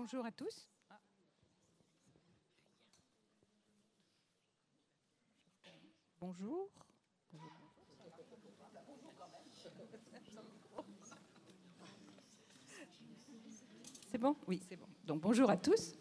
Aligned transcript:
Bonjour 0.00 0.24
à 0.24 0.32
tous. 0.32 0.66
Bonjour. 6.18 6.70
C'est 14.10 14.16
bon? 14.16 14.34
Oui, 14.48 14.62
c'est 14.66 14.76
bon. 14.76 14.86
Donc 15.04 15.20
bonjour 15.20 15.50
à 15.50 15.58
tous. 15.58 15.92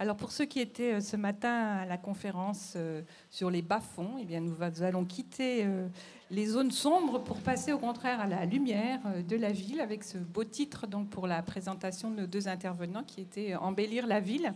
Alors 0.00 0.16
pour 0.16 0.32
ceux 0.32 0.44
qui 0.44 0.60
étaient 0.60 0.94
euh, 0.94 1.00
ce 1.00 1.16
matin 1.16 1.78
à 1.82 1.86
la 1.86 1.96
conférence 1.96 2.74
euh, 2.76 3.02
sur 3.30 3.48
les 3.50 3.62
bas-fonds, 3.62 4.16
eh 4.20 4.24
bien 4.24 4.40
nous 4.40 4.56
allons 4.82 5.04
quitter 5.04 5.64
euh, 5.64 5.86
les 6.30 6.46
zones 6.46 6.72
sombres 6.72 7.22
pour 7.22 7.38
passer 7.38 7.72
au 7.72 7.78
contraire 7.78 8.20
à 8.20 8.26
la 8.26 8.44
lumière 8.44 9.00
de 9.26 9.36
la 9.36 9.52
ville 9.52 9.80
avec 9.80 10.02
ce 10.02 10.18
beau 10.18 10.42
titre 10.42 10.88
donc 10.88 11.10
pour 11.10 11.28
la 11.28 11.42
présentation 11.42 12.10
de 12.10 12.22
nos 12.22 12.26
deux 12.26 12.48
intervenants 12.48 13.04
qui 13.04 13.20
était 13.20 13.54
embellir 13.54 14.06
la 14.06 14.18
ville. 14.18 14.52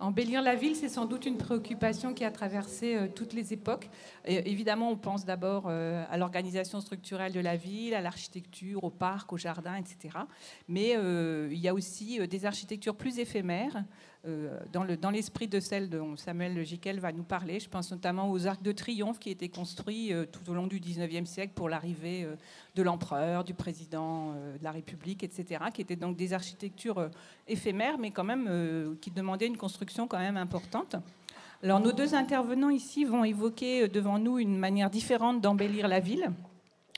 Embellir 0.00 0.42
la 0.42 0.56
ville, 0.56 0.74
c'est 0.74 0.88
sans 0.88 1.06
doute 1.06 1.24
une 1.24 1.38
préoccupation 1.38 2.14
qui 2.14 2.24
a 2.24 2.32
traversé 2.32 2.98
toutes 3.14 3.32
les 3.32 3.52
époques. 3.52 3.88
évidemment, 4.24 4.90
on 4.90 4.96
pense 4.96 5.24
d'abord 5.24 5.68
à 5.68 6.16
l'organisation 6.18 6.80
structurelle 6.80 7.32
de 7.32 7.38
la 7.38 7.54
ville, 7.56 7.94
à 7.94 8.00
l'architecture, 8.00 8.82
au 8.82 8.90
parc, 8.90 9.32
au 9.32 9.38
jardin, 9.38 9.76
etc. 9.76 10.18
Mais 10.66 10.96
il 11.48 11.58
y 11.58 11.68
a 11.68 11.74
aussi 11.74 12.26
des 12.26 12.44
architectures 12.44 12.96
plus 12.96 13.20
éphémères, 13.20 13.84
dans 14.72 15.10
l'esprit 15.10 15.48
de 15.48 15.60
celle 15.60 15.90
dont 15.90 16.16
Samuel 16.16 16.64
Giquel 16.64 16.98
va 16.98 17.12
nous 17.12 17.22
parler. 17.22 17.60
Je 17.60 17.68
pense 17.68 17.90
notamment 17.90 18.30
aux 18.30 18.46
arcs 18.46 18.62
de 18.62 18.72
triomphe 18.72 19.18
qui 19.18 19.30
étaient 19.30 19.48
construits 19.48 20.12
tout 20.32 20.50
au 20.50 20.54
long 20.54 20.66
du 20.66 20.80
19e 20.80 21.26
siècle 21.26 21.52
pour 21.54 21.68
l'arrivée 21.68 22.26
de 22.74 22.82
l'empereur, 22.82 23.44
du 23.44 23.54
président 23.54 24.32
de 24.32 24.62
la 24.62 24.70
République, 24.70 25.22
etc., 25.22 25.64
qui 25.72 25.82
étaient 25.82 25.96
donc 25.96 26.16
des 26.16 26.32
architectures 26.32 27.10
éphémères, 27.46 27.98
mais 27.98 28.10
quand 28.10 28.24
même 28.24 28.96
qui 29.00 29.10
demandaient 29.10 29.46
une 29.46 29.58
construction 29.58 30.06
quand 30.08 30.18
même 30.18 30.38
importante. 30.38 30.96
Alors 31.62 31.80
nos 31.80 31.92
deux 31.92 32.14
intervenants 32.14 32.70
ici 32.70 33.04
vont 33.04 33.24
évoquer 33.24 33.88
devant 33.88 34.18
nous 34.18 34.38
une 34.38 34.58
manière 34.58 34.90
différente 34.90 35.40
d'embellir 35.40 35.88
la 35.88 36.00
ville. 36.00 36.30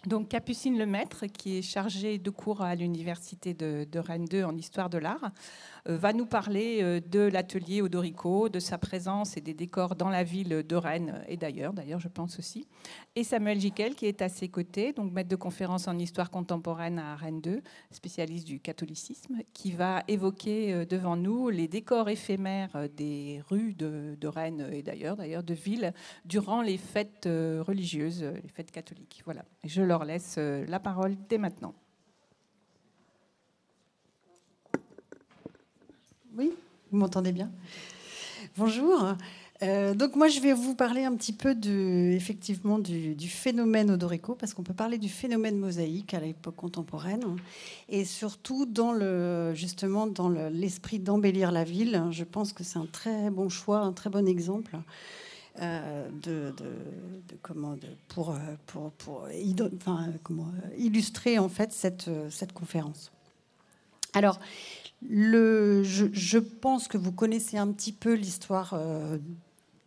Donc 0.06 0.28
Capucine 0.28 0.78
Lemaître, 0.78 1.26
qui 1.26 1.58
est 1.58 1.62
chargée 1.62 2.18
de 2.18 2.30
cours 2.30 2.62
à 2.62 2.76
l'université 2.76 3.54
de, 3.54 3.98
Rennes 3.98 4.26
2 4.26 4.44
en 4.44 4.56
histoire 4.56 4.88
de 4.88 4.98
l'art, 4.98 5.32
euh, 5.88 5.96
va 5.96 6.12
nous 6.12 6.26
parler 6.26 6.78
euh, 6.80 7.00
de 7.00 7.18
l'atelier 7.18 7.82
Odorico, 7.82 8.48
de 8.48 8.60
sa 8.60 8.78
présence 8.78 9.36
et 9.36 9.40
des 9.40 9.52
décors 9.52 9.96
dans 9.96 10.08
la 10.08 10.22
ville 10.22 10.62
de 10.62 10.76
Rennes 10.76 11.24
et 11.26 11.36
d'ailleurs, 11.36 11.72
d'ailleurs 11.72 11.98
je 11.98 12.06
pense 12.06 12.38
aussi. 12.38 12.68
Et 13.16 13.24
Samuel 13.24 13.58
Giquel 13.58 13.96
qui 13.96 14.06
est 14.06 14.22
à 14.22 14.28
ses 14.28 14.48
côtés, 14.48 14.92
donc 14.92 15.10
maître 15.12 15.28
de 15.28 15.34
conférence 15.34 15.88
en 15.88 15.98
histoire 15.98 16.30
contemporaine 16.30 17.00
à 17.00 17.16
Rennes 17.16 17.40
2, 17.40 17.60
spécialiste 17.90 18.46
du 18.46 18.60
catholicisme, 18.60 19.38
qui 19.54 19.72
va 19.72 20.04
évoquer 20.06 20.72
euh, 20.72 20.84
devant 20.84 21.16
nous 21.16 21.48
les 21.48 21.66
décors 21.66 22.08
éphémères 22.08 22.88
des 22.96 23.42
rues 23.48 23.74
de, 23.74 24.16
Rennes 24.28 24.68
et 24.72 24.82
d'ailleurs, 24.82 25.16
d'ailleurs 25.16 25.42
de 25.42 25.54
ville 25.54 25.92
durant 26.24 26.62
les 26.62 26.78
fêtes 26.78 27.26
religieuses, 27.26 28.22
les 28.22 28.48
fêtes 28.48 28.70
catholiques. 28.70 29.22
Voilà. 29.24 29.44
Je 29.64 29.82
leur 29.82 29.95
laisse 30.04 30.38
la 30.38 30.80
parole 30.80 31.16
dès 31.28 31.38
maintenant. 31.38 31.74
Oui, 36.36 36.52
vous 36.90 36.98
m'entendez 36.98 37.32
bien? 37.32 37.50
Bonjour. 38.58 39.16
Euh, 39.62 39.94
donc 39.94 40.16
moi, 40.16 40.28
je 40.28 40.40
vais 40.40 40.52
vous 40.52 40.74
parler 40.74 41.04
un 41.04 41.14
petit 41.14 41.32
peu 41.32 41.54
de, 41.54 42.12
effectivement 42.12 42.78
du, 42.78 43.28
phénomène 43.28 43.90
Odorico, 43.90 44.34
parce 44.34 44.52
qu'on 44.52 44.62
peut 44.62 44.74
parler 44.74 44.98
du 44.98 45.08
phénomène 45.08 45.58
mosaïque 45.58 46.12
à 46.14 46.20
l'époque 46.20 46.56
contemporaine, 46.56 47.24
et 47.88 48.04
surtout 48.04 48.66
dans 48.66 48.92
le, 48.92 49.54
justement 49.54 50.06
dans 50.06 50.28
l'esprit 50.28 50.98
d'embellir 50.98 51.52
la 51.52 51.64
ville. 51.64 52.02
Je 52.10 52.24
pense 52.24 52.52
que 52.52 52.64
c'est 52.64 52.78
un 52.78 52.86
très 52.86 53.30
bon 53.30 53.48
choix, 53.48 53.78
un 53.78 53.92
très 53.92 54.10
bon 54.10 54.28
exemple. 54.28 54.76
Euh, 55.60 56.08
de, 56.22 56.52
comment 57.42 57.76
pour, 58.08 58.36
pour, 58.66 58.90
pour 58.92 59.28
enfin, 59.76 60.08
comment, 60.22 60.48
illustrer 60.76 61.38
en 61.38 61.48
fait 61.48 61.72
cette, 61.72 62.10
cette 62.30 62.52
conférence. 62.52 63.10
Alors, 64.12 64.38
le, 65.02 65.82
je, 65.82 66.38
pense 66.38 66.88
que 66.88 66.96
vous 66.96 67.12
connaissez 67.12 67.58
un 67.58 67.68
petit 67.68 67.92
peu 67.92 68.14
l'histoire 68.14 68.72
euh, 68.72 69.18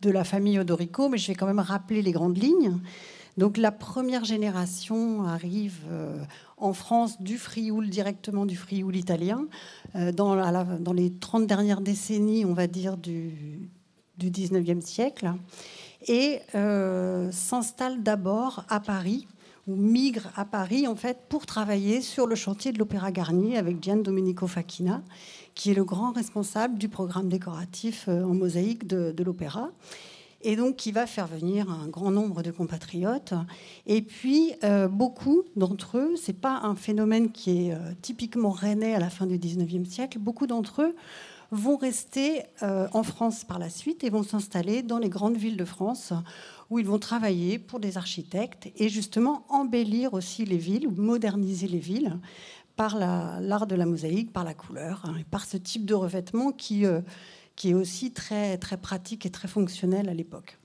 de 0.02 0.10
la 0.12 0.24
famille 0.24 0.60
Odorico, 0.60 1.10
mais 1.10 1.18
je 1.18 1.28
vais 1.28 1.36
quand 1.36 1.48
même 1.48 1.60
rappeler 1.60 2.02
les 2.02 2.12
grandes 2.12 2.38
lignes. 2.38 2.78
Donc 3.38 3.58
la 3.58 3.72
première 3.72 4.26
génération 4.26 5.24
arrive 5.24 5.80
euh, 5.90 6.22
en 6.58 6.74
France 6.74 7.22
du 7.22 7.38
Frioul, 7.38 7.90
directement 7.90 8.46
du 8.46 8.56
Frioul 8.56 8.96
italien, 8.96 9.48
euh, 9.96 10.12
dans, 10.12 10.36
dans, 10.80 10.94
les 10.94 11.12
30 11.12 11.48
dernières 11.48 11.82
décennies, 11.82 12.46
on 12.46 12.54
va 12.54 12.68
dire, 12.68 12.98
du, 12.98 13.70
du 14.20 14.30
19e 14.30 14.82
siècle, 14.82 15.34
et 16.08 16.40
s'installe 17.32 18.04
d'abord 18.04 18.64
à 18.70 18.80
Paris 18.80 19.28
ou 19.70 19.76
migre 19.76 20.32
à 20.36 20.46
Paris 20.46 20.88
en 20.88 20.96
fait 20.96 21.20
pour 21.30 21.46
travailler 21.46 22.02
sur 22.02 22.26
le 22.26 22.36
chantier 22.36 22.72
de 22.72 22.80
l'Opéra 22.80 23.12
Garnier 23.12 23.58
avec 23.58 23.84
Gian 23.84 23.98
Domenico 23.98 24.48
Facchina, 24.48 25.02
qui 25.54 25.72
est 25.72 25.74
le 25.76 25.84
grand 25.84 26.12
responsable 26.12 26.78
du 26.78 26.90
programme 26.90 27.30
décoratif 27.30 28.06
euh, 28.08 28.24
en 28.24 28.34
mosaïque 28.34 28.88
de, 28.88 29.14
l'opéra 29.24 29.70
et 30.42 30.56
donc 30.56 30.78
qui 30.78 30.94
va 30.94 31.06
faire 31.06 31.28
venir 31.28 31.70
un 31.70 31.88
grand 31.88 32.12
nombre 32.12 32.42
de 32.44 32.52
compatriotes. 32.52 33.34
Et 33.86 34.02
puis, 34.02 34.54
euh, 34.64 34.88
beaucoup 34.88 35.44
d'entre 35.58 35.98
eux, 35.98 36.16
c'est 36.16 36.40
pas 36.40 36.62
un 36.64 36.76
phénomène 36.76 37.34
qui 37.34 37.68
est 37.68 37.74
euh, 37.74 37.78
typiquement 38.02 38.52
rennais 38.52 38.96
à 38.96 39.00
la 39.00 39.10
fin 39.10 39.26
du 39.26 39.38
19e 39.38 39.84
siècle, 39.84 40.18
beaucoup 40.18 40.48
d'entre 40.48 40.84
eux 40.84 40.96
vont 41.52 41.78
rester 41.78 42.44
en 42.62 43.04
France 43.04 43.44
par 43.44 43.58
la 43.58 43.70
suite 43.70 44.04
et 44.04 44.10
vont 44.10 44.24
s'installer 44.24 44.84
dans 44.84 45.00
les 45.00 45.10
grandes 45.10 45.38
villes 45.38 45.58
de 45.58 45.66
France 45.66 46.14
où 46.70 46.80
ils 46.80 46.86
vont 46.86 47.00
travailler 47.00 47.58
pour 47.58 47.80
des 47.80 47.98
architectes 47.98 48.70
et 48.76 48.90
justement 48.90 49.46
embellir 49.50 50.14
aussi 50.14 50.46
les 50.46 50.58
villes 50.58 50.88
ou 50.88 50.92
moderniser 50.92 51.68
les 51.68 51.80
villes 51.80 52.20
par 52.76 52.98
l'art 52.98 53.68
de 53.68 53.76
la 53.76 53.86
mosaïque, 53.86 54.32
par 54.32 54.46
la 54.46 54.54
couleur, 54.54 55.02
hein, 55.04 55.16
et 55.20 55.26
par 55.26 55.44
ce 55.44 55.58
type 55.58 55.86
de 55.86 55.94
revêtement 55.94 56.54
qui, 56.54 56.86
euh, 56.86 57.02
qui 57.58 57.72
est 57.72 57.74
aussi 57.74 58.12
très, 58.12 58.58
très 58.58 58.78
pratique 58.78 59.26
et 59.26 59.30
très 59.30 59.50
fonctionnel 59.50 60.08
à 60.08 60.14
l'époque. 60.14 60.58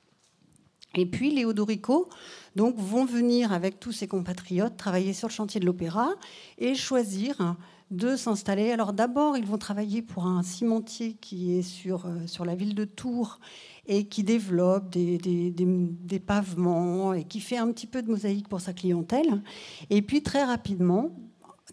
Et 0.94 1.06
puis 1.06 1.32
les 1.32 1.44
Odorico 1.44 2.08
donc, 2.54 2.76
vont 2.78 3.04
venir 3.04 3.52
avec 3.52 3.80
tous 3.80 3.90
ses 3.90 4.06
compatriotes 4.06 4.76
travailler 4.76 5.12
sur 5.12 5.26
le 5.26 5.32
chantier 5.32 5.58
de 5.58 5.66
l'opéra 5.66 6.10
et 6.58 6.76
choisir 6.76 7.56
de 7.90 8.16
s'installer. 8.16 8.72
Alors 8.72 8.92
d'abord, 8.92 9.36
ils 9.36 9.46
vont 9.46 9.58
travailler 9.58 10.02
pour 10.02 10.26
un 10.26 10.42
cimentier 10.42 11.14
qui 11.20 11.58
est 11.58 11.62
sur, 11.62 12.06
euh, 12.06 12.26
sur 12.26 12.44
la 12.44 12.54
ville 12.54 12.74
de 12.74 12.84
Tours 12.84 13.40
et 13.86 14.06
qui 14.06 14.24
développe 14.24 14.90
des, 14.90 15.18
des, 15.18 16.18
pavements 16.20 17.12
et 17.12 17.24
qui 17.24 17.40
fait 17.40 17.58
un 17.58 17.70
petit 17.70 17.86
peu 17.86 18.02
de 18.02 18.10
mosaïque 18.10 18.48
pour 18.48 18.60
sa 18.60 18.72
clientèle. 18.72 19.42
Et 19.90 20.00
puis 20.00 20.22
très 20.22 20.42
rapidement, 20.42 21.10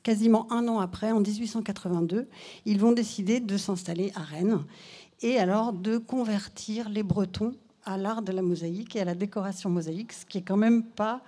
quasiment 0.03 0.51
un 0.51 0.67
an 0.67 0.79
après, 0.79 1.11
en 1.11 1.22
1882, 1.22 2.28
ils 2.66 2.79
vont 2.79 2.91
décider 2.91 3.39
de 3.39 3.57
s'installer 3.57 4.11
à 4.16 4.22
Rennes 4.22 4.66
et 5.22 5.38
alors 5.38 5.72
de 5.72 5.97
convertir 5.97 6.89
les 6.89 7.03
Bretons 7.03 7.53
à 7.85 7.97
l'art 7.97 8.22
de 8.22 8.31
la 8.31 8.41
mosaïque 8.41 8.95
et 8.95 9.01
à 9.01 9.05
la 9.05 9.16
décoration 9.16 9.69
mosaïque, 9.69 10.13
ce 10.13 10.25
qui 10.25 10.39
est 10.39 10.43
quand 10.43 10.57
même 10.57 10.83
pas 10.83 11.22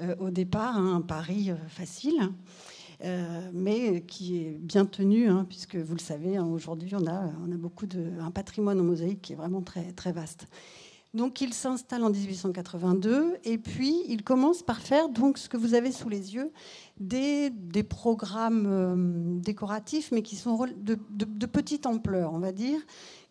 euh, 0.00 0.14
au 0.20 0.30
départ 0.30 0.76
un 0.76 1.00
pari 1.00 1.50
euh, 1.50 1.56
facile. 1.68 2.30
Euh, 3.04 3.50
mais 3.52 4.02
qui 4.02 4.38
est 4.38 4.58
bien 4.58 4.84
tenu, 4.84 5.28
hein, 5.28 5.46
puisque 5.48 5.76
vous 5.76 5.94
le 5.94 6.00
savez, 6.00 6.36
hein, 6.36 6.46
aujourd'hui, 6.46 6.92
on 6.94 7.06
a, 7.06 7.30
beaucoup 7.56 7.86
de, 7.86 8.10
un 8.20 8.32
patrimoine 8.32 8.80
en 8.80 8.84
mosaïque 8.84 9.22
qui 9.22 9.34
est 9.34 9.36
vraiment 9.36 9.62
très, 9.62 9.92
très 9.92 10.10
vaste. 10.10 10.48
Donc 11.14 11.40
il 11.40 11.54
s'installe 11.54 12.04
en 12.04 12.10
1882 12.10 13.38
et 13.44 13.56
puis 13.56 14.02
il 14.08 14.22
commence 14.22 14.62
par 14.62 14.78
faire 14.78 15.08
donc 15.08 15.38
ce 15.38 15.48
que 15.48 15.56
vous 15.56 15.74
avez 15.74 15.90
sous 15.90 16.08
les 16.08 16.34
yeux, 16.34 16.52
des, 17.00 17.50
programmes 17.88 18.66
euh, 18.66 19.40
décoratifs, 19.40 20.12
mais 20.12 20.22
qui 20.22 20.36
sont 20.36 20.58
de, 20.76 20.98
de, 21.10 21.46
petite 21.46 21.86
ampleur, 21.86 22.34
on 22.34 22.38
va 22.38 22.52
dire, 22.52 22.80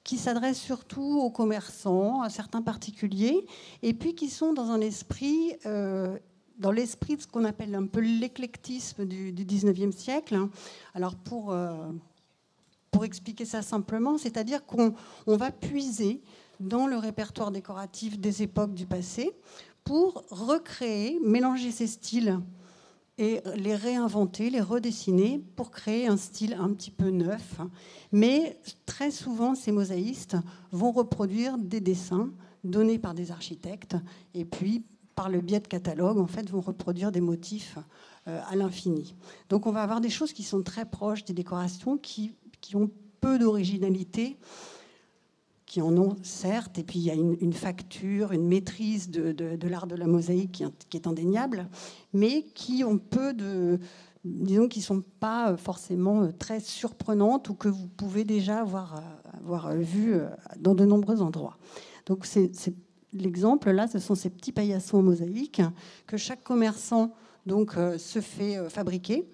qui 0.04 0.18
s'adressent 0.18 0.60
surtout 0.60 1.20
aux 1.20 1.30
commerçants, 1.30 2.22
à 2.22 2.30
certains 2.30 2.62
particuliers, 2.62 3.46
et 3.84 3.94
puis 3.94 4.16
qui 4.16 4.30
sont 4.30 4.54
dans 4.54 4.72
un 4.72 4.82
esprit 4.82 5.54
euh, 5.66 6.18
dans 6.58 6.72
l'esprit 6.72 7.16
de 7.16 7.22
ce 7.22 7.28
qu'on 7.28 7.46
appelle 7.46 7.76
un 7.76 7.86
peu 7.86 8.00
l'éclectisme 8.00 9.06
du, 9.06 9.32
du, 9.32 9.46
19e 9.46 9.92
siècle. 9.92 10.36
Hein. 10.36 10.50
Alors 10.94 11.16
pour, 11.16 11.52
euh, 11.52 11.92
pour 12.92 13.06
expliquer 13.06 13.46
ça 13.46 13.62
simplement, 13.62 14.18
c'est-à-dire 14.18 14.66
qu'on 14.66 14.94
on 15.28 15.38
va 15.38 15.52
puiser 15.52 16.22
dans 16.60 16.88
le 16.88 16.98
répertoire 16.98 17.52
décoratif 17.52 18.20
des 18.20 18.44
époques 18.44 18.74
du 18.74 18.86
passé 18.86 19.32
pour 19.84 20.26
recréer, 20.32 21.20
mélanger 21.24 21.72
ces 21.72 21.88
styles 21.88 22.40
et 23.18 23.42
les 23.56 23.76
réinventer, 23.76 24.50
les 24.50 24.62
redessiner 24.62 25.42
pour 25.56 25.72
créer 25.72 26.08
un 26.08 26.18
style 26.18 26.54
un 26.54 26.72
petit 26.74 26.92
peu 26.92 27.10
neuf. 27.10 27.60
Mais 28.12 28.60
très 28.86 29.12
souvent, 29.12 29.56
ces 29.56 29.72
mosaïstes 29.72 30.38
vont 30.72 30.92
reproduire 30.92 31.58
des 31.58 31.80
dessins 31.80 32.30
donnés 32.64 33.00
par 33.00 33.14
des 33.14 33.32
architectes 33.32 33.96
et 34.34 34.46
puis 34.46 34.84
par 35.18 35.30
le 35.30 35.42
biais 35.42 35.60
de 35.60 35.68
catalogues, 35.68 36.20
en 36.20 36.28
fait, 36.28 36.48
vont 36.48 36.62
reproduire 36.62 37.12
des 37.12 37.22
motifs 37.22 37.80
euh, 38.28 38.40
à 38.48 38.56
l'infini. 38.56 39.16
Donc 39.50 39.66
on 39.66 39.72
va 39.72 39.82
avoir 39.82 40.00
des 40.00 40.12
choses 40.12 40.32
qui 40.32 40.44
sont 40.44 40.62
très 40.62 40.86
proches 40.86 41.26
des 41.26 41.34
décorations, 41.34 41.98
qui, 41.98 42.36
qui 42.62 42.76
ont 42.76 42.92
peu 43.20 43.40
d'originalité, 43.40 44.38
qui 45.66 45.82
en 45.82 45.98
ont 45.98 46.16
certes, 46.22 46.78
et 46.78 46.84
puis 46.84 47.00
il 47.00 47.06
y 47.06 47.10
a 47.10 47.16
une, 47.16 47.52
facture, 47.52 48.32
une 48.32 48.48
maîtrise 48.48 49.10
de, 49.10 49.68
l'art 49.68 49.88
de 49.88 49.96
la 49.96 50.06
mosaïque 50.06 50.64
qui, 50.88 50.98
est 50.98 51.08
indéniable, 51.08 51.68
mais 52.14 52.44
qui 52.54 52.84
ont 52.84 53.00
peu 53.00 53.34
de, 53.34 53.80
disons, 54.24 54.68
qui 54.68 54.82
sont 54.82 55.04
pas 55.20 55.58
forcément 55.58 56.32
très 56.32 56.60
surprenantes 56.60 57.50
ou 57.50 57.56
que 57.56 57.70
vous 57.70 57.88
pouvez 57.88 58.24
déjà 58.24 58.60
avoir, 58.60 59.02
avoir 59.40 59.74
vu 59.74 60.16
dans 60.60 60.76
de 60.76 60.86
nombreux 60.86 61.24
endroits. 61.24 61.58
Donc 62.06 62.26
c'est 62.26 62.52
l'exemple 63.14 63.72
là, 63.72 63.88
ce 63.88 64.00
sont 64.00 64.16
ces 64.16 64.30
petits 64.30 64.52
paillassons 64.52 64.98
en 64.98 65.04
mosaïque 65.04 65.62
que 66.06 66.18
chaque 66.18 66.44
commerçant 66.44 67.14
donc 67.46 67.74
se 67.98 68.20
fait 68.20 68.70
fabriquer 68.70 69.26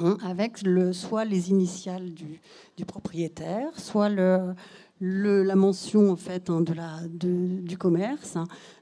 Hein, 0.00 0.18
avec 0.24 0.62
le, 0.62 0.92
soit 0.92 1.24
les 1.24 1.50
initiales 1.50 2.12
du, 2.12 2.84
propriétaire, 2.84 3.78
soit 3.78 4.08
le, 4.08 4.54
la 5.00 5.54
mention 5.54 6.10
en 6.10 6.16
fait 6.16 6.50
hein, 6.50 6.62
de 6.62 6.72
la, 6.72 6.98
du 7.08 7.78
commerce. 7.78 8.36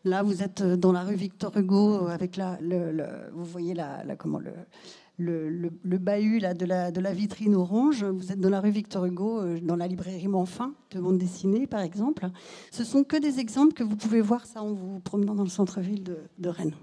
Là, 0.05 0.23
vous 0.23 0.43
êtes 0.43 0.63
dans 0.63 0.93
la 0.93 1.03
rue 1.03 1.15
Victor 1.15 1.55
Hugo 1.55 2.07
avec 2.07 2.37
la, 2.37 2.57
le, 2.63 3.05
vous 3.35 3.45
voyez 3.45 3.75
la, 3.75 4.05
comment 4.17 4.39
le, 4.39 4.53
le, 5.23 5.99
bahut 5.99 6.39
là, 6.39 6.55
de, 6.55 6.67
la, 6.67 6.91
de 6.91 7.09
vitrine 7.09 7.55
orange. 7.55 8.05
Vous 8.05 8.33
êtes 8.33 8.41
dans 8.41 8.51
la 8.51 8.61
rue 8.61 8.71
Victor 8.71 9.05
Hugo, 9.05 9.41
euh, 9.41 9.61
dans 9.61 9.77
la 9.77 9.87
librairie 9.87 10.29
Manfin 10.29 10.75
de 10.91 11.01
bande 11.01 11.19
dessinée, 11.19 11.67
par 11.67 11.81
exemple. 11.81 12.29
Ce 12.71 12.85
sont 12.85 13.05
que 13.05 13.17
des 13.17 13.39
exemples 13.41 13.73
que 13.73 13.85
vous 13.85 13.97
pouvez 13.97 14.21
voir 14.21 14.47
ça 14.47 14.63
en 14.63 14.73
vous 14.73 15.01
promenant 15.01 15.35
dans 15.35 15.45
le 15.45 15.49
centre-ville 15.49 16.05
de 16.39 16.49
Rennes. 16.49 16.75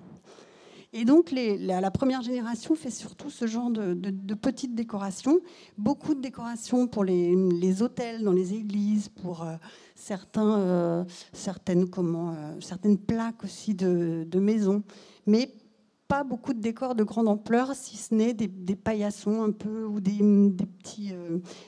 Et 0.91 1.06
donc, 1.06 1.31
la, 1.31 1.91
première 1.91 2.24
génération 2.24 2.74
fait 2.74 2.89
surtout 2.89 3.30
ce 3.30 3.45
genre 3.45 3.69
de, 3.69 4.33
petites 4.33 4.74
décorations. 4.74 5.39
Beaucoup 5.77 6.15
de 6.15 6.21
décorations 6.21 6.88
pour 6.88 7.03
les, 7.03 7.81
hôtels, 7.83 8.24
dans 8.24 8.31
les 8.31 8.56
églises, 8.56 9.09
pour 9.09 9.44
euh, 9.44 9.53
euh, 10.09 11.03
certaines, 11.13 11.88
certaines 12.59 12.97
plaques 12.97 13.44
aussi 13.44 13.75
de, 13.75 14.39
maisons. 14.39 14.81
Mais 15.27 15.53
pas 16.09 16.23
beaucoup 16.23 16.53
de 16.53 16.59
décors 16.59 16.95
de 16.95 17.03
grande 17.03 17.27
ampleur, 17.27 17.75
si 17.75 17.95
ce 17.95 18.13
n'est 18.15 18.33
des, 18.33 18.75
paillassons 18.75 19.44
un 19.44 19.51
peu 19.51 19.85
ou 19.85 20.01
des, 20.01 20.17
petits, 20.81 21.13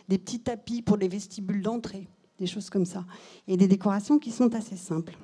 des 0.10 0.18
petits 0.18 0.42
tapis 0.42 0.82
pour 0.82 0.98
les 0.98 1.08
vestibules 1.08 1.62
d'entrée, 1.62 2.08
des 2.40 2.48
choses 2.48 2.72
comme 2.72 2.86
ça. 2.86 3.06
Et 3.48 3.56
des 3.56 3.68
décorations 3.68 4.18
qui 4.18 4.32
sont 4.32 4.54
assez 4.56 4.76
simples. 4.76 5.16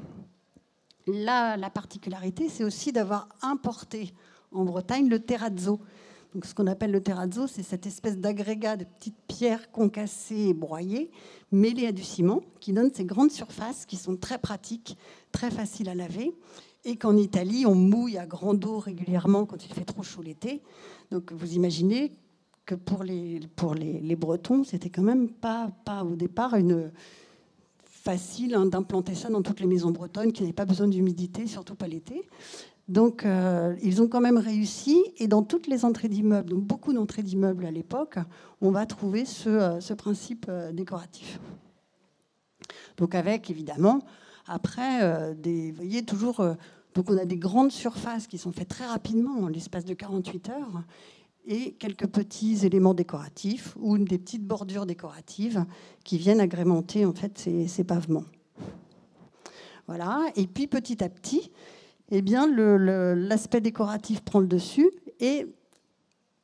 Là, 1.08 1.58
la 1.58 1.72
particularité, 1.72 2.48
c'est 2.48 2.64
aussi 2.64 2.92
d'avoir 2.92 3.28
importé 3.42 4.14
en 4.52 4.66
Bretagne 4.66 5.10
le 5.10 5.20
terrazzo. 5.20 5.80
Donc, 6.34 6.46
ce 6.46 6.54
qu'on 6.54 6.68
appelle 6.68 6.92
le 6.92 7.02
terrazzo, 7.02 7.48
c'est 7.48 7.64
cette 7.64 7.88
espèce 7.88 8.18
d'agrégat 8.18 8.76
de 8.76 8.84
petites 8.84 9.18
pierres 9.28 9.72
concassées 9.72 10.50
et 10.50 10.54
broyées, 10.54 11.10
mêlées 11.52 11.88
à 11.88 11.92
du 11.92 12.04
ciment, 12.04 12.42
qui 12.60 12.74
donne 12.74 12.92
ces 12.94 13.06
grandes 13.06 13.32
surfaces 13.32 13.88
qui 13.88 13.96
sont 13.96 14.16
très 14.16 14.38
pratiques, 14.38 14.98
très 15.32 15.50
faciles 15.50 15.90
à 15.90 15.96
laver, 15.96 16.36
et 16.88 16.96
qu'en 16.96 17.16
Italie, 17.16 17.66
on 17.66 17.76
mouille 17.76 18.18
à 18.18 18.26
grande 18.26 18.66
eau 18.66 18.80
régulièrement 18.80 19.46
quand 19.46 19.64
il 19.66 19.74
fait 19.74 19.86
trop 19.86 20.04
chaud 20.04 20.24
l'été. 20.24 20.64
Donc, 21.12 21.32
vous 21.32 21.54
imaginez 21.54 22.12
que 22.66 22.76
pour 22.76 23.04
les, 23.04 23.42
pour 23.56 23.76
les, 23.76 24.00
les 24.00 24.16
Bretons, 24.16 24.64
c'était 24.64 24.90
quand 24.90 25.04
même 25.04 25.30
pas, 25.30 25.70
pas 25.86 26.04
au 26.04 26.16
départ 26.16 26.56
une, 26.56 26.92
facile 28.08 28.56
hein, 28.56 28.66
d'implanter 28.66 29.16
ça 29.16 29.28
dans 29.28 29.42
toutes 29.42 29.60
les 29.60 29.68
maisons 29.68 29.92
bretonnes 29.92 30.32
qui 30.32 30.42
n'avaient 30.42 30.54
pas 30.54 30.64
besoin 30.64 30.88
d'humidité, 30.88 31.46
surtout 31.46 31.76
pas 31.76 31.88
l'été. 31.88 32.26
Donc, 32.88 33.26
euh, 33.26 33.76
ils 33.84 34.02
ont 34.02 34.08
quand 34.08 34.22
même 34.22 34.38
réussi. 34.38 35.04
Et 35.18 35.28
dans 35.28 35.44
toutes 35.44 35.68
les 35.68 35.84
entrées 35.84 36.08
d'immeubles, 36.08 36.52
donc 36.52 36.64
beaucoup 36.64 36.94
d'entrées 36.94 37.22
d'immeubles 37.22 37.66
à 37.66 37.72
l'époque, 37.72 38.18
on 38.62 38.72
va 38.72 38.86
trouver 38.86 39.26
ce, 39.26 39.50
euh, 39.50 39.96
principe 39.98 40.46
euh, 40.48 40.72
décoratif. 40.72 41.42
Donc, 42.96 43.14
avec 43.14 43.50
évidemment, 43.50 44.00
après, 44.46 45.36
des, 45.36 45.72
vous 45.72 45.78
voyez, 45.78 46.04
toujours. 46.04 46.42
Donc, 46.98 47.12
on 47.12 47.18
a 47.20 47.26
des 47.26 47.38
grandes 47.38 47.72
surfaces 47.72 48.26
qui 48.26 48.40
sont 48.40 48.52
faites 48.52 48.70
très 48.70 48.88
rapidement, 48.88 49.42
en 49.42 49.50
l'espace 49.50 49.86
de 49.86 49.94
48 49.94 50.50
heures 50.50 50.82
et 51.46 51.74
quelques 51.74 52.08
petits 52.08 52.66
éléments 52.66 52.96
décoratifs 52.96 53.78
ou 53.80 54.00
des 54.00 54.18
petites 54.18 54.44
bordures 54.44 54.88
décoratives 54.88 55.64
qui 56.04 56.18
viennent 56.18 56.40
agrémenter 56.40 57.06
en 57.06 57.14
fait 57.14 57.38
ces, 57.68 57.84
pavements. 57.84 58.24
Voilà. 59.86 60.26
Et 60.36 60.48
puis 60.48 60.66
petit 60.66 61.04
à 61.04 61.10
petit, 61.10 61.52
eh 62.10 62.24
bien 62.24 62.48
l'aspect 62.48 63.62
décoratif 63.62 64.22
prend 64.22 64.40
le 64.40 64.48
dessus 64.48 64.90
et 65.20 65.46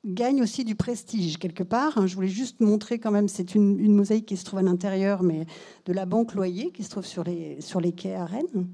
gagne 0.05 0.43
aussi 0.43 0.65
du 0.65 0.75
prestige 0.75 1.39
quelque 1.39 1.63
part. 1.63 1.97
Hein. 1.97 2.05
Je 2.05 2.13
voulais 2.13 2.27
juste 2.27 2.59
montrer 2.59 2.99
quand 2.99 3.09
même, 3.09 3.27
c'est 3.27 3.55
une, 3.55 3.95
mosaïque 3.95 4.27
qui 4.27 4.37
se 4.37 4.45
trouve 4.45 4.59
à 4.59 4.63
l'intérieur, 4.63 5.23
mais 5.23 5.47
de 5.87 5.93
la 5.93 6.05
banque 6.05 6.35
Loyer 6.35 6.69
qui 6.69 6.83
se 6.83 6.91
trouve 6.91 7.07
sur 7.07 7.23
les, 7.23 7.59
sur 7.59 7.81
les 7.81 7.91
quais 7.91 8.13
à 8.13 8.25
Rennes. 8.25 8.67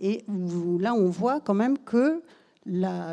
Et 0.00 0.24
là, 0.78 0.94
on 0.94 1.06
voit 1.06 1.40
quand 1.40 1.54
même 1.54 1.78
que 1.78 2.22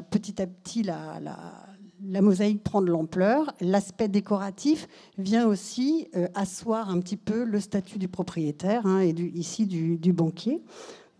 petit 0.09 0.41
à 0.41 0.47
petit, 0.47 0.83
la, 0.83 1.19
la, 1.19 1.67
la 2.05 2.21
mosaïque 2.21 2.63
prend 2.63 2.81
de 2.81 2.87
l'ampleur. 2.87 3.53
L'aspect 3.59 4.07
décoratif 4.07 4.87
vient 5.17 5.47
aussi 5.47 6.07
euh, 6.15 6.27
asseoir 6.35 6.89
un 6.89 6.99
petit 6.99 7.17
peu 7.17 7.43
le 7.43 7.59
statut 7.59 7.97
du 7.97 8.07
propriétaire 8.07 8.85
hein, 8.85 9.01
et 9.01 9.09
ici 9.09 9.65
du, 9.65 10.13
banquier. 10.13 10.63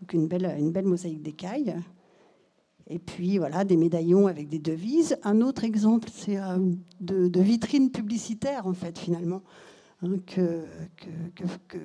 Donc 0.00 0.12
une 0.12 0.28
belle, 0.28 0.54
une 0.58 0.72
belle 0.72 0.86
mosaïque 0.86 1.22
d'écailles. 1.22 1.74
Et 2.86 2.98
puis 2.98 3.38
voilà, 3.38 3.64
des 3.64 3.76
médaillons 3.76 4.28
avec 4.28 4.48
des 4.48 4.58
devises. 4.58 5.18
Un 5.22 5.40
autre 5.40 5.64
exemple, 5.64 6.08
c'est 6.12 6.38
euh, 6.38 6.58
de, 7.00 7.40
vitrines 7.40 7.90
publicitaires, 7.90 8.66
en 8.66 8.72
fait, 8.72 8.98
finalement, 8.98 9.42
hein, 10.02 10.16
que, 10.26 10.64
que, 10.96 11.44
que 11.68 11.78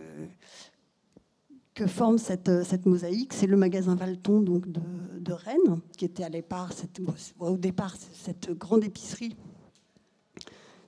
forme 1.87 2.17
cette, 2.17 2.49
euh, 2.49 2.63
cette 2.63 2.85
mosaïque. 2.85 3.33
C'est 3.33 3.47
le 3.47 3.57
magasin 3.57 3.95
Valton 3.95 4.41
donc 4.41 4.71
de, 4.71 4.81
de, 5.19 5.33
Rennes, 5.33 5.79
qui 5.97 6.05
était 6.05 6.23
à 6.23 6.29
cette, 6.71 7.01
au 7.39 7.57
départ 7.57 7.95
cette 8.13 8.51
grande 8.51 8.83
épicerie 8.83 9.35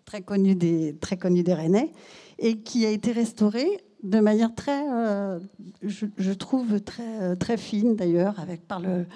très 0.05 0.21
connue 0.21 0.55
des, 0.55 0.95
très 0.95 1.17
connue 1.17 1.43
des 1.43 1.53
Rennais, 1.53 1.91
et 2.37 2.59
qui 2.59 2.85
a 2.85 2.91
été 2.91 3.11
restaurée 3.11 3.83
de 4.03 4.19
manière 4.19 4.53
très, 4.53 4.87
euh, 4.93 5.39
je, 5.81 6.31
trouve, 6.31 6.79
très, 6.79 7.21
euh, 7.21 7.35
très 7.35 7.57
fine 7.57 7.95
d'ailleurs, 7.95 8.39
avec, 8.39 8.67
par 8.67 8.79
le, 8.79 9.07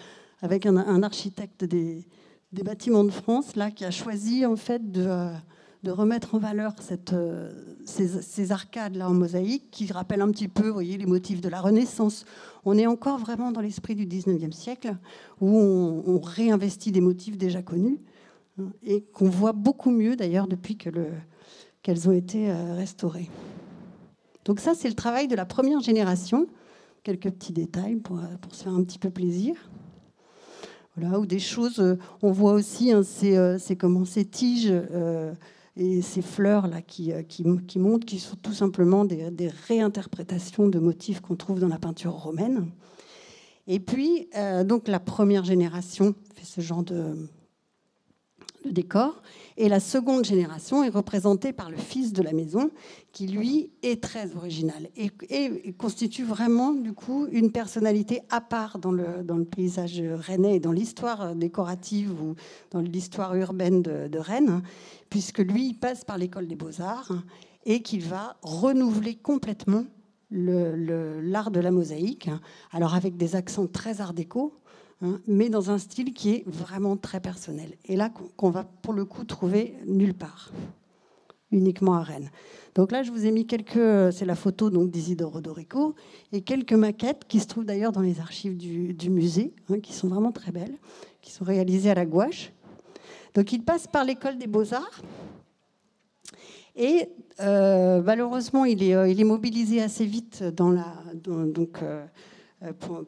avec 0.42 0.66
un, 0.66 0.78
un 0.78 1.04
architecte 1.04 1.64
des, 1.64 2.08
des, 2.52 2.64
bâtiments 2.64 3.04
de 3.04 3.12
France 3.12 3.56
là, 3.56 3.70
qui 3.70 3.86
a 3.86 3.92
choisi 3.92 4.48
en 4.48 4.56
fait 4.56 4.92
de 4.92 5.08
de 5.84 5.92
remettre 5.92 6.36
en 6.36 6.40
valeur 6.40 6.74
euh, 7.14 7.52
ces, 7.86 8.52
arcades-là 8.52 9.10
en 9.10 9.14
mosaïque 9.14 9.70
qui 9.72 9.92
rappellent 9.92 10.22
un 10.22 10.32
petit 10.32 10.50
peu 10.50 10.68
vous 10.68 10.74
voyez, 10.74 10.98
les 10.98 11.06
motifs 11.06 11.40
de 11.40 11.48
la 11.48 11.62
Renaissance. 11.62 12.26
On 12.66 12.78
est 12.78 12.88
encore 12.88 13.18
vraiment 13.18 13.52
dans 13.52 13.62
l'esprit 13.62 13.96
du 13.96 14.06
19e 14.06 14.52
siècle 14.52 14.96
où 15.40 15.48
on, 15.58 16.20
réinvestit 16.20 16.92
des 16.92 17.00
motifs 17.00 17.38
déjà 17.38 17.62
connus 17.62 18.00
hein, 18.60 18.72
et 18.84 19.02
qu'on 19.02 19.30
voit 19.30 19.54
beaucoup 19.54 19.92
mieux 19.92 20.18
d'ailleurs 20.18 20.48
depuis 20.48 20.76
qu'elles 20.76 22.10
ont 22.10 22.14
été 22.14 22.52
euh, 22.52 22.76
restaurées. 22.76 23.30
Donc 24.44 24.60
ça, 24.60 24.74
c'est 24.76 24.90
le 24.90 24.96
travail 24.96 25.28
de 25.28 25.36
la 25.36 25.46
première 25.46 25.80
génération. 25.80 26.48
Quelques 27.04 27.32
petits 27.32 27.54
détails 27.54 27.96
pour, 27.96 28.20
pour 28.42 28.54
se 28.54 28.64
faire 28.64 28.74
un 28.74 28.84
petit 28.84 29.00
peu 29.00 29.10
plaisir. 29.10 29.56
Voilà, 30.98 31.20
ou 31.20 31.26
des 31.26 31.40
choses, 31.40 31.80
euh, 31.80 31.98
on 32.22 32.32
voit 32.32 32.52
aussi 32.52 32.92
hein, 32.92 33.04
c'est 33.04 33.76
comment 33.78 34.04
ces 34.04 34.26
tiges 34.26 34.74
et 35.76 36.02
ces 36.02 36.22
fleurs-là 36.22 36.82
qui, 36.82 37.12
euh, 37.12 37.24
qui, 37.24 37.44
montent, 37.80 38.06
qui 38.06 38.20
sont 38.20 38.36
tout 38.36 38.54
simplement 38.54 39.06
des, 39.06 39.50
réinterprétations 39.68 40.68
de 40.68 40.80
motifs 40.80 41.22
qu'on 41.22 41.36
trouve 41.36 41.60
dans 41.60 41.68
la 41.68 41.80
peinture 41.80 42.14
romaine. 42.14 42.70
Et 43.68 43.80
puis, 43.80 44.28
euh, 44.36 44.64
donc 44.64 44.88
la 44.88 45.00
première 45.00 45.44
génération 45.44 46.16
fait 46.36 46.46
ce 46.46 46.62
genre 46.62 46.84
de, 46.84 47.30
de 48.66 48.72
décor. 48.72 49.22
Et 49.62 49.68
la 49.68 49.82
seconde 49.82 50.24
génération 50.24 50.86
est 50.86 50.90
représentée 50.90 51.52
par 51.52 51.70
le 51.70 51.76
fils 51.76 52.14
de 52.14 52.24
la 52.24 52.32
maison, 52.32 52.72
qui 53.12 53.28
lui 53.28 53.72
est 53.84 54.02
très 54.02 54.34
original 54.38 54.88
et, 54.96 55.74
constitue 55.74 56.24
vraiment 56.24 56.72
du 56.72 56.94
coup 56.94 57.28
une 57.30 57.52
personnalité 57.52 58.22
à 58.30 58.40
part 58.40 58.80
dans 58.80 58.94
le, 58.94 59.22
dans 59.22 59.36
le 59.36 59.44
paysage 59.44 60.02
rennais 60.02 60.56
et 60.56 60.60
dans 60.62 60.72
l'histoire 60.72 61.36
décorative 61.36 62.14
ou 62.22 62.36
dans 62.72 62.80
l'histoire 62.80 63.36
urbaine 63.36 63.82
de, 63.82 64.18
Rennes, 64.18 64.62
puisque 65.10 65.40
lui 65.40 65.68
il 65.68 65.74
passe 65.74 66.06
par 66.06 66.18
l'école 66.18 66.48
des 66.48 66.56
beaux-arts 66.56 67.12
et 67.66 67.82
qu'il 67.82 68.04
va 68.04 68.38
renouveler 68.42 69.16
complètement 69.16 69.84
l'art 70.32 71.52
de 71.52 71.60
la 71.60 71.72
mosaïque, 71.72 72.30
alors 72.72 72.96
avec 72.96 73.18
des 73.18 73.36
accents 73.36 73.68
très 73.68 74.00
art 74.00 74.14
déco, 74.14 74.54
Hein, 75.02 75.22
mais 75.28 75.50
dans 75.50 75.72
un 75.72 75.78
style 75.78 76.14
qui 76.14 76.32
est 76.32 76.44
vraiment 76.46 76.98
très 76.98 77.22
personnel. 77.22 77.72
Et 77.86 77.96
là, 77.96 78.12
qu'on 78.36 78.50
va 78.50 78.66
pour 78.66 78.94
le 78.94 79.06
coup 79.06 79.24
trouver 79.24 79.76
nulle 79.86 80.14
part, 80.14 80.52
uniquement 81.52 81.96
à 81.96 82.04
Rennes. 82.04 82.30
Donc 82.76 82.92
là, 82.92 83.02
je 83.02 83.12
vous 83.12 83.26
ai 83.26 83.32
mis 83.32 83.48
quelques, 83.48 84.12
c'est 84.12 84.26
la 84.26 84.36
photo 84.36 84.70
donc 84.70 84.92
d'Isidore 84.92 85.32
Rodorico, 85.32 85.96
et 86.34 86.42
quelques 86.42 86.74
maquettes 86.74 87.24
qui 87.28 87.40
se 87.40 87.48
trouvent 87.48 87.66
d'ailleurs 87.66 87.94
dans 87.94 88.02
les 88.02 88.20
archives 88.20 88.58
du, 88.58 89.10
musée, 89.10 89.54
hein, 89.70 89.80
qui 89.80 89.94
sont 89.94 90.10
vraiment 90.10 90.34
très 90.34 90.52
belles, 90.52 90.76
qui 91.22 91.32
sont 91.32 91.46
réalisées 91.46 91.92
à 91.92 91.96
la 91.96 92.06
gouache. 92.06 92.52
Donc 93.36 93.54
il 93.54 93.64
passe 93.64 93.88
par 93.88 94.04
l'école 94.04 94.38
des 94.38 94.48
beaux-arts. 94.48 95.02
Et 96.76 97.10
malheureusement, 97.40 98.66
il 98.66 98.84
est, 98.84 99.12
il 99.12 99.20
est, 99.20 99.26
mobilisé 99.26 99.82
assez 99.82 100.06
vite 100.06 100.44
dans 100.44 100.70
la, 100.70 100.94
donc, 101.14 101.80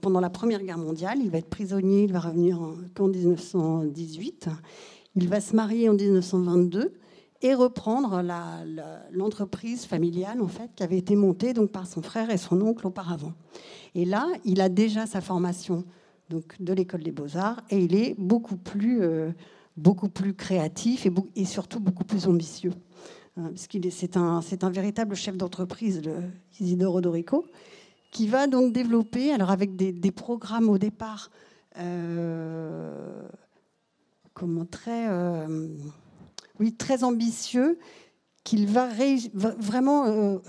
pendant 0.01 0.19
la 0.19 0.29
Première 0.29 0.63
Guerre 0.63 0.77
mondiale. 0.77 1.19
Il 1.21 1.29
va 1.29 1.37
être 1.37 1.49
prisonnier, 1.49 2.03
il 2.03 2.13
va 2.13 2.19
revenir 2.19 2.61
en 2.61 3.07
1918. 3.07 4.49
Il 5.15 5.27
va 5.27 5.41
se 5.41 5.55
marier 5.55 5.89
en 5.89 5.93
1922 5.93 6.93
et 7.41 7.53
reprendre 7.53 8.23
l'entreprise 9.11 9.85
familiale 9.85 10.41
en 10.41 10.47
fait 10.47 10.69
qui 10.75 10.83
avait 10.83 10.97
été 10.97 11.15
montée 11.15 11.53
donc 11.53 11.71
par 11.71 11.87
son 11.87 12.01
frère 12.01 12.29
et 12.29 12.37
son 12.37 12.61
oncle 12.61 12.87
auparavant. 12.87 13.33
Et 13.95 14.05
là, 14.05 14.27
il 14.45 14.61
a 14.61 14.69
déjà 14.69 15.05
sa 15.05 15.21
formation 15.21 15.83
donc 16.29 16.55
de 16.61 16.71
l'école 16.73 17.03
des 17.03 17.11
beaux-arts 17.11 17.61
et 17.69 17.79
il 17.83 17.95
est 17.95 18.15
beaucoup 18.17 18.57
plus 18.57 19.01
euh, 19.01 19.31
beaucoup 19.75 20.09
plus 20.09 20.33
créatif 20.33 21.07
et, 21.35 21.45
surtout 21.45 21.79
beaucoup 21.79 22.03
plus 22.03 22.27
ambitieux. 22.27 22.73
Hein, 23.37 23.49
parce 23.49 23.67
qu'il 23.67 23.85
est 23.85 23.91
c'est 23.91 24.17
un 24.17 24.41
c'est 24.41 24.63
un 24.63 24.69
véritable 24.69 25.15
chef 25.15 25.35
d'entreprise, 25.35 26.01
Isidore 26.59 26.95
Odorico, 26.95 27.45
qui 28.11 28.27
va 28.27 28.47
donc 28.47 28.73
développer 28.73 29.31
alors 29.31 29.49
avec 29.49 29.75
des, 29.75 30.11
programmes 30.11 30.69
au 30.69 30.77
départ 30.77 31.31
euh, 31.79 33.23
comment 34.33 34.65
très 34.65 35.09
euh, 35.09 35.67
oui, 36.59 36.73
très 36.75 37.03
ambitieux 37.03 37.79
qu'il 38.43 38.67
va, 38.67 38.89
vraiment 39.33 40.05
euh, 40.05 40.39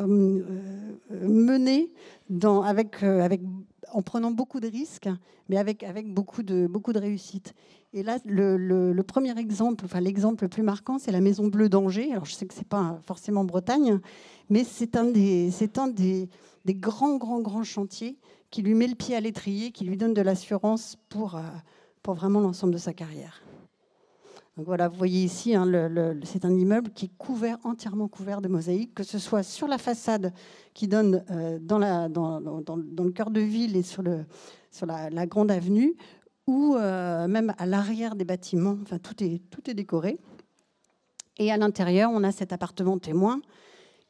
mener 1.11 1.92
avec, 2.64 3.02
avec, 3.02 3.42
en 3.92 4.02
prenant 4.02 4.31
beaucoup 4.31 4.61
de 4.61 4.69
risques, 4.69 5.09
mais 5.49 5.59
avec, 5.59 5.83
avec 5.83 6.12
beaucoup, 6.12 6.42
de, 6.42 6.66
beaucoup 6.66 6.92
de 6.92 6.99
réussite. 6.99 7.54
Et 7.92 8.02
là, 8.02 8.19
le, 8.25 9.00
premier 9.02 9.38
exemple, 9.38 9.85
enfin 9.85 10.00
l'exemple 10.00 10.45
le 10.45 10.49
plus 10.49 10.62
marquant, 10.62 10.99
c'est 10.99 11.12
la 11.12 11.21
Maison 11.21 11.49
Bleue 11.49 11.69
d'Angers. 11.69 12.11
Alors 12.12 12.25
je 12.25 12.33
sais 12.33 12.47
que 12.47 12.54
c'est 12.54 12.66
pas 12.66 12.99
forcément 13.07 13.45
Bretagne, 13.45 14.00
mais 14.49 14.64
c'est 14.64 14.97
un 14.97 15.04
des, 15.04 15.50
c'est 15.50 15.78
un 15.78 15.88
des, 15.88 16.28
des, 16.64 16.75
grands, 16.75 17.16
grands, 17.16 17.40
grands 17.40 17.64
chantiers 17.64 18.19
qui 18.50 18.62
lui 18.62 18.75
met 18.75 18.87
le 18.87 18.95
pied 18.95 19.16
à 19.16 19.21
l'étrier, 19.21 19.73
qui 19.73 19.85
lui 19.85 19.97
donne 19.97 20.14
de 20.14 20.23
l'assurance 20.23 20.97
pour, 21.09 21.40
pour 22.02 22.14
vraiment 22.14 22.40
l'ensemble 22.40 22.73
de 22.73 22.78
sa 22.78 22.92
carrière 22.92 23.42
voilà, 24.57 24.88
vous 24.88 24.97
voyez 24.97 25.25
ici, 25.25 25.54
hein, 25.54 25.66
c'est 26.25 26.45
un 26.45 26.54
immeuble 26.54 26.90
qui 26.90 27.07
est 27.07 27.54
entièrement 27.64 28.09
couvert 28.09 28.42
de 28.42 28.49
mosaïques, 28.49 28.95
que 28.95 29.02
ce 29.02 29.19
soit 29.19 29.42
sur 29.42 29.66
la 29.66 29.78
façade 29.78 30.33
qui 30.75 30.88
donne 30.88 31.25
euh, 31.31 31.59
dans, 31.59 31.78
le 31.78 33.11
cœur 33.12 33.31
de 33.31 33.40
ville 33.40 33.76
et 33.76 33.83
sur, 33.83 34.02
la, 34.02 35.26
grande 35.26 35.50
avenue, 35.50 35.95
ou 36.47 36.76
euh, 36.76 37.26
même 37.28 37.54
à 37.57 37.64
l'arrière 37.64 38.14
des 38.14 38.26
bâtiments. 38.26 38.76
Enfin, 38.83 38.99
tout 38.99 39.25
est, 39.25 39.40
tout 39.50 39.71
est 39.71 39.75
décoré. 39.75 40.19
Et 41.38 41.50
à 41.50 41.57
l'intérieur, 41.57 42.11
on 42.12 42.23
a 42.23 42.31
cet 42.31 42.52
appartement 42.52 42.99
témoin 42.99 43.40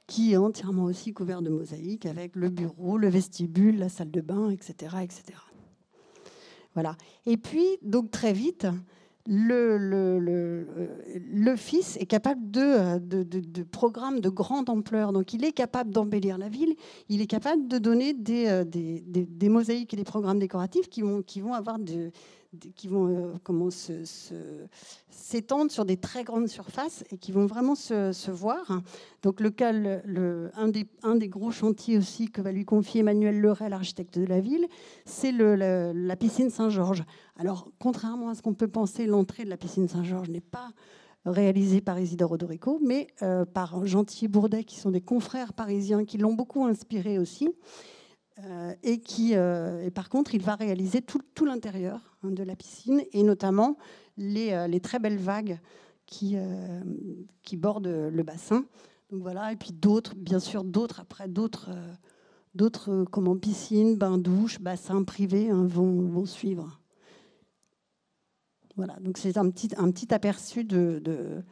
qui 0.06 0.32
est 0.32 0.36
entièrement 0.36 0.84
aussi 0.84 1.12
couvert 1.12 1.42
de 1.42 1.50
mosaïques, 1.50 2.06
avec 2.06 2.36
le 2.36 2.48
bureau, 2.48 2.98
le 2.98 3.08
vestibule, 3.08 3.78
la 3.78 3.88
salle 3.88 4.10
de 4.10 4.20
bain, 4.20 4.50
etc., 4.50 4.96
etc. 5.02 5.38
Voilà. 6.74 6.96
Et 7.26 7.36
puis, 7.36 7.66
donc 7.82 8.10
très 8.10 8.32
vite, 8.32 8.66
le, 9.26 9.78
le, 9.78 10.18
le, 11.30 11.56
fils 11.56 11.96
est 11.98 12.06
capable 12.06 12.50
de, 12.50 12.98
de, 12.98 13.22
de, 13.22 13.62
programmes 13.62 14.20
de 14.20 14.28
grande 14.28 14.68
ampleur. 14.68 15.12
Donc 15.12 15.32
il 15.32 15.44
est 15.44 15.52
capable 15.52 15.90
d'embellir 15.90 16.38
la 16.38 16.48
ville, 16.48 16.74
il 17.08 17.20
est 17.20 17.26
capable 17.26 17.68
de 17.68 17.78
donner 17.78 18.14
des, 18.14 18.48
euh, 18.48 18.64
des, 18.64 19.00
des, 19.00 19.24
des 19.24 19.48
mosaïques 19.48 19.94
et 19.94 19.96
des 19.96 20.04
programmes 20.04 20.40
décoratifs 20.40 20.88
qui 20.88 21.02
vont, 21.02 21.22
qui 21.22 21.40
vont 21.40 21.54
avoir 21.54 21.78
de, 21.78 22.10
qui 22.76 22.88
vont 22.88 23.08
euh, 23.08 23.32
comment 23.42 23.68
s'étendre 23.70 25.70
sur 25.70 25.84
des 25.84 25.96
très 25.96 26.24
grandes 26.24 26.48
surfaces 26.48 27.04
et 27.10 27.18
qui 27.18 27.32
vont 27.32 27.46
vraiment 27.46 27.74
se, 27.74 28.30
voir. 28.30 28.82
Donc 29.22 29.40
le, 29.40 29.52
le, 30.04 30.50
un, 30.54 30.68
des, 30.68 30.86
un, 31.02 31.16
des, 31.16 31.28
gros 31.28 31.50
chantiers 31.50 31.98
aussi 31.98 32.30
que 32.30 32.42
va 32.42 32.52
lui 32.52 32.64
confier 32.64 33.00
Emmanuel 33.00 33.40
Leray, 33.40 33.70
l'architecte 33.70 34.18
de 34.18 34.26
la 34.26 34.40
ville, 34.40 34.66
c'est 35.04 35.32
la 35.32 36.16
piscine 36.16 36.50
Saint-Georges. 36.50 37.04
Alors 37.36 37.70
contrairement 37.78 38.28
à 38.28 38.34
ce 38.34 38.42
qu'on 38.42 38.54
peut 38.54 38.68
penser, 38.68 39.06
l'entrée 39.06 39.44
de 39.44 39.50
la 39.50 39.56
piscine 39.56 39.88
Saint-Georges 39.88 40.28
n'est 40.28 40.40
pas 40.40 40.70
réalisée 41.24 41.80
par 41.80 41.98
Isidore 41.98 42.32
Odorico, 42.32 42.80
mais 42.82 43.08
euh, 43.22 43.44
par 43.44 43.86
Gentil 43.86 44.28
Bourdet, 44.28 44.64
qui 44.64 44.78
sont 44.78 44.90
des 44.90 45.00
confrères 45.00 45.52
parisiens 45.52 46.04
qui 46.04 46.18
l'ont 46.18 46.34
beaucoup 46.34 46.64
inspiré 46.64 47.18
aussi. 47.18 47.48
Euh, 48.38 48.74
et 48.82 49.00
qui, 49.00 49.36
euh, 49.36 49.84
et 49.84 49.90
par 49.90 50.08
contre, 50.08 50.34
il 50.34 50.42
va 50.42 50.54
réaliser 50.54 51.02
tout, 51.02 51.20
tout 51.34 51.44
l'intérieur 51.44 52.16
hein, 52.22 52.30
de 52.30 52.42
la 52.42 52.56
piscine 52.56 53.02
et 53.12 53.22
notamment 53.22 53.76
les, 54.16 54.52
euh, 54.52 54.66
les 54.66 54.80
très 54.80 54.98
belles 54.98 55.18
vagues 55.18 55.60
qui, 56.06 56.36
qui 57.42 57.56
bordent 57.56 57.86
le 57.86 58.22
bassin. 58.22 58.66
Donc 59.10 59.22
voilà, 59.22 59.50
et 59.50 59.56
puis 59.56 59.72
d'autres, 59.72 60.14
bien 60.14 60.40
sûr, 60.40 60.62
d'autres 60.62 61.00
après, 61.00 61.26
d'autres, 61.26 61.70
d'autres 62.54 63.04
comme 63.04 63.40
piscine, 63.40 63.96
bain 63.96 64.18
douche, 64.18 64.60
bassin 64.60 65.04
privé 65.04 65.48
hein, 65.48 65.64
vont, 65.64 66.02
vont, 66.02 66.26
suivre. 66.26 66.80
Voilà, 68.76 68.98
donc 69.00 69.16
c'est 69.16 69.38
un 69.38 69.48
petit, 69.48 69.70
un 69.78 69.90
petit 69.90 70.12
aperçu 70.12 70.64
de 70.64 71.42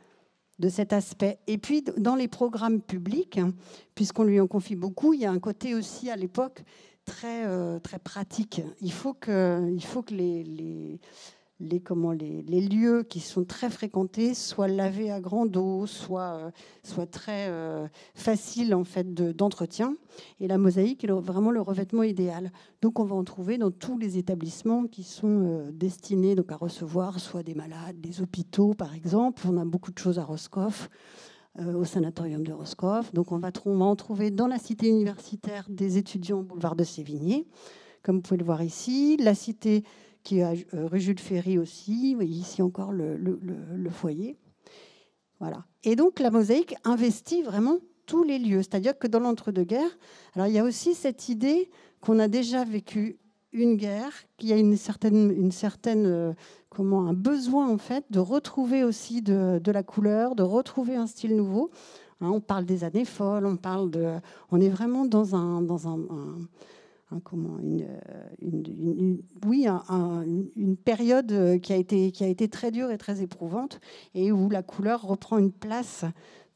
de 0.61 0.69
cet 0.69 0.93
aspect. 0.93 1.39
Et 1.47 1.59
puis, 1.59 1.83
dans 1.97 2.15
les 2.15 2.29
programmes 2.29 2.81
publics, 2.81 3.39
hein, 3.39 3.53
puisqu'on 3.95 4.25
lui 4.25 4.39
en 4.39 4.47
confie 4.47 4.77
beaucoup, 4.77 5.15
il 5.15 5.21
y 5.21 5.27
a 5.27 5.31
un 5.31 5.39
côté 5.39 5.75
aussi 5.75 6.11
à 6.11 6.17
l'époque 6.17 6.63
très, 7.05 7.47
euh, 7.47 7.81
pratique. 8.05 8.63
Il 8.81 8.93
faut 8.93 9.15
que, 9.15 9.75
les 10.11 11.01
les, 11.61 11.81
comment, 11.81 12.13
les, 12.13 12.43
les, 12.43 12.61
lieux 12.61 13.03
qui 13.03 13.21
sont 13.21 13.45
très 13.45 13.71
fréquentés 13.71 14.35
soient 14.35 14.69
lavés 14.69 15.11
à 15.11 15.21
grande 15.21 15.57
eau, 15.57 15.87
soient, 15.87 16.51
euh, 16.99 17.07
très 17.07 17.49
euh, 17.49 17.87
faciles 18.15 18.75
en 18.75 18.85
fait 18.85 19.15
d'entretien. 19.15 19.95
et 20.41 20.49
la 20.49 20.59
mosaïque 20.59 21.05
est 21.05 21.11
vraiment 21.11 21.51
le 21.51 21.61
revêtement 21.61 22.03
idéal. 22.03 22.51
Donc 22.83 22.99
on 22.99 23.05
va 23.05 23.15
en 23.15 23.25
trouver 23.25 23.59
dans 23.59 23.71
tous 23.71 23.99
les 23.99 24.19
établissements 24.19 24.87
qui 24.87 25.03
sont 25.03 25.45
euh, 25.47 25.71
destinés 25.73 26.35
donc, 26.35 26.51
à 26.51 26.57
recevoir 26.57 27.21
soit 27.21 27.43
des 27.43 27.55
malades, 27.55 28.01
des 28.01 28.23
hôpitaux 28.23 28.75
par 28.75 28.95
exemple. 28.95 29.43
On 29.47 29.59
a 29.59 29.65
beaucoup 29.65 29.93
de 29.93 29.99
choses 29.99 30.19
à 30.19 30.25
Roscoff. 30.25 30.89
au 31.59 31.85
sanatorium 31.85 32.45
de 32.45 32.53
Roscoff. 32.53 33.13
Donc 33.13 33.33
on 33.33 33.39
va, 33.39 33.51
on 33.67 33.77
va 33.77 33.85
en 33.85 33.97
trouver 33.97 34.31
dans 34.31 34.47
la 34.47 34.59
cité 34.59 34.89
universitaire 34.89 35.67
des 35.69 35.99
étudiants 35.99 36.39
au 36.39 36.43
boulevard 36.45 36.77
de 36.77 36.85
Sévigné, 36.85 37.45
comme 38.05 38.17
vous 38.17 38.23
pouvez 38.23 38.39
le 38.39 38.45
voir 38.45 38.63
ici. 38.63 39.17
La 39.19 39.35
cité 39.35 39.83
qui 40.23 40.41
est 40.41 40.75
euh, 40.75 40.87
rue 40.87 41.01
Jules 41.01 41.19
Ferry 41.19 41.59
aussi. 41.59 42.17
Ici 42.21 42.63
encore 42.63 42.93
le, 42.93 43.17
le, 43.17 43.91
foyer. 43.91 44.37
Voilà. 45.39 45.65
Et 45.85 45.97
donc 45.97 46.21
la 46.21 46.31
mosaïque 46.31 46.75
investit 46.85 47.43
vraiment 47.43 47.79
tous 48.07 48.23
les 48.25 48.39
lieux. 48.39 48.63
C'est-à-dire 48.63 48.99
que 48.99 49.07
dans 49.07 49.21
l'entre-deux-guerres, 49.21 49.99
alors 50.35 50.49
il 50.49 50.55
y 50.55 50.59
a 50.59 50.65
aussi 50.65 50.95
cette 50.95 51.29
idée 51.29 51.71
qu'on 52.01 52.19
a 52.19 52.29
déjà 52.29 52.65
vécu 52.65 53.19
une 53.53 53.77
guerre, 53.77 54.13
qu'il 54.37 54.49
y 54.49 54.53
a 54.53 54.57
une 54.57 54.77
certaine, 54.77 55.31
une 55.31 55.53
certaine 55.53 56.07
euh, 56.07 56.33
comment, 56.69 57.07
un 57.07 57.15
besoin 57.15 57.69
en 57.69 57.79
fait 57.79 58.05
de 58.11 58.21
retrouver 58.21 58.85
aussi 58.85 59.23
de, 59.23 59.61
de, 59.63 59.73
la 59.73 59.83
couleur, 59.83 60.37
de 60.37 60.43
retrouver 60.43 60.97
un 60.97 61.07
style 61.07 61.37
nouveau. 61.37 61.71
Hein, 62.21 62.31
on 62.31 62.41
parle 62.41 62.65
des 62.65 62.85
années 62.85 63.05
folles, 63.05 63.47
on 63.47 63.57
parle 63.57 63.91
de, 63.91 64.15
on 64.51 64.61
est 64.61 64.69
vraiment 64.69 65.05
dans 65.05 65.35
un, 65.35 65.63
dans 65.63 65.89
un 65.89 65.99
comment, 67.25 67.59
une, 67.59 67.87
une, 68.41 69.23
oui, 69.47 69.67
une 69.67 70.77
période 70.77 71.61
qui 71.61 71.73
a, 71.73 71.77
été, 71.77 72.13
qui 72.13 72.25
a 72.25 72.29
été 72.29 72.49
très 72.49 72.71
dure 72.71 72.91
et 72.91 72.99
très 72.99 73.23
éprouvante, 73.23 73.81
et 74.15 74.31
où 74.31 74.49
la 74.49 74.63
couleur 74.63 75.03
reprend 75.03 75.39
une 75.39 75.53
place 75.53 76.05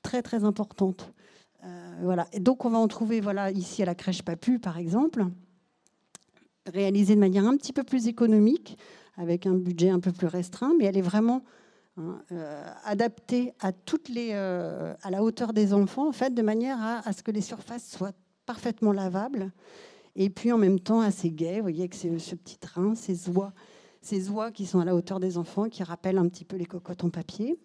très 0.02 0.23
très 0.23 0.44
importante. 0.44 1.12
Euh, 1.64 1.94
voilà. 2.02 2.28
Donc 2.38 2.64
on 2.64 2.70
va 2.70 2.78
en 2.78 2.88
trouver 2.88 3.20
ici 3.54 3.82
à 3.82 3.87
la 3.87 3.94
crèche 3.94 4.23
Papu, 4.23 4.61
par 4.61 4.78
exemple, 4.78 5.26
réalisée 6.66 7.14
de 7.16 7.20
manière 7.20 7.46
un 7.46 7.56
petit 7.56 7.73
peu 7.73 7.82
plus 7.82 8.06
économique, 8.06 8.78
avec 9.16 9.46
un 9.46 9.54
budget 9.54 9.90
un 9.90 10.00
peu 10.00 10.12
plus 10.12 10.26
restreint, 10.26 10.73
mais 10.78 10.84
elle 10.84 10.96
est 10.96 11.02
vraiment 11.02 11.42
hein, 11.96 12.20
euh, 12.32 12.64
adaptée 12.84 13.54
à, 13.61 13.73
toutes 13.73 14.08
les, 14.08 14.30
euh, 14.32 14.94
à 15.02 15.11
la 15.11 15.23
hauteur 15.23 15.52
des 15.52 15.73
enfants, 15.73 16.08
en 16.08 16.12
fait, 16.12 16.34
de 16.34 16.42
manière 16.42 16.78
à 16.80 17.12
ce 17.12 17.23
que 17.23 17.30
les 17.30 17.40
surfaces 17.40 17.90
soient 17.90 18.12
parfaitement 18.46 18.92
lavables 18.92 19.50
et 20.16 20.30
puis 20.30 20.52
en 20.52 20.59
même 20.59 20.80
temps 20.80 21.00
assez 21.00 21.30
gai. 21.30 21.56
Vous 21.56 21.62
voyez 21.62 21.88
que 21.88 21.97
c'est 21.97 22.18
ce 22.18 22.35
petit 22.35 22.59
train, 22.59 22.94
ces 22.94 23.28
oies, 23.30 23.52
ces 24.00 24.30
oies 24.30 24.50
qui 24.50 24.66
sont 24.66 24.80
à 24.80 24.85
la 24.85 24.94
hauteur 24.94 25.21
des 25.21 25.38
enfants, 25.38 25.68
qui 25.68 25.83
rappellent 25.83 26.18
un 26.18 26.28
petit 26.28 26.44
peu 26.44 26.56
les 26.56 26.66
cocottes 26.66 27.04
en 27.04 27.11
papier. 27.11 27.59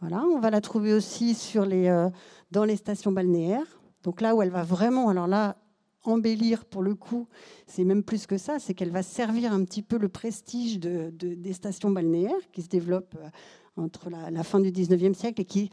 Voilà, 0.00 0.22
on 0.24 0.38
va 0.38 0.50
la 0.50 0.60
trouver 0.60 0.92
aussi 0.92 1.36
euh, 1.56 2.08
dans 2.50 2.64
les 2.64 2.76
stations 2.76 3.12
balnéaires. 3.12 3.80
Donc 4.04 4.20
là 4.20 4.34
où 4.34 4.42
elle 4.42 4.50
va 4.50 4.62
vraiment, 4.62 5.08
alors 5.08 5.26
là, 5.26 5.56
embellir 6.04 6.64
pour 6.64 6.82
le 6.82 6.94
coup, 6.94 7.26
c'est 7.66 7.84
même 7.84 8.04
plus 8.04 8.26
que 8.26 8.38
ça, 8.38 8.58
c'est 8.58 8.74
qu'elle 8.74 8.92
va 8.92 9.02
servir 9.02 9.52
un 9.52 9.64
petit 9.64 9.82
peu 9.82 9.98
le 9.98 10.08
prestige 10.08 10.78
de, 10.78 11.10
des 11.10 11.52
stations 11.52 11.90
balnéaires 11.90 12.50
qui 12.52 12.62
se 12.62 12.68
développent 12.68 13.16
euh, 13.20 13.28
entre 13.76 14.08
la, 14.08 14.30
la, 14.30 14.44
fin 14.44 14.60
du 14.60 14.70
19e 14.70 15.14
siècle 15.14 15.40
et 15.42 15.44
qui 15.44 15.70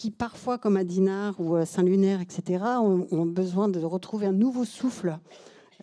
qui 0.00 0.10
parfois, 0.10 0.56
comme 0.56 0.78
à 0.78 0.84
Dinard 0.84 1.38
ou 1.38 1.62
Saint-Lunaire, 1.66 2.22
etc., 2.22 2.64
ont, 2.80 3.26
besoin 3.26 3.68
de 3.68 3.80
retrouver 3.80 4.24
un 4.24 4.32
nouveau 4.32 4.64
souffle 4.64 5.18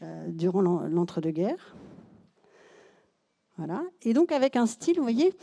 euh, 0.01 0.31
durant 0.31 0.63
l'entre-deux-guerres. 0.63 1.75
Voilà. 3.57 3.83
Et 4.01 4.13
donc 4.13 4.31
avec 4.31 4.55
un 4.55 4.65
style, 4.65 4.95
vous 4.95 5.03
voyez, 5.03 5.35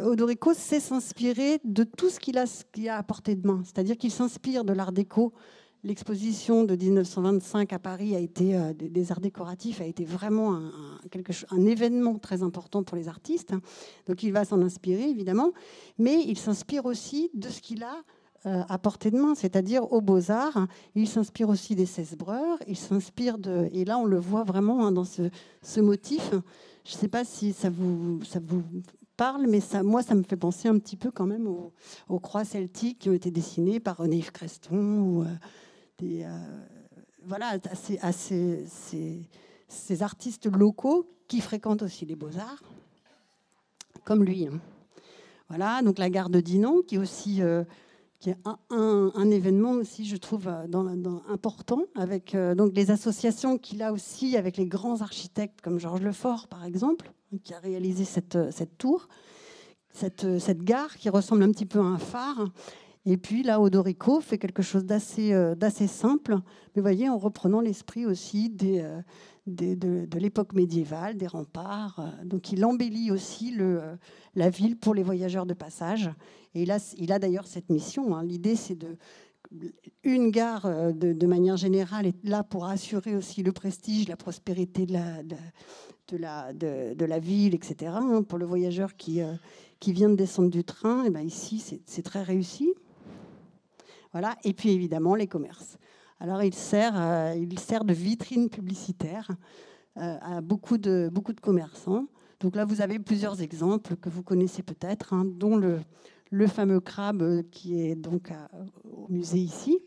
Odorico 0.00 0.54
sait 0.54 0.78
s'inspirer 0.78 1.58
de 1.64 1.82
tout 1.82 2.08
ce 2.08 2.20
qu'il 2.20 2.38
a, 2.38 2.44
a 2.44 2.98
à 2.98 3.02
portée 3.02 3.34
de 3.34 3.44
main. 3.44 3.62
C'est-à-dire 3.64 3.98
qu'il 3.98 4.12
s'inspire 4.12 4.62
de 4.62 4.72
l'art 4.72 4.92
déco. 4.92 5.32
L'exposition 5.84 6.64
de 6.64 6.74
1925 6.74 7.72
à 7.72 7.78
Paris 7.78 8.16
a 8.16 8.18
été 8.18 8.56
euh, 8.56 8.72
des 8.74 9.12
arts 9.12 9.20
décoratifs 9.20 9.80
a 9.80 9.84
été 9.84 10.04
vraiment 10.04 10.54
un, 11.50 11.66
événement 11.66 12.18
très 12.18 12.42
important 12.42 12.82
pour 12.82 12.96
les 12.96 13.08
artistes. 13.08 13.54
Donc 14.08 14.22
il 14.24 14.32
va 14.32 14.44
s'en 14.44 14.60
inspirer 14.60 15.08
évidemment, 15.08 15.52
mais 15.98 16.20
il 16.26 16.36
s'inspire 16.36 16.84
aussi 16.84 17.30
de 17.34 17.48
ce 17.48 17.60
qu'il 17.60 17.84
a 17.84 18.02
euh, 18.46 18.62
à 18.68 18.78
portée 18.78 19.12
de 19.12 19.18
main, 19.18 19.34
c'est-à-dire 19.36 19.92
aux 19.92 20.00
beaux-arts. 20.00 20.66
Il 20.96 21.08
s'inspire 21.08 21.48
aussi 21.48 21.76
des 21.76 21.86
16 21.86 22.16
breurs, 22.16 22.58
il 22.66 22.76
s'inspire 22.76 23.38
de... 23.38 23.68
Et 23.72 23.84
là, 23.84 23.98
on 23.98 24.04
le 24.04 24.18
voit 24.18 24.44
vraiment 24.44 24.84
hein, 24.84 24.92
dans 24.92 25.04
ce, 25.04 25.30
ce, 25.62 25.80
motif. 25.80 26.30
Je 26.84 26.94
ne 26.94 26.98
sais 26.98 27.08
pas 27.08 27.24
si 27.24 27.52
ça 27.52 27.70
vous, 27.70 28.20
ça 28.24 28.40
vous 28.44 28.62
parle, 29.16 29.46
mais 29.48 29.60
ça, 29.60 29.82
moi, 29.82 30.02
ça 30.02 30.14
me 30.14 30.22
fait 30.22 30.36
penser 30.36 30.68
un 30.68 30.78
petit 30.78 30.96
peu 30.96 31.10
quand 31.10 31.26
même 31.26 31.46
aux, 31.46 32.20
croix 32.20 32.44
celtiques 32.44 33.00
qui 33.00 33.10
ont 33.10 33.14
été 33.14 33.30
dessinées 33.30 33.80
par 33.80 33.98
René 33.98 34.16
Yves 34.16 34.32
Creston 34.32 35.00
ou 35.00 35.22
euh, 35.22 35.26
euh, 36.02 36.38
voilà, 37.24 37.58
à, 38.02 38.12
ces, 38.12 38.64
ces, 39.68 40.02
artistes 40.02 40.46
locaux 40.46 41.08
qui 41.26 41.40
fréquentent 41.40 41.82
aussi 41.82 42.06
les 42.06 42.14
beaux-arts, 42.14 42.62
comme 44.04 44.24
lui. 44.24 44.46
Hein. 44.46 44.60
Voilà, 45.48 45.82
donc 45.82 45.98
la 45.98 46.08
gare 46.08 46.30
de 46.30 46.40
Dinan, 46.40 46.82
qui 46.86 46.96
est 46.96 46.98
aussi 46.98 47.42
euh, 47.42 47.64
qui 48.20 48.30
est 48.30 48.36
un, 48.70 49.30
événement 49.30 49.72
aussi, 49.72 50.04
je 50.04 50.16
trouve, 50.16 50.48
dans, 50.68 50.86
important, 51.28 51.82
avec 51.94 52.36
donc 52.56 52.72
les 52.74 52.90
associations 52.90 53.58
qu'il 53.58 53.80
a 53.80 53.92
aussi 53.92 54.36
avec 54.36 54.56
les 54.56 54.66
grands 54.66 55.02
architectes 55.02 55.60
comme 55.60 55.78
Georges 55.78 56.02
Lefort, 56.02 56.48
par 56.48 56.64
exemple, 56.64 57.12
qui 57.44 57.54
a 57.54 57.60
réalisé 57.60 58.04
cette, 58.04 58.36
tour, 58.76 59.06
cette, 59.92 60.62
gare 60.64 60.96
qui 60.96 61.10
ressemble 61.10 61.44
un 61.44 61.52
petit 61.52 61.66
peu 61.66 61.78
à 61.78 61.84
un 61.84 61.98
phare. 61.98 62.48
Et 63.10 63.16
puis 63.16 63.42
là, 63.42 63.58
Odorico 63.58 64.20
fait 64.20 64.36
quelque 64.36 64.60
chose 64.60 64.84
d'assez 64.84 65.32
euh, 65.32 65.54
simple, 65.86 66.36
mais 66.76 66.82
voyez, 66.82 67.08
en 67.08 67.16
reprenant 67.16 67.62
l'esprit 67.62 68.04
aussi 68.04 68.54
euh, 68.62 69.00
de, 69.46 70.18
l'époque 70.18 70.52
médiévale, 70.52 71.16
des 71.16 71.26
remparts. 71.26 72.00
Euh, 72.00 72.24
donc 72.26 72.52
il 72.52 72.62
embellit 72.66 73.10
aussi 73.10 73.56
la 74.34 74.50
ville 74.50 74.76
pour 74.76 74.94
les 74.94 75.02
voyageurs 75.02 75.46
de 75.46 75.54
passage. 75.54 76.10
Et 76.54 76.64
il 76.64 76.70
a, 76.70 76.94
il 76.98 77.10
a 77.10 77.18
d'ailleurs 77.18 77.46
cette 77.46 77.70
mission. 77.70 78.14
Hein. 78.14 78.24
L'idée, 78.24 78.56
c'est 78.56 78.76
de 78.76 78.98
une 80.02 80.30
gare, 80.30 80.92
de, 80.92 81.26
manière 81.26 81.56
générale, 81.56 82.04
est 82.04 82.22
là 82.22 82.42
pour 82.42 82.66
assurer 82.66 83.16
aussi 83.16 83.42
le 83.42 83.52
prestige, 83.52 84.06
la 84.06 84.16
prospérité 84.16 84.84
de 84.84 84.92
la, 84.92 85.22
de, 86.52 87.04
la, 87.06 87.18
ville, 87.18 87.54
etc. 87.54 87.92
Hein, 87.94 88.22
pour 88.24 88.36
le 88.36 88.44
voyageur 88.44 88.94
qui, 88.96 89.22
qui 89.80 89.94
vient 89.94 90.10
de 90.10 90.16
descendre 90.16 90.50
du 90.50 90.64
train, 90.64 91.04
et 91.04 91.06
eh 91.06 91.10
ben 91.10 91.22
ici, 91.22 91.64
c'est 91.86 92.02
très 92.02 92.22
réussi. 92.22 92.74
Voilà. 94.12 94.36
Et 94.44 94.52
puis 94.52 94.70
évidemment, 94.70 95.14
les 95.14 95.26
commerces. 95.26 95.78
Alors, 96.20 96.42
il 96.42 96.54
sert, 96.54 96.94
euh, 96.96 97.34
il 97.36 97.58
sert 97.58 97.84
de 97.84 97.92
vitrine 97.92 98.48
publicitaire 98.48 99.30
euh, 99.96 100.16
à 100.20 100.40
beaucoup 100.40 100.78
de, 100.78 101.08
beaucoup 101.12 101.32
de 101.32 101.40
commerçants. 101.40 102.06
Donc 102.40 102.56
là, 102.56 102.64
vous 102.64 102.80
avez 102.80 102.98
plusieurs 102.98 103.40
exemples 103.40 103.96
que 103.96 104.08
vous 104.08 104.22
connaissez 104.22 104.62
peut-être, 104.62 105.12
hein, 105.12 105.24
dont 105.24 105.56
le, 105.56 105.80
le 106.30 106.46
fameux 106.46 106.80
crabe 106.80 107.42
qui 107.50 107.80
est 107.80 107.96
donc 107.96 108.32
au 108.84 109.06
musée 109.08 109.38
ici 109.38 109.78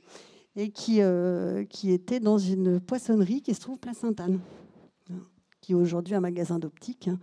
et 0.57 0.69
qui, 0.69 0.99
qui 1.69 1.91
était 1.93 2.19
dans 2.19 2.37
une 2.37 2.81
poissonnerie 2.81 3.41
qui 3.41 3.53
se 3.53 3.61
trouve 3.61 3.77
place 3.77 3.99
Sainte-Anne 3.99 4.41
qui 5.61 5.71
est 5.71 5.75
aujourd'hui 5.75 6.15
un 6.15 6.19
magasin 6.19 6.59
d'optique. 6.59 7.07
Hein. 7.07 7.19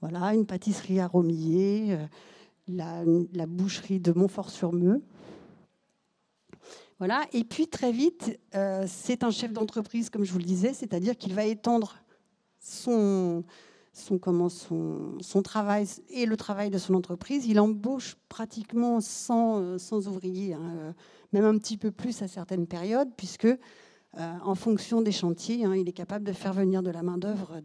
Voilà, 0.00 0.32
une 0.34 0.46
pâtisserie 0.46 1.00
à 1.00 1.08
Romillet, 1.08 1.98
euh, 2.70 3.26
la, 3.34 3.46
boucherie 3.46 4.00
de 4.00 4.12
Montfort-sur-Meux. 4.12 5.02
Voilà, 7.00 7.26
et 7.32 7.44
puis 7.44 7.66
très 7.66 7.92
vite, 7.92 8.38
euh, 8.54 8.84
c'est 8.86 9.24
un 9.24 9.30
chef 9.30 9.52
d'entreprise, 9.52 10.10
comme 10.10 10.22
je 10.22 10.32
vous 10.32 10.38
le 10.38 10.44
disais, 10.44 10.74
c'est-à-dire 10.74 11.16
qu'il 11.16 11.34
va 11.34 11.46
étendre 11.46 11.96
son, 12.60 13.42
son, 13.94 14.18
comment, 14.18 14.50
son, 14.50 15.42
travail 15.42 15.88
et 16.10 16.26
le 16.26 16.36
travail 16.36 16.68
de 16.68 16.76
son 16.76 16.92
entreprise. 16.94 17.46
Il 17.46 17.58
embauche 17.58 18.16
pratiquement 18.28 19.00
sans, 19.00 19.78
sans 19.78 20.08
ouvriers, 20.08 20.52
hein, 20.52 20.74
euh, 20.76 20.92
même 21.32 21.46
un 21.46 21.56
petit 21.56 21.78
peu 21.78 21.90
plus 21.90 22.20
à 22.20 22.28
certaines 22.28 22.66
périodes, 22.66 23.08
puisque 23.16 23.46
euh, 23.46 24.32
en 24.42 24.54
fonction 24.54 25.02
des 25.02 25.12
chantiers. 25.12 25.64
Hein, 25.64 25.76
il 25.76 25.88
est 25.88 25.92
capable 25.92 26.24
de 26.26 26.32
faire 26.32 26.52
venir 26.52 26.82
de 26.82 26.90
la 26.90 27.02
main-d'œuvre 27.02 27.60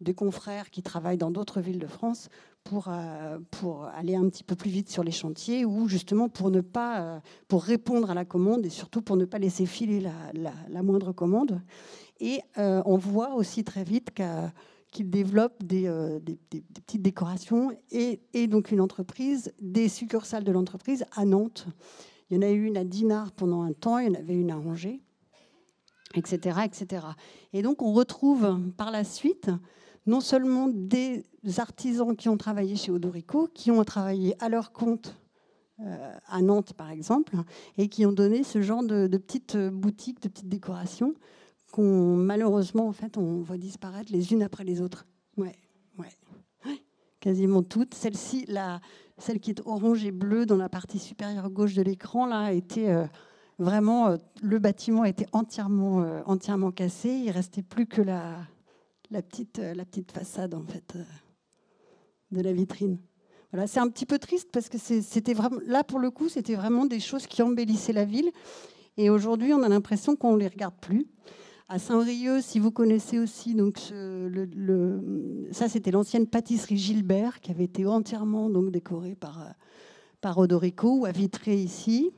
de, 0.00 0.12
confrères 0.12 0.70
qui 0.70 0.82
travaillent 0.82 1.18
dans 1.18 1.30
d'autres 1.30 1.60
villes 1.60 1.78
de 1.78 1.86
France 1.86 2.28
pour, 2.64 2.86
euh, 2.88 3.38
pour 3.50 3.84
aller 3.84 4.14
un 4.14 4.28
petit 4.28 4.44
peu 4.44 4.54
plus 4.54 4.70
vite 4.70 4.88
sur 4.88 5.04
les 5.04 5.10
chantiers 5.10 5.64
ou 5.64 5.88
justement 5.88 6.28
pour 6.28 6.50
ne 6.50 6.60
pas 6.60 7.00
euh, 7.00 7.20
pour 7.48 7.62
répondre 7.62 8.10
à 8.10 8.14
la 8.14 8.24
commande 8.24 8.66
et 8.66 8.70
surtout 8.70 9.02
pour 9.02 9.16
ne 9.16 9.24
pas 9.24 9.38
laisser 9.38 9.66
filer 9.66 10.00
la, 10.00 10.52
la, 10.68 10.82
moindre 10.82 11.12
commande. 11.12 11.60
Et 12.20 12.40
on 12.56 12.96
voit 12.96 13.34
aussi 13.34 13.64
très 13.64 13.82
vite 13.82 14.10
qu'il 14.92 15.10
développe 15.10 15.64
des, 15.64 15.90
des, 16.22 16.38
des, 16.52 16.60
petites 16.60 17.02
décorations 17.02 17.76
et, 17.90 18.20
et, 18.32 18.46
donc 18.46 18.70
une 18.70 18.80
entreprise, 18.80 19.52
des 19.60 19.88
succursales 19.88 20.44
de 20.44 20.52
l'entreprise 20.52 21.04
à 21.16 21.24
Nantes. 21.24 21.66
Il 22.30 22.36
y 22.36 22.38
en 22.38 22.42
a 22.42 22.50
eu 22.50 22.64
une 22.64 22.76
à 22.76 22.84
Dinard 22.84 23.32
pendant 23.32 23.62
un 23.62 23.72
temps, 23.72 23.98
il 23.98 24.06
y 24.06 24.10
en 24.10 24.20
avait 24.20 24.34
une 24.34 24.52
à 24.52 24.56
Angers 24.56 25.00
etc., 26.14 26.60
etc. 26.64 27.06
Et 27.52 27.62
donc 27.62 27.82
on 27.82 27.92
retrouve 27.92 28.60
par 28.76 28.90
la 28.90 29.04
suite 29.04 29.50
non 30.06 30.20
seulement 30.20 30.68
des 30.68 31.24
artisans 31.58 32.16
qui 32.16 32.28
ont 32.28 32.36
travaillé 32.36 32.76
chez 32.76 32.90
Odorico, 32.90 33.48
qui 33.52 33.70
ont 33.70 33.84
travaillé 33.84 34.36
à 34.42 34.48
leur 34.48 34.72
compte 34.72 35.16
euh, 35.80 36.14
à 36.26 36.42
Nantes 36.42 36.72
par 36.74 36.90
exemple, 36.90 37.36
et 37.78 37.88
qui 37.88 38.06
ont 38.06 38.12
donné 38.12 38.44
ce 38.44 38.62
genre 38.62 38.82
de, 38.82 39.06
petites 39.16 39.56
boutiques, 39.56 40.22
de 40.22 40.28
petites 40.28 40.48
décorations 40.48 41.14
qu'on 41.72 42.16
malheureusement 42.16 42.86
en 42.86 42.92
fait 42.92 43.16
on 43.16 43.40
voit 43.40 43.56
disparaître 43.56 44.12
les 44.12 44.32
unes 44.32 44.42
après 44.42 44.64
les 44.64 44.80
autres. 44.80 45.06
Ouais, 45.36 45.56
ouais, 45.98 46.10
quasiment 47.20 47.62
toutes. 47.62 47.94
Celle-ci, 47.94 48.44
la, 48.48 48.80
celle 49.16 49.40
qui 49.40 49.50
est 49.50 49.62
orange 49.64 50.04
et 50.04 50.10
bleue 50.10 50.44
dans 50.44 50.56
la 50.56 50.68
partie 50.68 50.98
supérieure 50.98 51.48
gauche 51.48 51.74
de 51.74 51.82
l'écran 51.82 52.26
là, 52.26 52.52
été 52.52 52.90
euh, 52.90 53.06
Vraiment, 53.62 54.08
euh, 54.08 54.16
le 54.42 54.58
bâtiment 54.58 55.04
était 55.04 55.26
entièrement, 55.32 56.02
euh, 56.02 56.20
entièrement 56.26 56.72
cassé. 56.72 57.10
Il 57.10 57.30
restait 57.30 57.62
plus 57.62 57.86
que 57.86 58.02
la, 58.02 58.38
la, 59.12 59.22
petite, 59.22 59.58
euh, 59.58 59.74
la 59.74 59.84
petite 59.84 60.10
façade 60.12 60.54
en 60.54 60.62
fait 60.62 60.96
de 62.30 62.40
la 62.40 62.52
vitrine. 62.52 62.98
Voilà, 63.52 63.66
c'est 63.66 63.80
un 63.80 63.88
petit 63.88 64.06
peu 64.06 64.18
triste 64.18 64.48
parce 64.50 64.68
que 64.70 64.78
c'était 64.78 65.34
vraiment 65.34 65.60
là 65.66 65.84
pour 65.84 65.98
le 65.98 66.10
coup, 66.10 66.28
c'était 66.28 66.54
vraiment 66.54 66.86
des 66.86 67.00
choses 67.00 67.26
qui 67.26 67.42
embellissaient 67.42 67.92
la 67.92 68.06
ville. 68.06 68.30
Et 68.96 69.10
aujourd'hui, 69.10 69.52
on 69.52 69.62
a 69.62 69.68
l'impression 69.68 70.16
qu'on 70.16 70.34
ne 70.34 70.38
les 70.38 70.48
regarde 70.48 70.74
plus. 70.80 71.06
À 71.68 71.78
Saint-Rieux, 71.78 72.40
si 72.40 72.58
vous 72.58 72.70
connaissez 72.70 73.18
aussi, 73.18 73.54
donc 73.54 73.78
ça 75.52 75.68
c'était 75.68 75.90
l'ancienne 75.90 76.26
pâtisserie 76.26 76.76
Gilbert 76.76 77.40
qui 77.40 77.50
avait 77.50 77.64
été 77.64 77.86
entièrement 77.86 78.50
donc 78.50 78.70
décorée 78.70 79.14
par, 79.14 79.54
par 80.20 80.38
Odorico 80.38 81.00
ou 81.00 81.06
à 81.06 81.12
Vitré 81.12 81.54
ici. 81.54 82.10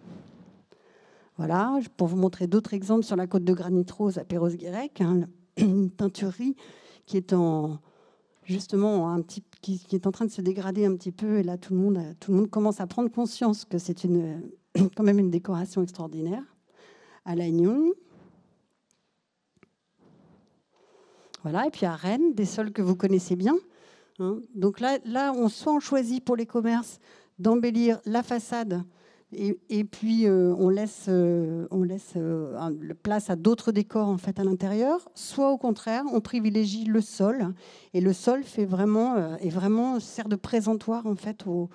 Voilà, 1.36 1.80
pour 1.96 2.06
vous 2.06 2.16
montrer 2.16 2.46
d'autres 2.46 2.74
exemples 2.74 3.04
sur 3.04 3.16
la 3.16 3.26
côte 3.26 3.44
de 3.44 3.52
Granit 3.52 3.86
Rose 3.96 4.18
à 4.18 4.24
Perros-Guirec, 4.24 5.00
hein, 5.00 5.22
une 5.56 5.90
teinturerie 5.90 6.54
qui 7.06 7.16
est 7.16 7.32
en 7.32 7.78
justement 8.44 9.10
un 9.10 9.22
petit, 9.22 9.42
qui, 9.62 9.80
est 9.92 10.06
en 10.06 10.12
train 10.12 10.26
de 10.26 10.30
se 10.30 10.42
dégrader 10.42 10.84
un 10.84 10.94
petit 10.96 11.12
peu. 11.12 11.38
Et 11.38 11.42
là, 11.42 11.56
tout 11.56 11.72
le 11.74 11.80
monde, 11.80 11.98
tout 12.20 12.30
le 12.30 12.38
monde 12.38 12.50
commence 12.50 12.80
à 12.80 12.86
prendre 12.86 13.10
conscience 13.10 13.64
que 13.64 13.78
c'est 13.78 14.04
une, 14.04 14.42
quand 14.96 15.02
même 15.02 15.18
une 15.18 15.30
décoration 15.30 15.82
extraordinaire. 15.82 16.42
À 17.24 17.34
Lannion. 17.34 17.92
Voilà, 21.42 21.66
et 21.66 21.70
puis 21.70 21.86
à 21.86 21.94
Rennes, 21.94 22.34
des 22.34 22.44
sols 22.44 22.72
que 22.72 22.82
vous 22.82 22.96
connaissez 22.96 23.36
bien. 23.36 23.56
Hein. 24.18 24.40
Donc 24.54 24.80
là, 24.80 24.98
là, 25.04 25.32
on 25.34 25.48
soit 25.48 25.72
on 25.72 25.80
choisit 25.80 26.24
pour 26.24 26.36
les 26.36 26.46
commerces 26.46 27.00
d'embellir 27.38 28.00
la 28.04 28.22
façade 28.22 28.82
et, 29.36 29.84
puis 29.84 30.26
euh, 30.26 30.54
on 30.58 30.68
laisse, 30.68 31.06
euh, 31.08 31.66
on 31.70 31.82
laisse 31.82 32.14
euh, 32.16 32.74
place 33.02 33.30
à 33.30 33.36
d'autres 33.36 33.72
décors 33.72 34.08
en 34.08 34.18
fait 34.18 34.38
à 34.38 34.44
l'intérieur, 34.44 35.08
soit 35.14 35.50
au 35.50 35.58
contraire 35.58 36.04
on 36.12 36.20
privilégie 36.20 36.84
le 36.84 37.00
sol. 37.00 37.54
Et 37.92 38.00
le 38.00 38.12
sol 38.12 38.44
fait 38.44 38.64
vraiment 38.64 39.36
et 39.38 39.50
vraiment 39.50 40.00
sert 40.00 40.28
de 40.28 40.36
présentoir 40.36 41.06
en 41.06 41.16
fait 41.16 41.46
aux, 41.46 41.68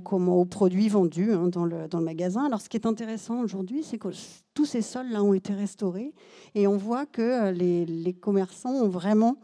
comment, 0.00 0.36
aux 0.36 0.44
produits 0.44 0.88
vendus 0.88 1.32
hein, 1.32 1.48
dans, 1.48 1.64
le, 1.64 1.88
dans, 1.88 1.98
le, 1.98 2.04
magasin. 2.04 2.44
Alors 2.44 2.60
ce 2.60 2.68
qui 2.68 2.76
est 2.76 2.86
intéressant 2.86 3.40
aujourd'hui, 3.40 3.82
c'est 3.82 3.98
que 3.98 4.08
tous 4.54 4.64
ces 4.64 4.82
sols 4.82 5.10
là 5.10 5.22
ont 5.22 5.34
été 5.34 5.52
restaurés. 5.52 6.14
Et 6.54 6.66
on 6.66 6.76
voit 6.76 7.06
que 7.06 7.50
les, 7.50 7.84
les 7.86 8.12
commerçants 8.12 8.74
ont 8.74 8.88
vraiment 8.88 9.36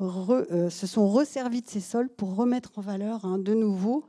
se 0.00 0.86
sont 0.86 1.08
resservis 1.08 1.60
de 1.60 1.66
ces 1.66 1.80
sols 1.80 2.08
pour 2.08 2.36
remettre 2.36 2.70
en 2.76 2.82
valeur 2.82 3.24
hein, 3.24 3.36
de 3.36 3.52
nouveau 3.52 4.04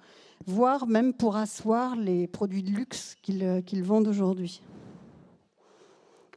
voire 0.45 0.88
même 0.88 1.13
pour 1.13 1.36
asseoir 1.36 1.95
les 1.95 2.28
produits 2.28 2.63
de 2.63 2.71
luxe 2.71 3.15
qu'ils 3.21 3.43
euh, 3.43 3.62
vendent 3.84 4.08
aujourd'hui. 4.08 4.62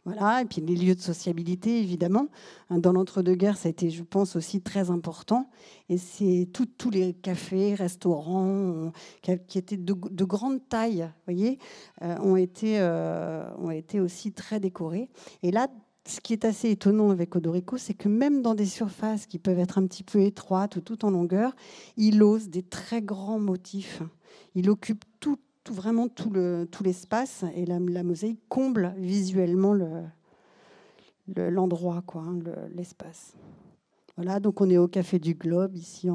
Voilà, 0.04 0.42
et 0.42 0.44
puis 0.44 0.60
les 0.60 0.74
lieux 0.74 0.96
de 0.96 1.00
sociabilité, 1.00 1.78
évidemment. 1.78 2.26
Hein, 2.70 2.78
dans 2.78 2.92
l'entre-deux-guerres, 2.92 3.56
ça 3.56 3.68
a 3.68 3.70
été, 3.70 3.88
je 3.90 4.02
pense, 4.02 4.34
aussi 4.34 4.60
très 4.60 4.90
important. 4.90 5.48
Et 5.88 5.96
c'est 5.96 6.48
tous 6.52 6.90
les 6.90 7.14
cafés, 7.14 7.74
restaurants 7.74 8.90
qui 9.22 9.58
étaient 9.58 9.76
de, 9.76 10.24
grande 10.24 10.68
taille, 10.68 11.08
voyez, 11.24 11.58
euh, 12.02 12.16
ont, 12.18 12.34
été, 12.34 12.80
euh, 12.80 13.48
ont 13.58 13.70
été 13.70 14.00
aussi 14.00 14.32
très 14.32 14.58
décorés. 14.58 15.08
Et 15.44 15.52
là, 15.52 15.68
ce 16.06 16.20
qui 16.20 16.32
est 16.32 16.44
assez 16.44 16.70
étonnant 16.70 17.10
avec 17.10 17.36
Odorico, 17.36 17.76
c'est 17.78 17.94
que 17.94 18.08
même 18.08 18.42
dans 18.42 18.54
des 18.54 18.66
surfaces 18.66 19.26
qui 19.26 19.38
peuvent 19.38 19.58
être 19.58 19.78
un 19.78 19.86
petit 19.86 20.02
peu 20.02 20.20
étroites 20.20 20.76
ou 20.76 20.80
tout 20.80 21.04
en 21.04 21.10
longueur, 21.10 21.54
il 21.96 22.22
ose 22.22 22.48
des 22.48 22.62
très 22.62 23.02
grands 23.02 23.38
motifs. 23.38 24.02
Il 24.54 24.68
occupe 24.68 25.04
tout, 25.20 25.38
vraiment 25.70 26.08
tout, 26.08 26.30
le, 26.30 26.66
tout 26.70 26.82
l'espace 26.82 27.44
et 27.54 27.66
la, 27.66 27.78
mosaïque 27.78 28.42
comble 28.48 28.94
visuellement 28.98 29.74
l'endroit, 31.36 32.02
hein, 32.14 32.38
l'espace. 32.74 33.34
Voilà, 34.16 34.40
donc 34.40 34.60
on 34.60 34.68
est 34.68 34.76
au 34.76 34.88
Café 34.88 35.18
du 35.18 35.34
Globe, 35.34 35.76
ici, 35.76 36.08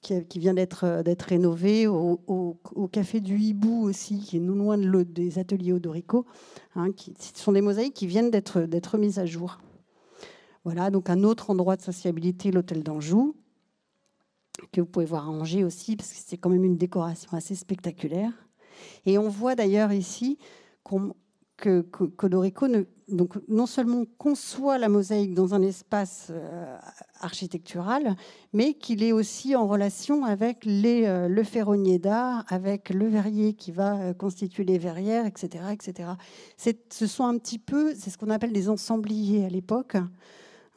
qui, 0.00 0.38
vient 0.38 0.54
d'être, 0.54 1.02
d'être 1.02 1.22
rénové, 1.22 1.86
au, 1.86 2.58
Café 2.92 3.20
du 3.20 3.36
Hibou 3.36 3.82
aussi, 3.84 4.18
qui 4.18 4.36
est 4.36 4.40
non 4.40 4.54
loin 4.54 4.78
de 4.78 5.02
des 5.02 5.38
ateliers 5.38 5.72
Odorico. 5.72 6.24
Hein, 6.76 6.88
ce 6.96 7.42
sont 7.42 7.52
des 7.52 7.60
mosaïques 7.60 7.94
qui 7.94 8.06
viennent 8.06 8.30
d'être, 8.30 8.98
mises 8.98 9.18
à 9.18 9.26
jour. 9.26 9.58
Voilà, 10.64 10.90
donc 10.90 11.10
un 11.10 11.24
autre 11.24 11.50
endroit 11.50 11.76
de 11.76 11.82
sociabilité, 11.82 12.52
l'hôtel 12.52 12.84
d'Anjou, 12.84 13.34
que 14.70 14.80
vous 14.80 14.86
pouvez 14.86 15.06
voir 15.06 15.26
à 15.26 15.30
Angers 15.30 15.64
aussi, 15.64 15.96
parce 15.96 16.10
que 16.12 16.18
c'est 16.24 16.36
quand 16.36 16.50
même 16.50 16.64
une 16.64 16.76
décoration 16.76 17.32
assez 17.32 17.56
spectaculaire. 17.56 18.32
Et 19.04 19.18
on 19.18 19.28
voit 19.28 19.56
d'ailleurs 19.56 19.92
ici 19.92 20.38
que, 21.56 21.80
Codorico 21.80 22.68
ne, 22.68 22.84
donc 23.12 23.36
non 23.48 23.66
seulement 23.66 24.04
conçoit 24.18 24.78
la 24.78 24.88
mosaïque 24.88 25.34
dans 25.34 25.54
un 25.54 25.62
espace 25.62 26.28
euh, 26.30 26.76
architectural, 27.20 28.16
mais 28.52 28.74
qu'il 28.74 29.02
est 29.02 29.12
aussi 29.12 29.54
en 29.54 29.66
relation 29.66 30.24
avec 30.24 30.64
les, 30.64 31.04
euh, 31.06 31.28
le 31.28 31.44
ferronnier 31.44 31.98
d'art, 31.98 32.44
avec 32.48 32.90
le 32.90 33.06
verrier 33.06 33.54
qui 33.54 33.70
va 33.70 33.96
euh, 33.96 34.14
constituer 34.14 34.64
les 34.64 34.78
verrières, 34.78 35.26
etc. 35.26 35.64
etc. 35.72 36.10
Ce 36.56 37.06
sont 37.06 37.24
un 37.24 37.38
petit 37.38 37.58
peu, 37.58 37.94
c'est 37.94 38.10
ce 38.10 38.18
qu'on 38.18 38.30
appelle 38.30 38.52
des 38.52 38.68
ensembliers 38.68 39.44
à 39.44 39.48
l'époque. 39.48 39.96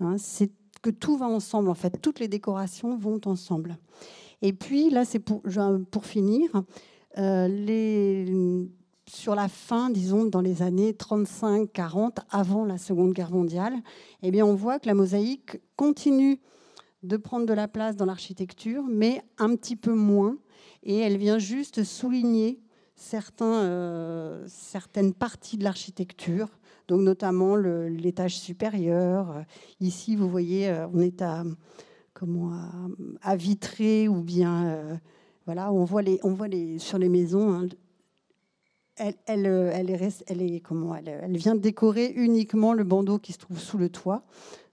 Hein, 0.01 0.15
c'est 0.17 0.51
que 0.81 0.89
tout 0.89 1.17
va 1.17 1.27
ensemble, 1.27 1.69
en 1.69 1.75
fait. 1.75 2.01
Toutes 2.01 2.19
les 2.19 2.27
décorations 2.27 2.97
vont 2.97 3.21
ensemble. 3.25 3.77
Et 4.41 4.53
puis, 4.53 4.89
là, 4.89 5.05
c'est 5.05 5.19
pour, 5.19 5.41
finir. 6.05 6.49
Les, 7.17 8.67
sur 9.07 9.35
la 9.35 9.47
fin, 9.47 9.89
disons, 9.89 10.25
dans 10.25 10.41
les 10.41 10.61
années 10.61 10.91
35-40, 10.91 12.17
avant 12.31 12.65
la 12.65 12.77
Seconde 12.77 13.13
Guerre 13.13 13.31
mondiale, 13.31 13.75
eh 14.23 14.31
bien, 14.31 14.45
on 14.45 14.55
voit 14.55 14.79
que 14.79 14.87
la 14.87 14.95
mosaïque 14.95 15.59
continue 15.75 16.39
de 17.03 17.17
prendre 17.17 17.45
de 17.45 17.53
la 17.53 17.67
place 17.67 17.95
dans 17.95 18.05
l'architecture, 18.05 18.83
mais 18.89 19.21
un 19.37 19.55
petit 19.55 19.75
peu 19.75 19.93
moins. 19.93 20.37
Et 20.83 20.97
elle 20.97 21.17
vient 21.17 21.37
juste 21.37 21.83
souligner 21.83 22.59
certains, 22.95 23.61
euh, 23.63 24.43
certaines 24.47 25.13
parties 25.13 25.57
de 25.57 25.63
l'architecture, 25.63 26.47
donc 26.87 27.01
notamment 27.01 27.55
l'étage 27.55 28.39
supérieur. 28.39 29.43
Ici, 29.81 30.15
vous 30.15 30.29
voyez, 30.29 30.69
euh, 30.69 30.87
on 30.93 30.99
est 30.99 31.21
à, 31.21 31.43
comment, 32.13 32.53
à, 33.21 33.35
Vitré 33.35 34.07
ou 34.07 34.21
bien 34.21 34.99
voilà, 35.45 35.71
on 35.71 35.83
voit, 35.83 36.01
les, 36.01 36.19
on 36.23 36.33
voit 36.33 36.47
les, 36.47 36.79
sur 36.79 36.97
les 36.97 37.09
maisons, 37.09 37.53
hein, 37.53 37.67
elle, 38.97 39.15
elle, 39.25 39.45
elle, 40.27 41.59
décorer 41.59 42.11
uniquement 42.15 42.73
le 42.73 42.83
bandeau 42.83 43.19
qui 43.19 43.33
se 43.33 43.39
trouve 43.39 43.59
sous 43.59 43.77
le 43.77 43.89
toit, 43.89 44.23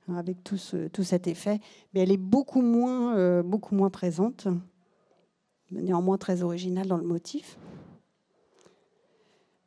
hein, 0.09 0.17
avec 0.17 0.45
tout, 0.45 0.57
ce, 0.57 0.89
tout, 0.89 1.03
cet 1.03 1.27
effet. 1.27 1.61
Mais 1.93 2.01
elle 2.01 2.13
est 2.13 2.17
beaucoup 2.17 2.63
moins, 2.63 3.17
euh, 3.17 3.43
beaucoup 3.43 3.75
moins 3.75 3.91
présente, 3.91 4.47
néanmoins 5.71 6.19
très 6.19 6.43
originale 6.43 6.87
dans 6.87 6.99
le 6.99 7.07
motif. 7.07 7.59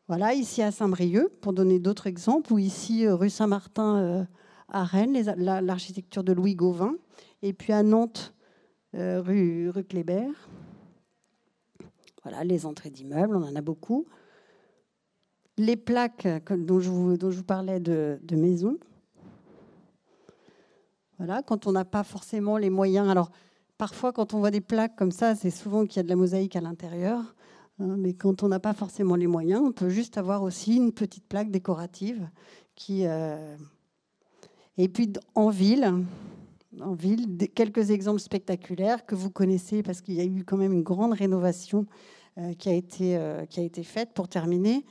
Voilà, 0.08 0.34
ici 0.34 0.62
à 0.62 0.72
Saint-Brieuc, 0.72 1.30
pour 1.42 1.52
donner 1.52 1.80
d'autres 1.80 2.08
exemples, 2.08 2.54
ou 2.54 2.60
ici 2.60 3.06
euh, 3.06 3.16
rue 3.16 3.30
Saint-Martin 3.30 3.98
euh, 3.98 4.24
à 4.70 4.84
Rennes, 4.84 5.22
l'architecture 5.38 6.24
de 6.24 6.32
Louis 6.32 6.56
Gauvin, 6.56 6.96
et 7.42 7.54
puis 7.54 7.74
à 7.74 7.84
Nantes, 7.84 8.34
rue, 8.94 9.70
rue 9.70 9.84
Kléber. 9.84 10.32
Voilà, 12.24 12.46
les 12.46 12.66
entrées 12.66 12.90
d'immeubles, 12.90 13.36
on 13.36 13.44
en 13.44 13.56
a 13.56 13.62
beaucoup. 13.62 14.08
Les 15.58 15.78
plaques 15.78 16.28
dont 16.52 16.80
je 16.80 16.90
vous, 16.90 17.44
parlais 17.44 17.80
de, 17.80 18.20
maisons. 18.32 18.78
Voilà, 21.18 21.42
quand 21.44 21.66
on 21.66 21.72
n'a 21.72 21.86
pas 21.86 22.04
forcément 22.04 22.58
les 22.58 22.70
moyens. 22.70 23.10
Alors, 23.10 23.32
parfois, 23.78 24.12
quand 24.12 24.34
on 24.34 24.40
voit 24.40 24.52
des 24.52 24.62
plaques 24.62 24.98
comme 24.98 25.12
ça, 25.12 25.34
c'est 25.36 25.50
souvent 25.50 25.86
qu'il 25.86 25.98
y 25.98 26.00
a 26.02 26.04
de 26.04 26.10
la 26.10 26.18
mosaïque 26.18 26.58
à 26.58 26.62
l'intérieur. 26.62 27.36
Hein, 27.80 27.96
mais 27.98 28.14
quand 28.14 28.44
on 28.44 28.50
n'a 28.50 28.60
pas 28.60 28.74
forcément 28.74 29.16
les 29.16 29.28
moyens, 29.28 29.62
on 29.64 29.72
peut 29.72 29.90
juste 29.90 30.18
avoir 30.18 30.44
aussi 30.44 30.76
une 30.76 30.92
petite 30.92 31.26
plaque 31.28 31.52
décorative. 31.52 32.28
Euh, 32.90 33.58
et 34.78 34.88
puis 34.90 35.14
en 35.36 35.50
ville, 35.50 36.04
en 36.82 36.94
ville, 36.94 37.38
quelques 37.54 37.92
exemples 37.92 38.20
spectaculaires 38.20 39.06
que 39.06 39.16
vous 39.16 39.30
connaissez 39.30 39.84
parce 39.84 40.02
qu'il 40.02 40.16
y 40.16 40.22
a 40.22 40.26
eu 40.26 40.44
quand 40.44 40.58
même 40.58 40.74
une 40.74 40.84
grande 40.84 41.14
rénovation 41.14 41.86
euh, 42.38 42.54
qui, 42.54 42.70
a 42.70 42.74
été, 42.74 43.18
euh, 43.18 43.46
qui 43.46 43.60
a 43.60 43.64
été 43.64 43.84
faite 43.84 44.12
pour 44.14 44.28
terminer 44.28 44.86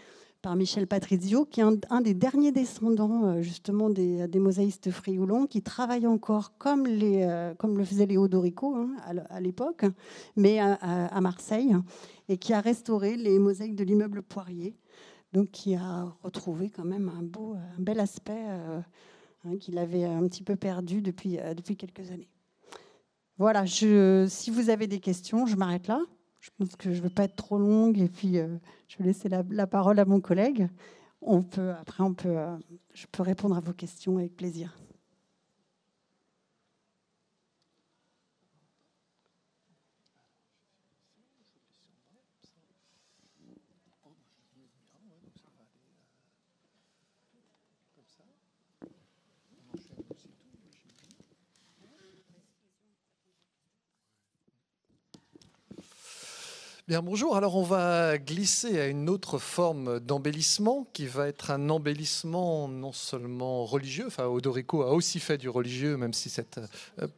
par 0.45 0.57
Michel 0.57 0.87
Patrizio, 0.87 1.47
qui 1.47 1.63
est 1.63 1.65
un, 1.89 2.01
des 2.03 2.13
derniers 2.13 2.53
descendants 2.53 3.25
euh, 3.25 3.41
justement 3.41 3.89
des, 3.89 4.29
mosaïstes 4.35 4.91
frioulons, 4.91 5.47
qui 5.47 5.63
travaille 5.63 6.07
encore 6.07 6.59
comme, 6.59 6.87
les, 6.87 7.27
comme 7.57 7.79
le 7.79 7.85
faisait 7.87 8.05
Léo 8.05 8.29
Dorico 8.29 8.75
hein, 8.75 8.91
à 9.31 9.41
l'époque, 9.41 9.87
mais 10.37 10.59
à, 10.59 11.21
Marseille, 11.23 11.75
et 12.29 12.37
qui 12.37 12.53
a 12.53 12.61
restauré 12.61 13.17
les 13.17 13.39
mosaïques 13.39 13.75
de 13.75 13.85
l'immeuble 13.85 14.21
Poirier, 14.23 14.77
donc 15.33 15.51
qui 15.51 15.77
a 15.77 16.15
retrouvé 16.23 16.69
quand 16.69 16.85
même 16.85 17.09
un, 17.09 17.23
beau, 17.23 17.55
un 17.55 17.83
bel 17.83 17.99
aspect 17.99 18.45
hein, 19.47 19.57
qu'il 19.59 19.79
avait 19.79 20.05
un 20.05 20.29
petit 20.29 20.43
peu 20.43 20.57
perdu 20.57 21.01
depuis, 21.01 21.39
depuis 21.57 21.77
quelques 21.77 22.11
années. 22.11 22.29
Voilà, 23.39 23.65
si 23.67 24.51
vous 24.51 24.69
avez 24.69 24.89
des 24.89 25.01
questions, 25.01 25.47
je 25.47 25.57
m'arrête 25.57 25.87
là. 25.87 26.01
Je 26.45 26.51
pense 26.59 26.77
que 26.77 26.93
je 26.93 26.99
ne 26.99 27.05
veux 27.05 27.11
pas 27.11 27.25
être 27.25 27.37
trop 27.37 27.57
longue 27.57 27.99
et 27.99 28.09
puis 28.09 28.37
euh, 28.39 28.59
je 28.87 28.99
vais 28.99 29.05
laisser 29.05 29.31
la, 29.31 29.67
parole 29.67 29.99
à 29.99 30.05
mon 30.05 30.21
collègue. 30.21 30.69
On 31.23 31.43
peut, 31.43 31.71
après, 31.71 32.05
on 32.05 32.13
peut, 32.13 32.37
euh, 32.37 32.55
je 32.93 33.07
peux 33.11 33.23
répondre 33.23 33.57
à 33.57 33.61
vos 33.61 33.73
questions 33.73 34.19
avec 34.19 34.37
plaisir. 34.37 34.77
Bien, 56.87 57.01
bonjour. 57.01 57.35
Alors, 57.35 57.57
on 57.57 57.63
va 57.63 58.19
glisser 58.19 58.79
à 58.79 58.89
une 58.89 59.09
autre 59.09 59.39
forme 59.39 60.01
d'embellissement 60.01 60.87
qui 60.93 61.07
va 61.07 61.29
être 61.29 61.51
un 61.51 61.71
embellissement 61.71 62.69
non 62.69 62.93
seulement 62.93 63.65
religieux, 63.65 64.05
enfin, 64.07 64.27
Odorico 64.27 64.83
a 64.83 64.93
aussi 64.93 65.19
fait 65.19 65.39
du 65.39 65.49
religieux, 65.49 65.97
même 65.97 66.13
si 66.13 66.29
cette 66.29 66.61
euh, 67.01 67.09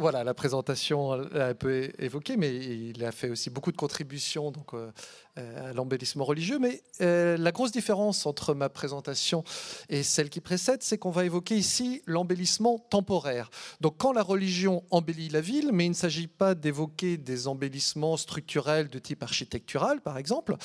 voilà, 0.00 0.24
la 0.24 0.34
présentation 0.34 1.14
l'a 1.14 1.48
un 1.48 1.54
peu 1.54 1.90
évoqué, 1.98 2.36
mais 2.36 2.54
il 2.54 3.04
a 3.04 3.12
fait 3.12 3.28
aussi 3.28 3.50
beaucoup 3.50 3.70
de 3.70 3.76
contributions 3.76 4.50
donc, 4.50 4.74
euh, 4.74 4.90
à 5.36 5.72
l'embellissement 5.72 6.24
religieux. 6.24 6.58
Mais 6.58 6.82
euh, 7.02 7.36
la 7.36 7.52
grosse 7.52 7.70
différence 7.70 8.26
entre 8.26 8.54
ma 8.54 8.68
présentation 8.68 9.44
et 9.88 10.02
celle 10.02 10.30
qui 10.30 10.40
précède, 10.40 10.82
c'est 10.82 10.98
qu'on 10.98 11.10
va 11.10 11.24
évoquer 11.24 11.56
ici 11.56 12.02
l'embellissement 12.06 12.78
temporaire. 12.78 13.50
Donc 13.80 13.96
quand 13.98 14.12
la 14.12 14.22
religion 14.22 14.82
embellit 14.90 15.28
la 15.28 15.40
ville, 15.40 15.70
mais 15.72 15.86
il 15.86 15.90
ne 15.90 15.94
s'agit 15.94 16.26
pas 16.26 16.54
d'évoquer 16.54 17.16
des 17.16 17.46
embellissements 17.46 18.16
structurels 18.16 18.88
de 18.88 18.98
type 18.98 19.22
architectural, 19.22 20.00
par 20.00 20.18
exemple, 20.18 20.56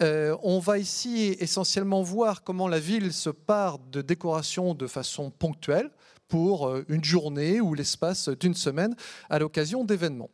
euh, 0.00 0.36
on 0.42 0.58
va 0.58 0.78
ici 0.78 1.36
essentiellement 1.40 2.02
voir 2.02 2.42
comment 2.42 2.68
la 2.68 2.80
ville 2.80 3.12
se 3.12 3.30
part 3.30 3.78
de 3.78 4.02
décoration 4.02 4.74
de 4.74 4.86
façon 4.86 5.30
ponctuelle 5.30 5.90
pour 6.32 6.66
euh, 6.66 6.82
une 6.88 7.04
journée 7.04 7.60
ou 7.60 7.74
l'espace 7.74 8.30
d'une 8.30 8.54
semaine 8.54 8.96
à 9.28 9.38
l'occasion 9.38 9.84
d'événements. 9.84 10.30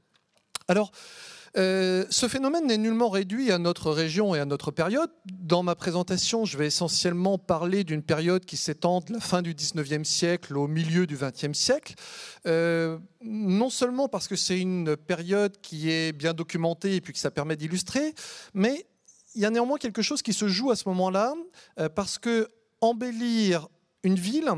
Alors, 0.69 0.93
euh, 1.57 2.05
ce 2.09 2.29
phénomène 2.29 2.69
n'est 2.69 2.79
nullement 2.79 3.09
réduit 3.09 3.51
à 3.51 3.59
notre 3.59 3.91
région 3.91 4.33
et 4.37 4.39
à 4.39 4.45
notre 4.45 4.71
période. 4.71 5.11
Dans 5.25 5.65
ma 5.65 5.75
présentation, 5.75 6.45
je 6.45 6.57
vais 6.57 6.69
essentiellement 6.69 7.37
parler 7.37 7.83
d'une 7.83 8.05
période 8.05 8.45
qui 8.45 8.57
s'étend 8.57 9.01
de 9.01 9.15
la 9.15 9.19
fin 9.19 9.43
du 9.43 9.55
19e 9.55 10.05
siècle 10.05 10.57
au 10.57 10.69
milieu 10.69 11.05
du 11.05 11.17
20e 11.17 11.53
siècle. 11.53 11.97
Euh, 12.47 12.97
non 13.21 13.69
seulement 13.69 14.09
parce 14.09 14.29
que 14.29 14.37
c'est 14.37 14.61
une 14.61 14.97
période 14.97 15.61
qui 15.61 15.91
est 15.91 16.13
bien 16.13 16.33
documentée 16.33 16.95
et 16.95 17.01
puis 17.01 17.13
que 17.13 17.19
ça 17.19 17.33
permet 17.33 17.57
d'illustrer, 17.57 18.15
mais 18.55 18.87
il 19.35 19.43
y 19.43 19.45
a 19.45 19.51
néanmoins 19.51 19.79
quelque 19.79 20.03
chose 20.03 20.23
qui 20.23 20.33
se 20.33 20.47
joue 20.47 20.71
à 20.71 20.77
ce 20.77 20.89
moment-là, 20.91 21.35
parce 21.97 22.19
que 22.19 22.49
embellir 22.81 23.67
une 24.05 24.15
ville, 24.15 24.49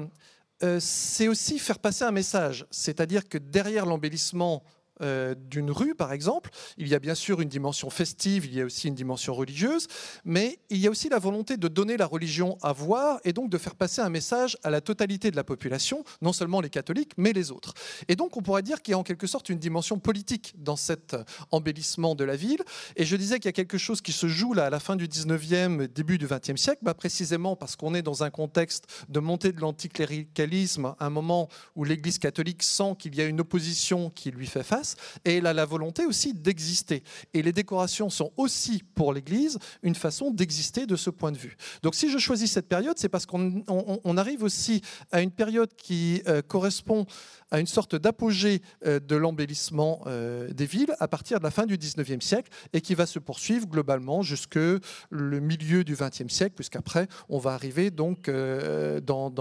c'est 0.78 1.28
aussi 1.28 1.58
faire 1.58 1.78
passer 1.78 2.04
un 2.04 2.10
message. 2.10 2.66
C'est-à-dire 2.70 3.28
que 3.28 3.38
derrière 3.38 3.86
l'embellissement 3.86 4.62
euh, 5.02 5.34
d'une 5.34 5.70
rue, 5.70 5.94
par 5.94 6.12
exemple. 6.12 6.50
Il 6.76 6.88
y 6.88 6.94
a 6.94 6.98
bien 6.98 7.14
sûr 7.14 7.40
une 7.40 7.48
dimension 7.48 7.90
festive, 7.90 8.46
il 8.46 8.54
y 8.54 8.60
a 8.60 8.64
aussi 8.64 8.88
une 8.88 8.94
dimension 8.94 9.34
religieuse, 9.34 9.86
mais 10.24 10.58
il 10.68 10.78
y 10.78 10.86
a 10.86 10.90
aussi 10.90 11.08
la 11.08 11.18
volonté 11.18 11.56
de 11.56 11.68
donner 11.68 11.96
la 11.96 12.06
religion 12.06 12.58
à 12.62 12.72
voir 12.72 13.20
et 13.24 13.32
donc 13.32 13.50
de 13.50 13.58
faire 13.58 13.74
passer 13.74 14.00
un 14.00 14.10
message 14.10 14.56
à 14.62 14.70
la 14.70 14.80
totalité 14.80 15.30
de 15.30 15.36
la 15.36 15.44
population, 15.44 16.04
non 16.22 16.32
seulement 16.32 16.60
les 16.60 16.70
catholiques, 16.70 17.12
mais 17.16 17.32
les 17.32 17.50
autres. 17.50 17.74
Et 18.08 18.16
donc 18.16 18.36
on 18.36 18.42
pourrait 18.42 18.62
dire 18.62 18.82
qu'il 18.82 18.92
y 18.92 18.94
a 18.94 18.98
en 18.98 19.02
quelque 19.02 19.26
sorte 19.26 19.48
une 19.48 19.58
dimension 19.58 19.98
politique 19.98 20.54
dans 20.58 20.76
cet 20.76 21.16
embellissement 21.50 22.14
de 22.14 22.24
la 22.24 22.36
ville. 22.36 22.62
Et 22.96 23.04
je 23.04 23.16
disais 23.16 23.36
qu'il 23.38 23.46
y 23.46 23.48
a 23.48 23.52
quelque 23.52 23.78
chose 23.78 24.00
qui 24.00 24.12
se 24.12 24.28
joue 24.28 24.52
là 24.52 24.66
à 24.66 24.70
la 24.70 24.80
fin 24.80 24.96
du 24.96 25.08
19e, 25.08 25.86
début 25.86 26.18
du 26.18 26.26
20e 26.26 26.56
siècle, 26.56 26.80
bah, 26.82 26.94
précisément 26.94 27.56
parce 27.56 27.76
qu'on 27.76 27.94
est 27.94 28.02
dans 28.02 28.22
un 28.22 28.30
contexte 28.30 28.86
de 29.08 29.20
montée 29.20 29.52
de 29.52 29.60
l'anticléricalisme, 29.60 30.94
un 30.98 31.10
moment 31.10 31.48
où 31.76 31.84
l'Église 31.84 32.18
catholique 32.18 32.62
sent 32.62 32.96
qu'il 32.98 33.14
y 33.14 33.20
a 33.20 33.24
une 33.24 33.40
opposition 33.40 34.10
qui 34.10 34.30
lui 34.30 34.46
fait 34.46 34.62
face 34.62 34.89
et 35.24 35.36
elle 35.36 35.46
a 35.46 35.52
la 35.52 35.64
volonté 35.64 36.06
aussi 36.06 36.34
d'exister. 36.34 37.02
Et 37.34 37.42
les 37.42 37.52
décorations 37.52 38.10
sont 38.10 38.32
aussi 38.36 38.82
pour 38.94 39.12
l'Église 39.12 39.58
une 39.82 39.94
façon 39.94 40.30
d'exister 40.30 40.86
de 40.86 40.96
ce 40.96 41.10
point 41.10 41.32
de 41.32 41.38
vue. 41.38 41.56
Donc 41.82 41.94
si 41.94 42.10
je 42.10 42.18
choisis 42.18 42.52
cette 42.52 42.68
période, 42.68 42.98
c'est 42.98 43.08
parce 43.08 43.26
qu'on 43.26 44.16
arrive 44.16 44.42
aussi 44.42 44.82
à 45.10 45.20
une 45.20 45.30
période 45.30 45.72
qui 45.76 46.22
euh, 46.26 46.42
correspond 46.42 47.06
à 47.50 47.60
une 47.60 47.66
sorte 47.66 47.96
d'apogée 47.96 48.62
euh, 48.86 49.00
de 49.00 49.16
l'embellissement 49.16 50.02
euh, 50.06 50.48
des 50.52 50.66
villes 50.66 50.94
à 51.00 51.08
partir 51.08 51.38
de 51.38 51.44
la 51.44 51.50
fin 51.50 51.66
du 51.66 51.76
19e 51.76 52.20
siècle 52.20 52.50
et 52.72 52.80
qui 52.80 52.94
va 52.94 53.06
se 53.06 53.18
poursuivre 53.18 53.66
globalement 53.66 54.22
jusque 54.22 54.56
le 54.56 55.40
milieu 55.40 55.84
du 55.84 55.94
20e 55.94 56.28
siècle, 56.28 56.54
puisqu'après 56.54 57.08
on 57.28 57.38
va 57.38 57.52
arriver 57.52 57.90
donc 57.90 58.30
dans, 58.30 59.32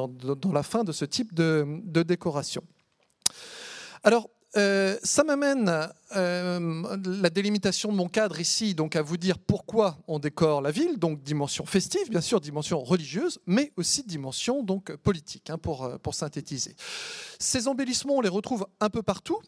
la 0.52 0.64
fin 0.64 0.84
de 0.84 0.92
ce 0.92 1.06
type 1.06 1.34
de, 1.34 1.66
de 1.84 2.04
décoration. 2.04 2.64
Alors, 4.04 4.30
euh, 4.58 4.98
ça 5.04 5.24
m'amène 5.24 5.90
euh, 6.16 7.00
la 7.06 7.30
délimitation 7.30 7.92
de 7.92 7.98
mon 7.98 8.08
cadre 8.08 8.40
ici, 8.40 8.74
donc 8.74 8.96
à 8.96 9.04
vous 9.04 9.18
dire 9.18 9.38
pourquoi 9.38 10.00
on 10.08 10.18
décore 10.18 10.62
la 10.62 10.72
ville, 10.72 10.98
donc 10.98 11.22
dimension 11.22 11.68
festive, 11.68 12.10
bien 12.10 12.22
sûr, 12.22 12.42
dimension 12.42 12.80
religieuse, 12.80 13.38
mais 13.46 13.72
aussi 13.78 14.02
dimension 14.04 14.64
donc 14.64 14.96
politique, 14.96 15.52
hein, 15.52 15.60
pour, 15.60 15.84
euh, 15.84 15.98
pour 16.00 16.16
synthétiser. 16.16 16.76
Ces 17.38 17.68
embellissements, 17.68 18.16
on 18.16 18.22
les 18.22 18.30
retrouve 18.30 18.66
un 18.80 18.90
peu 18.90 19.04
partout, 19.04 19.40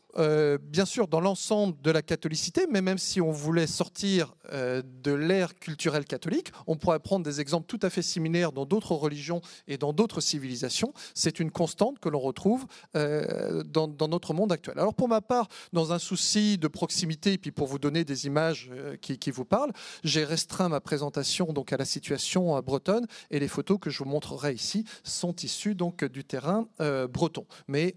bien 0.61 0.85
sûr 0.85 1.07
dans 1.07 1.21
l'ensemble 1.21 1.81
de 1.81 1.89
la 1.89 2.01
catholicité, 2.01 2.67
mais 2.69 2.81
même 2.81 2.97
si 2.97 3.21
on 3.21 3.31
voulait 3.31 3.67
sortir 3.67 4.35
de 4.51 5.11
l'ère 5.13 5.55
culturelle 5.55 6.05
catholique, 6.05 6.51
on 6.67 6.75
pourrait 6.75 6.99
prendre 6.99 7.25
des 7.25 7.39
exemples 7.39 7.65
tout 7.65 7.79
à 7.81 7.89
fait 7.89 8.01
similaires 8.01 8.51
dans 8.51 8.65
d'autres 8.65 8.93
religions 8.93 9.41
et 9.67 9.77
dans 9.77 9.93
d'autres 9.93 10.21
civilisations. 10.21 10.93
C'est 11.13 11.39
une 11.39 11.51
constante 11.51 11.99
que 11.99 12.09
l'on 12.09 12.19
retrouve 12.19 12.65
dans, 12.93 14.07
notre 14.09 14.33
monde 14.33 14.51
actuel. 14.51 14.79
Pour 14.93 15.07
ma 15.07 15.21
part, 15.21 15.47
dans 15.73 15.93
un 15.93 15.99
souci 15.99 16.57
de 16.57 16.67
proximité, 16.67 17.33
et 17.33 17.37
puis 17.37 17.51
pour 17.51 17.67
vous 17.67 17.79
donner 17.79 18.03
des 18.03 18.25
images 18.25 18.69
euh, 18.71 18.95
qui, 18.97 19.31
vous 19.31 19.45
parlent, 19.45 19.71
j'ai 20.03 20.23
restreint 20.23 20.69
ma 20.69 20.81
présentation 20.81 21.53
donc 21.53 21.73
à 21.73 21.77
la 21.77 21.85
situation 21.85 22.57
euh, 22.57 22.61
bretonne, 22.61 23.05
et 23.29 23.39
les 23.39 23.47
photos 23.47 23.79
que 23.79 23.89
je 23.89 23.99
vous 23.99 24.09
montrerai 24.09 24.53
ici 24.53 24.85
sont 25.03 25.35
issues 25.37 25.75
donc 25.75 26.03
du 26.03 26.23
terrain 26.23 26.67
euh, 26.79 27.07
breton. 27.07 27.45
Mais 27.67 27.95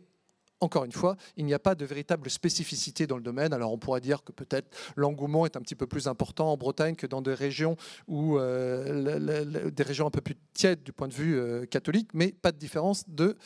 encore 0.60 0.84
une 0.84 0.92
fois, 0.92 1.16
il 1.36 1.44
n'y 1.44 1.52
a 1.52 1.58
pas 1.58 1.74
de 1.74 1.84
véritable 1.84 2.30
spécificité 2.30 3.06
dans 3.06 3.16
le 3.16 3.22
domaine. 3.22 3.52
Alors 3.52 3.72
on 3.72 3.76
pourrait 3.76 4.00
dire 4.00 4.24
que 4.24 4.32
peut-être 4.32 4.74
l'engouement 4.96 5.44
est 5.44 5.56
un 5.56 5.60
petit 5.60 5.74
peu 5.74 5.86
plus 5.86 6.08
important 6.08 6.52
en 6.52 6.56
Bretagne 6.56 6.94
que 6.96 7.06
dans 7.06 7.20
des 7.20 7.34
régions 7.34 7.76
où 8.06 8.38
des 8.38 9.82
régions 9.82 10.06
un 10.06 10.10
peu 10.10 10.22
plus 10.22 10.36
tièdes 10.54 10.82
du 10.82 10.92
point 10.92 11.08
de 11.08 11.12
vue 11.12 11.66
catholique, 11.66 12.08
mais 12.14 12.32
pas 12.32 12.50
de 12.50 12.56
différence 12.56 13.06
de 13.08 13.36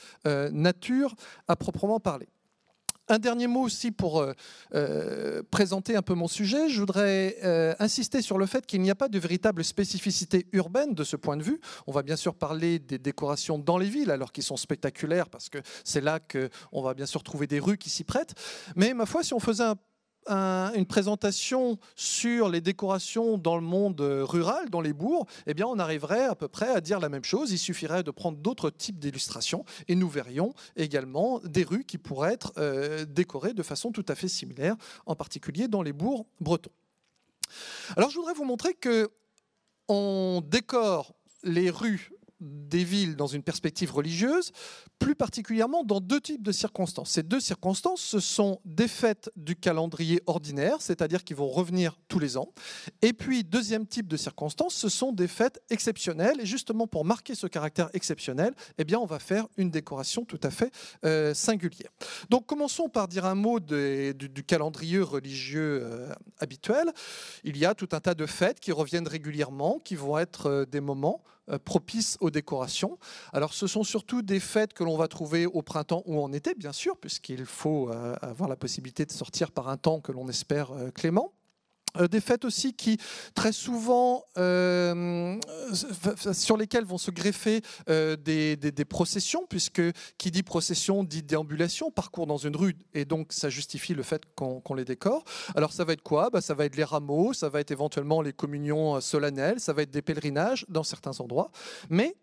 nature 0.52 1.16
à 1.48 1.56
proprement 1.56 1.98
parler. 1.98 2.28
Un 3.10 3.18
dernier 3.18 3.46
mot 3.46 3.62
aussi 3.62 3.90
pour 3.90 4.20
euh, 4.20 4.34
euh, 4.74 5.42
présenter 5.50 5.96
un 5.96 6.02
peu 6.02 6.14
mon 6.14 6.28
sujet. 6.28 6.68
Je 6.68 6.80
voudrais 6.80 7.36
euh, 7.42 7.74
insister 7.78 8.20
sur 8.20 8.36
le 8.36 8.44
fait 8.44 8.66
qu'il 8.66 8.82
n'y 8.82 8.90
a 8.90 8.94
pas 8.94 9.08
de 9.08 9.18
véritable 9.18 9.64
spécificité 9.64 10.46
urbaine 10.52 10.94
de 10.94 11.04
ce 11.04 11.16
point 11.16 11.38
de 11.38 11.42
vue. 11.42 11.58
On 11.86 11.92
va 11.92 12.02
bien 12.02 12.16
sûr 12.16 12.34
parler 12.34 12.78
des 12.78 12.98
décorations 12.98 13.58
dans 13.58 13.78
les 13.78 13.88
villes, 13.88 14.10
alors 14.10 14.30
qu'ils 14.30 14.44
sont 14.44 14.58
spectaculaires, 14.58 15.30
parce 15.30 15.48
que 15.48 15.58
c'est 15.84 16.02
là 16.02 16.20
qu'on 16.20 16.82
va 16.82 16.92
bien 16.92 17.06
sûr 17.06 17.22
trouver 17.22 17.46
des 17.46 17.60
rues 17.60 17.78
qui 17.78 17.88
s'y 17.88 18.04
prêtent. 18.04 18.34
Mais 18.76 18.92
ma 18.92 19.06
foi, 19.06 19.22
si 19.22 19.32
on 19.32 19.40
faisait 19.40 19.64
un 19.64 19.76
une 20.28 20.86
présentation 20.86 21.78
sur 21.96 22.48
les 22.48 22.60
décorations 22.60 23.38
dans 23.38 23.56
le 23.56 23.62
monde 23.62 24.00
rural, 24.00 24.70
dans 24.70 24.80
les 24.80 24.92
bourgs, 24.92 25.26
eh 25.46 25.54
bien, 25.54 25.66
on 25.66 25.78
arriverait 25.78 26.24
à 26.24 26.34
peu 26.34 26.48
près 26.48 26.68
à 26.68 26.80
dire 26.80 27.00
la 27.00 27.08
même 27.08 27.24
chose. 27.24 27.52
Il 27.52 27.58
suffirait 27.58 28.02
de 28.02 28.10
prendre 28.10 28.38
d'autres 28.38 28.70
types 28.70 28.98
d'illustrations 28.98 29.64
et 29.88 29.94
nous 29.94 30.08
verrions 30.08 30.54
également 30.76 31.40
des 31.44 31.64
rues 31.64 31.84
qui 31.84 31.98
pourraient 31.98 32.32
être 32.32 32.52
euh, 32.58 33.04
décorées 33.04 33.54
de 33.54 33.62
façon 33.62 33.92
tout 33.92 34.04
à 34.08 34.14
fait 34.14 34.28
similaire, 34.28 34.76
en 35.06 35.14
particulier 35.14 35.68
dans 35.68 35.82
les 35.82 35.92
bourgs 35.92 36.26
bretons. 36.40 36.70
Alors, 37.96 38.10
je 38.10 38.16
voudrais 38.16 38.34
vous 38.34 38.44
montrer 38.44 38.74
que 38.74 39.10
on 39.88 40.42
décore 40.46 41.14
les 41.42 41.70
rues 41.70 42.12
des 42.40 42.84
villes 42.84 43.16
dans 43.16 43.26
une 43.26 43.42
perspective 43.42 43.92
religieuse, 43.92 44.52
plus 44.98 45.14
particulièrement 45.14 45.84
dans 45.84 46.00
deux 46.00 46.20
types 46.20 46.42
de 46.42 46.52
circonstances. 46.52 47.10
Ces 47.10 47.22
deux 47.22 47.40
circonstances, 47.40 48.00
ce 48.00 48.20
sont 48.20 48.60
des 48.64 48.88
fêtes 48.88 49.30
du 49.36 49.56
calendrier 49.56 50.22
ordinaire, 50.26 50.80
c'est-à-dire 50.80 51.24
qui 51.24 51.34
vont 51.34 51.48
revenir 51.48 51.98
tous 52.08 52.18
les 52.18 52.36
ans, 52.36 52.52
et 53.02 53.12
puis 53.12 53.44
deuxième 53.44 53.86
type 53.86 54.08
de 54.08 54.16
circonstances, 54.16 54.74
ce 54.74 54.88
sont 54.88 55.12
des 55.12 55.28
fêtes 55.28 55.60
exceptionnelles, 55.70 56.40
et 56.40 56.46
justement 56.46 56.86
pour 56.86 57.04
marquer 57.04 57.34
ce 57.34 57.46
caractère 57.46 57.90
exceptionnel, 57.92 58.54
eh 58.78 58.84
bien 58.84 58.98
on 58.98 59.06
va 59.06 59.18
faire 59.18 59.46
une 59.56 59.70
décoration 59.70 60.24
tout 60.24 60.40
à 60.42 60.50
fait 60.50 60.72
euh, 61.04 61.34
singulière. 61.34 61.90
Donc 62.30 62.46
commençons 62.46 62.88
par 62.88 63.08
dire 63.08 63.24
un 63.24 63.34
mot 63.34 63.60
du, 63.60 64.44
calendrier 64.46 65.00
religieux 65.00 65.80
euh, 65.82 66.12
habituel. 66.38 66.92
Il 67.44 67.56
y 67.56 67.64
a 67.64 67.74
tout 67.74 67.88
un 67.92 68.00
tas 68.00 68.14
de 68.14 68.26
fêtes 68.26 68.60
qui 68.60 68.72
reviennent 68.72 69.08
régulièrement, 69.08 69.78
qui 69.78 69.96
vont 69.96 70.18
être 70.18 70.46
euh, 70.46 70.64
des 70.64 70.80
moments 70.80 71.22
euh, 71.50 71.58
propices 71.58 72.16
aux 72.20 72.30
décorations. 72.30 72.98
Alors 73.32 73.54
ce 73.54 73.66
sont 73.66 73.84
surtout 73.84 74.22
des 74.22 74.40
fêtes 74.40 74.72
que 74.72 74.84
l'on 74.84 74.96
va 74.96 75.08
trouver 75.08 75.46
au 75.46 75.62
printemps 75.62 76.02
ou 76.06 76.20
en 76.20 76.32
été, 76.32 76.54
bien 76.54 76.72
sûr, 76.72 76.96
puisqu'il 76.96 77.44
faut 77.44 77.90
euh, 77.90 78.14
avoir 78.20 78.48
la 78.48 78.56
possibilité 78.56 79.04
de 79.04 79.12
sortir 79.12 79.50
par 79.50 79.68
un 79.68 79.76
temps 79.76 80.00
que 80.00 80.12
l'on 80.12 80.28
espère 80.28 80.72
euh, 80.72 80.90
clément. 80.90 81.32
Euh, 81.98 82.08
des 82.08 82.20
fêtes 82.20 82.44
aussi 82.44 82.74
qui, 82.74 82.98
très 83.34 83.52
souvent, 83.52 84.24
euh, 84.36 85.36
sur 86.32 86.56
lesquelles 86.56 86.84
vont 86.84 86.98
se 86.98 87.10
greffer 87.10 87.62
euh, 87.88 88.16
des, 88.16 88.84
processions, 88.84 89.46
puisque 89.48 89.82
qui 90.16 90.30
dit 90.30 90.42
procession 90.42 91.04
dit 91.04 91.22
déambulation, 91.22 91.90
parcours 91.90 92.26
dans 92.26 92.36
une 92.36 92.56
rue, 92.56 92.76
et 92.94 93.04
donc 93.04 93.32
ça 93.32 93.48
justifie 93.48 93.94
le 93.94 94.02
fait 94.02 94.22
qu'on 94.34 94.74
les 94.74 94.84
décore. 94.84 95.24
Alors 95.54 95.72
ça 95.72 95.84
va 95.84 95.92
être 95.92 96.02
quoi? 96.02 96.30
Bah, 96.30 96.40
Ça 96.40 96.54
va 96.54 96.64
être 96.64 96.76
les 96.76 96.84
rameaux, 96.84 97.32
ça 97.32 97.48
va 97.48 97.60
être 97.60 97.70
éventuellement 97.70 98.22
les 98.22 98.32
communions 98.32 99.00
solennelles, 99.00 99.60
ça 99.60 99.72
va 99.72 99.82
être 99.82 99.90
des 99.90 100.02
pèlerinages 100.02 100.64
dans 100.68 100.84
certains 100.84 101.20
endroits, 101.20 101.50
mais 101.90 102.16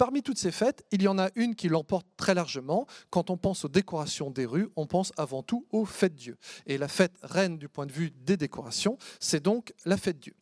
Parmi 0.00 0.22
toutes 0.22 0.38
ces 0.38 0.50
fêtes, 0.50 0.82
il 0.92 1.02
y 1.02 1.08
en 1.08 1.18
a 1.18 1.28
une 1.34 1.54
qui 1.54 1.68
l'emporte 1.68 2.06
très 2.16 2.32
largement. 2.32 2.86
Quand 3.10 3.28
on 3.28 3.36
pense 3.36 3.66
aux 3.66 3.68
décorations 3.68 4.30
des 4.30 4.46
rues, 4.46 4.70
on 4.74 4.86
pense 4.86 5.12
avant 5.18 5.42
tout 5.42 5.66
aux 5.72 5.84
fêtes 5.84 6.14
Dieu. 6.14 6.38
Et 6.66 6.78
la 6.78 6.88
fête 6.88 7.12
reine 7.22 7.58
du 7.58 7.68
point 7.68 7.84
de 7.84 7.92
vue 7.92 8.10
des 8.10 8.38
décorations, 8.38 8.96
c'est 9.18 9.42
donc 9.42 9.74
la 9.84 9.98
fête 9.98 10.18
Dieu. 10.18 10.32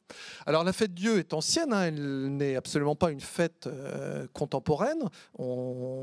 Alors 0.47 0.63
la 0.63 0.73
fête 0.73 0.95
Dieu 0.95 1.19
est 1.19 1.35
ancienne, 1.35 1.73
hein, 1.73 1.87
elle 1.87 2.37
n'est 2.37 2.55
absolument 2.55 2.95
pas 2.95 3.11
une 3.11 3.21
fête 3.21 3.67
euh, 3.67 4.29
contemporaine. 4.33 5.03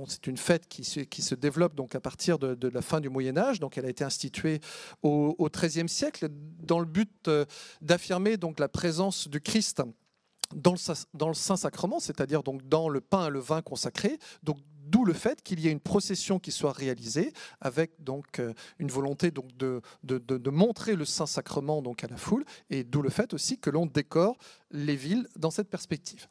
C'est 0.10 0.28
une 0.28 0.36
fête 0.36 0.68
qui 0.68 0.84
se, 0.84 1.36
développe 1.36 1.76
donc 1.76 1.96
à 1.96 2.02
partir 2.02 2.38
de, 2.38 2.68
la 2.68 2.82
fin 2.82 3.00
du 3.00 3.08
Moyen 3.08 3.38
Âge. 3.38 3.62
Donc 3.62 3.78
elle 3.78 3.86
a 3.86 3.89
été 3.89 4.04
instituée 4.04 4.60
au 5.02 5.50
XIIIe 5.50 5.88
siècle 5.88 6.28
dans 6.60 6.80
le 6.80 6.86
but 6.86 7.30
euh, 7.30 7.46
d'affirmer 7.82 8.36
donc 8.36 8.60
la 8.60 8.68
présence 8.68 9.30
du 9.30 9.39
Christ 9.39 9.82
dans 10.53 10.73
le, 10.73 11.34
Saint-Sacrement, 11.34 11.99
c'est-à-dire 11.99 12.43
donc 12.43 12.67
dans 12.67 12.89
le 12.89 13.01
pain 13.01 13.27
et 13.27 13.29
le 13.31 13.39
vin 13.39 13.62
consacré, 13.62 14.19
donc 14.43 14.58
D'où 14.86 15.03
le 15.03 15.13
fait 15.13 15.41
qu'il 15.41 15.60
y 15.60 15.67
ait 15.67 15.71
une 15.71 15.79
procession 15.79 16.38
qui 16.38 16.51
soit 16.51 16.71
réalisée 16.71 17.34
avec 17.60 18.03
donc 18.03 18.39
euh, 18.39 18.53
une 18.77 18.89
volonté 18.89 19.31
donc 19.31 19.47
de, 19.58 19.81
de, 20.03 20.49
montrer 20.51 20.95
le 20.95 21.05
Saint-Sacrement 21.05 21.81
donc 21.81 22.03
à 22.03 22.08
la 22.08 22.17
foule 22.17 22.45
et 22.69 22.84
d'où 22.84 23.01
le 23.01 23.10
fait 23.10 23.34
aussi 23.34 23.58
que 23.58 23.71
l'on 23.71 23.88
décore 23.88 24.38
les 24.69 24.95
villes 24.95 25.27
dans 25.38 25.49
cette 25.49 25.69
perspective. 25.69 26.27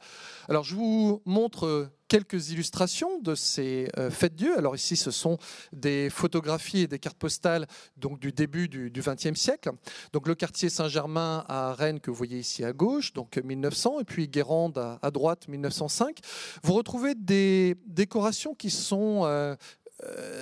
Alors 0.47 0.63
je 0.63 0.75
vous 0.75 1.21
montre 1.25 1.65
euh, 1.65 1.89
quelques 2.07 2.49
illustrations 2.51 3.19
de 3.19 3.35
ces 3.35 3.89
euh, 3.97 4.09
fêtes 4.09 4.35
Dieu. 4.35 4.57
Alors 4.57 4.75
ici, 4.75 4.95
ce 4.95 5.11
sont 5.11 5.37
des 5.73 6.09
photographies 6.09 6.81
et 6.81 6.87
des 6.87 6.99
cartes 6.99 7.17
postales 7.17 7.67
donc 7.97 8.19
du 8.19 8.31
début 8.31 8.67
du 8.67 8.91
XXe 8.91 9.39
siècle. 9.39 9.71
Donc 10.13 10.27
le 10.27 10.35
quartier 10.35 10.69
Saint-Germain 10.69 11.45
à 11.47 11.73
Rennes 11.73 11.99
que 11.99 12.11
vous 12.11 12.17
voyez 12.17 12.39
ici 12.39 12.63
à 12.63 12.73
gauche, 12.73 13.13
donc 13.13 13.37
1900, 13.37 13.99
et 14.01 14.03
puis 14.03 14.27
Guérande 14.27 14.77
à, 15.01 15.11
droite, 15.11 15.47
1905. 15.47 16.19
Vous 16.63 16.73
retrouvez 16.73 17.15
des 17.15 17.75
décorations 17.85 18.53
qui 18.53 18.69
sont 18.69 19.21
euh, 19.23 19.55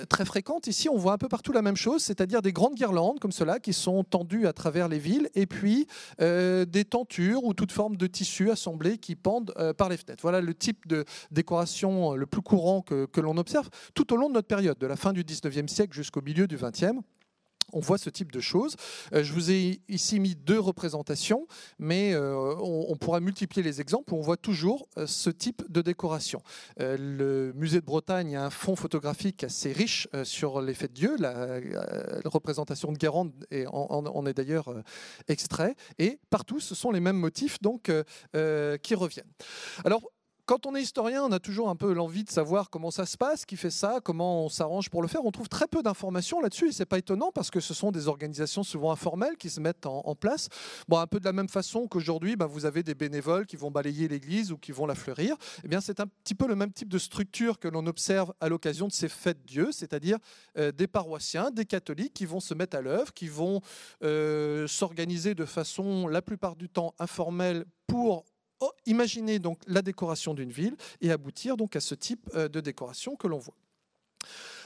très 0.08 0.24
fréquente. 0.24 0.66
Ici, 0.66 0.88
on 0.88 0.96
voit 0.96 1.12
un 1.12 1.18
peu 1.18 1.28
partout 1.28 1.52
la 1.52 1.62
même 1.62 1.76
chose, 1.76 2.02
c'est-à-dire 2.02 2.42
des 2.42 2.52
grandes 2.52 2.74
guirlandes 2.74 3.20
comme 3.20 3.32
cela 3.32 3.60
qui 3.60 3.72
sont 3.72 4.04
tendues 4.04 4.46
à 4.46 4.52
travers 4.52 4.88
les 4.88 4.98
villes, 4.98 5.28
et 5.34 5.46
puis 5.46 5.86
des 6.18 6.84
tentures 6.84 7.44
ou 7.44 7.54
toute 7.54 7.72
forme 7.72 7.96
de 7.96 8.06
tissu 8.06 8.50
assemblé 8.50 8.98
qui 8.98 9.16
pendent 9.16 9.54
par 9.78 9.88
les 9.88 9.96
fenêtres. 9.96 10.22
Voilà 10.22 10.40
le 10.40 10.54
type 10.54 10.86
de 10.86 11.04
décoration 11.30 12.14
le 12.14 12.26
plus 12.26 12.42
courant 12.42 12.82
que, 12.82 13.06
que 13.06 13.20
l'on 13.20 13.36
observe 13.36 13.68
tout 13.94 14.12
au 14.12 14.16
long 14.16 14.28
de 14.28 14.34
notre 14.34 14.48
période, 14.48 14.78
de 14.78 14.86
la 14.86 14.96
fin 14.96 15.12
du 15.12 15.24
19e 15.24 15.68
siècle 15.68 15.94
jusqu'au 15.94 16.22
milieu 16.22 16.46
du 16.46 16.56
20e 16.56 17.00
on 17.72 17.80
voit 17.80 17.98
ce 17.98 18.10
type 18.10 18.32
de 18.32 18.40
choses. 18.40 18.76
Euh, 19.12 19.22
je 19.22 19.32
vous 19.32 19.50
ai 19.50 19.80
ici 19.88 20.20
mis 20.20 20.34
deux 20.34 20.58
représentations, 20.58 21.46
mais 21.78 22.14
euh, 22.14 22.54
on, 22.60 22.96
pourra 22.96 23.20
multiplier 23.20 23.62
les 23.62 23.80
exemples 23.80 24.14
où 24.14 24.16
on 24.16 24.20
voit 24.20 24.36
toujours 24.36 24.88
euh, 24.96 25.06
ce 25.06 25.30
type 25.30 25.62
de 25.70 25.82
décoration. 25.82 26.40
le 26.78 27.52
musée 27.54 27.80
de 27.80 27.86
Bretagne 27.86 28.36
a 28.36 28.46
un 28.46 28.50
fond 28.50 28.76
photographique 28.76 29.44
assez 29.44 29.72
riche 29.72 30.08
sur 30.22 30.60
les 30.60 30.74
fêtes 30.74 30.92
de 30.92 30.96
Dieu. 30.96 31.16
La, 31.18 31.60
représentation 32.24 32.92
de 32.92 32.98
Guérande 32.98 33.32
en, 33.72 34.26
est 34.26 34.34
d'ailleurs 34.34 34.72
extrait. 35.28 35.74
Et 35.98 36.18
partout, 36.30 36.60
ce 36.60 36.74
sont 36.74 36.90
les 36.90 37.00
mêmes 37.00 37.16
motifs 37.16 37.60
donc, 37.60 37.90
qui 38.82 38.94
reviennent. 38.94 39.32
Alors, 39.84 40.02
quand 40.46 40.66
on 40.66 40.74
est 40.74 40.82
historien, 40.82 41.24
on 41.24 41.32
a 41.32 41.38
toujours 41.38 41.70
un 41.70 41.76
peu 41.76 41.92
l'envie 41.92 42.22
de 42.22 42.30
savoir 42.30 42.68
comment 42.68 42.90
ça 42.90 43.06
se 43.06 43.16
passe, 43.16 43.46
qui 43.46 43.56
fait 43.56 43.70
ça, 43.70 44.00
comment 44.02 44.44
on 44.44 44.48
s'arrange 44.48 44.90
pour 44.90 45.00
le 45.00 45.08
faire. 45.08 45.24
On 45.24 45.30
trouve 45.30 45.48
très 45.48 45.66
peu 45.66 45.82
d'informations 45.82 46.40
là-dessus 46.40 46.68
et 46.68 46.72
c'est 46.72 46.84
pas 46.84 46.98
étonnant 46.98 47.30
parce 47.32 47.50
que 47.50 47.60
ce 47.60 47.72
sont 47.72 47.90
des 47.90 48.08
organisations 48.08 48.62
souvent 48.62 48.92
informelles 48.92 49.36
qui 49.38 49.48
se 49.48 49.60
mettent 49.60 49.86
en, 49.86 50.14
place. 50.14 50.48
Bon, 50.86 50.98
un 50.98 51.06
peu 51.06 51.18
de 51.18 51.24
la 51.24 51.32
même 51.32 51.48
façon 51.48 51.88
qu'aujourd'hui, 51.88 52.36
bah, 52.36 52.46
vous 52.46 52.66
avez 52.66 52.82
des 52.82 52.94
bénévoles 52.94 53.46
qui 53.46 53.56
vont 53.56 53.70
balayer 53.70 54.06
l'église 54.06 54.52
ou 54.52 54.58
qui 54.58 54.70
vont 54.70 54.86
la 54.86 54.94
fleurir. 54.94 55.36
Eh 55.64 55.68
bien, 55.68 55.80
c'est 55.80 55.98
un 55.98 56.06
petit 56.06 56.34
peu 56.34 56.46
le 56.46 56.54
même 56.54 56.72
type 56.72 56.88
de 56.88 56.98
structure 56.98 57.58
que 57.58 57.68
l'on 57.68 57.86
observe 57.86 58.32
à 58.40 58.48
l'occasion 58.48 58.86
de 58.86 58.92
ces 58.92 59.08
fêtes 59.08 59.44
Dieu, 59.46 59.72
c'est-à-dire 59.72 60.18
euh, 60.58 60.72
des 60.72 60.86
paroissiens, 60.86 61.50
des 61.50 61.64
catholiques 61.64 62.14
qui 62.14 62.26
vont 62.26 62.40
se 62.40 62.54
mettre 62.54 62.76
à 62.76 62.80
l'œuvre, 62.80 63.12
qui 63.12 63.28
vont 63.28 63.60
euh, 64.02 64.66
s'organiser 64.66 65.34
de 65.34 65.46
façon 65.46 66.06
la 66.06 66.22
plupart 66.22 66.54
du 66.54 66.68
temps 66.68 66.94
informelle 66.98 67.64
pour 67.86 68.24
Oh, 68.66 68.72
imaginez 68.86 69.38
donc 69.40 69.58
la 69.66 69.82
décoration 69.82 70.32
d'une 70.32 70.50
ville 70.50 70.74
et 71.02 71.10
aboutir 71.10 71.58
donc 71.58 71.76
à 71.76 71.80
ce 71.80 71.94
type 71.94 72.30
euh, 72.34 72.48
de 72.48 72.60
décoration 72.60 73.14
que 73.14 73.26
l'on 73.26 73.36
voit. 73.36 73.56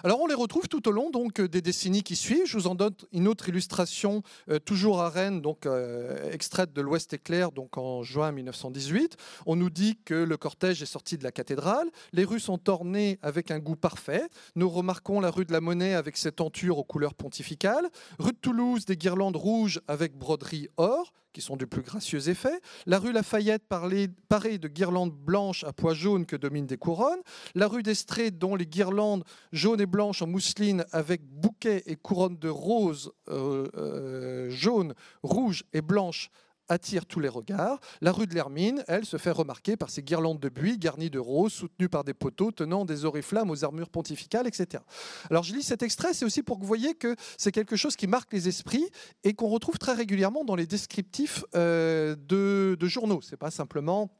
Alors 0.05 0.21
on 0.21 0.29
les 0.29 0.37
retrouve 0.37 0.69
tout 0.69 0.87
au 0.87 0.93
long 0.93 1.11
donc 1.11 1.41
des 1.41 1.61
décennies 1.61 2.05
qui 2.05 2.15
suivent. 2.15 2.47
Je 2.47 2.57
vous 2.57 2.69
en 2.69 2.77
donne 2.77 2.95
une 3.11 3.27
autre 3.27 3.49
illustration, 3.49 4.23
euh, 4.51 4.61
toujours 4.61 5.01
à 5.01 5.11
Rennes, 5.11 5.41
donc 5.41 5.67
euh, 5.67 6.31
extraite 6.31 6.73
de 6.73 6.81
l'Ouest 6.81 7.13
éclair, 7.13 7.51
donc 7.51 7.77
en 7.77 8.05
juin 8.05 8.31
1918. 8.31 9.17
On 9.47 9.57
nous 9.57 9.69
dit 9.69 9.99
que 10.05 10.15
le 10.15 10.37
cortège 10.37 10.81
est 10.81 10.87
sorti 10.87 11.19
de 11.19 11.25
la 11.25 11.33
cathédrale. 11.33 11.89
Les 12.13 12.25
rues 12.25 12.39
sont 12.39 12.71
ornées 12.71 13.19
avec 13.21 13.51
un 13.51 13.59
goût 13.59 13.75
parfait. 13.75 14.29
Nous 14.55 14.71
remarquons 14.71 15.19
la 15.19 15.33
rue 15.33 15.45
de 15.45 15.53
la 15.53 15.61
Monnaie 15.61 15.95
avec 15.95 16.17
ses 16.19 16.31
tentures 16.31 16.79
aux 16.79 16.85
couleurs 16.85 17.15
pontificales. 17.15 17.89
Rue 18.21 18.31
de 18.31 18.39
Toulouse, 18.39 18.85
des 18.85 18.97
guirlandes 18.97 19.35
rouges 19.35 19.81
avec 19.89 20.17
broderie 20.17 20.69
or 20.77 21.13
qui 21.38 21.44
sont 21.44 21.57
du 21.57 21.68
plus 21.68 21.83
gracieux 21.83 22.29
effet. 22.31 22.61
La 22.85 22.98
rue 22.98 23.12
Lafayette 23.12 23.62
parée 23.68 24.59
de 24.59 24.66
guirlandes 24.66 25.12
blanches 25.12 25.62
à 25.62 25.72
pois 25.72 25.94
jaunes 25.94 26.27
que 26.27 26.35
dominent 26.35 26.66
des 26.66 26.79
couronnes. 26.79 27.20
La 27.55 27.68
rue 27.68 27.85
d'Estrée 27.85 28.33
dont 28.33 28.57
les 28.57 28.66
guirlandes 28.66 29.22
jaunes 29.53 29.81
et 29.81 29.87
blanches 29.87 30.20
en 30.20 30.27
mousseline 30.27 30.85
avec 30.90 31.22
bouquets 31.22 31.85
et 31.87 31.94
couronnes 31.94 32.38
de 32.38 32.48
roses 32.48 33.12
euh, 33.29 33.68
euh, 33.77 34.51
jaunes, 34.51 34.94
rouges 35.22 35.62
et 35.72 35.81
blanches 35.81 36.29
attire 36.69 37.07
tous 37.07 37.21
les 37.21 37.29
regards. 37.29 37.81
La 38.01 38.13
rue 38.13 38.27
de 38.27 38.35
l'Hermine, 38.35 38.85
elle, 38.89 39.05
se 39.05 39.17
fait 39.17 39.31
remarquer 39.31 39.77
par 39.77 39.91
ses 39.91 40.03
guirlandes 40.03 40.41
de 40.41 40.49
buis 40.49 40.79
garnies 40.79 41.11
de 41.11 41.19
roses, 41.19 41.53
soutenues 41.53 41.89
par 41.89 42.05
des 42.05 42.15
poteaux 42.15 42.51
tenant 42.51 42.85
des 42.85 43.05
oriflammes 43.05 43.51
aux 43.51 43.65
armures 43.65 43.91
pontificales, 43.91 44.47
etc. 44.47 44.83
Alors 45.31 45.43
je 45.43 45.55
lis 45.55 45.63
cet 45.63 45.83
extrait, 45.83 46.15
c'est 46.15 46.25
aussi 46.25 46.43
pour 46.43 46.57
que 46.57 46.63
vous 46.63 46.69
voyez 46.69 46.95
que 46.95 47.17
c'est 47.37 47.53
quelque 47.53 47.77
chose 47.77 47.97
qui 47.97 48.07
marque 48.07 48.33
les 48.33 48.49
esprits 48.49 48.89
et 49.25 49.35
qu'on 49.35 49.49
retrouve 49.49 49.79
très 49.79 49.95
régulièrement 49.95 50.45
dans 50.45 50.57
les 50.57 50.67
descriptifs 50.67 51.45
euh, 51.55 52.17
de, 52.17 52.77
de 52.79 52.89
journaux. 52.89 53.21
C'est 53.23 53.37
pas 53.37 53.51
simplement 53.51 54.11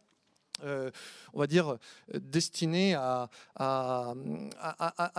euh, 0.65 0.91
on 1.33 1.41
va 1.41 1.47
dire, 1.47 1.73
euh, 1.73 1.79
destiné 2.21 2.95
à, 2.95 3.29
à, 3.57 4.15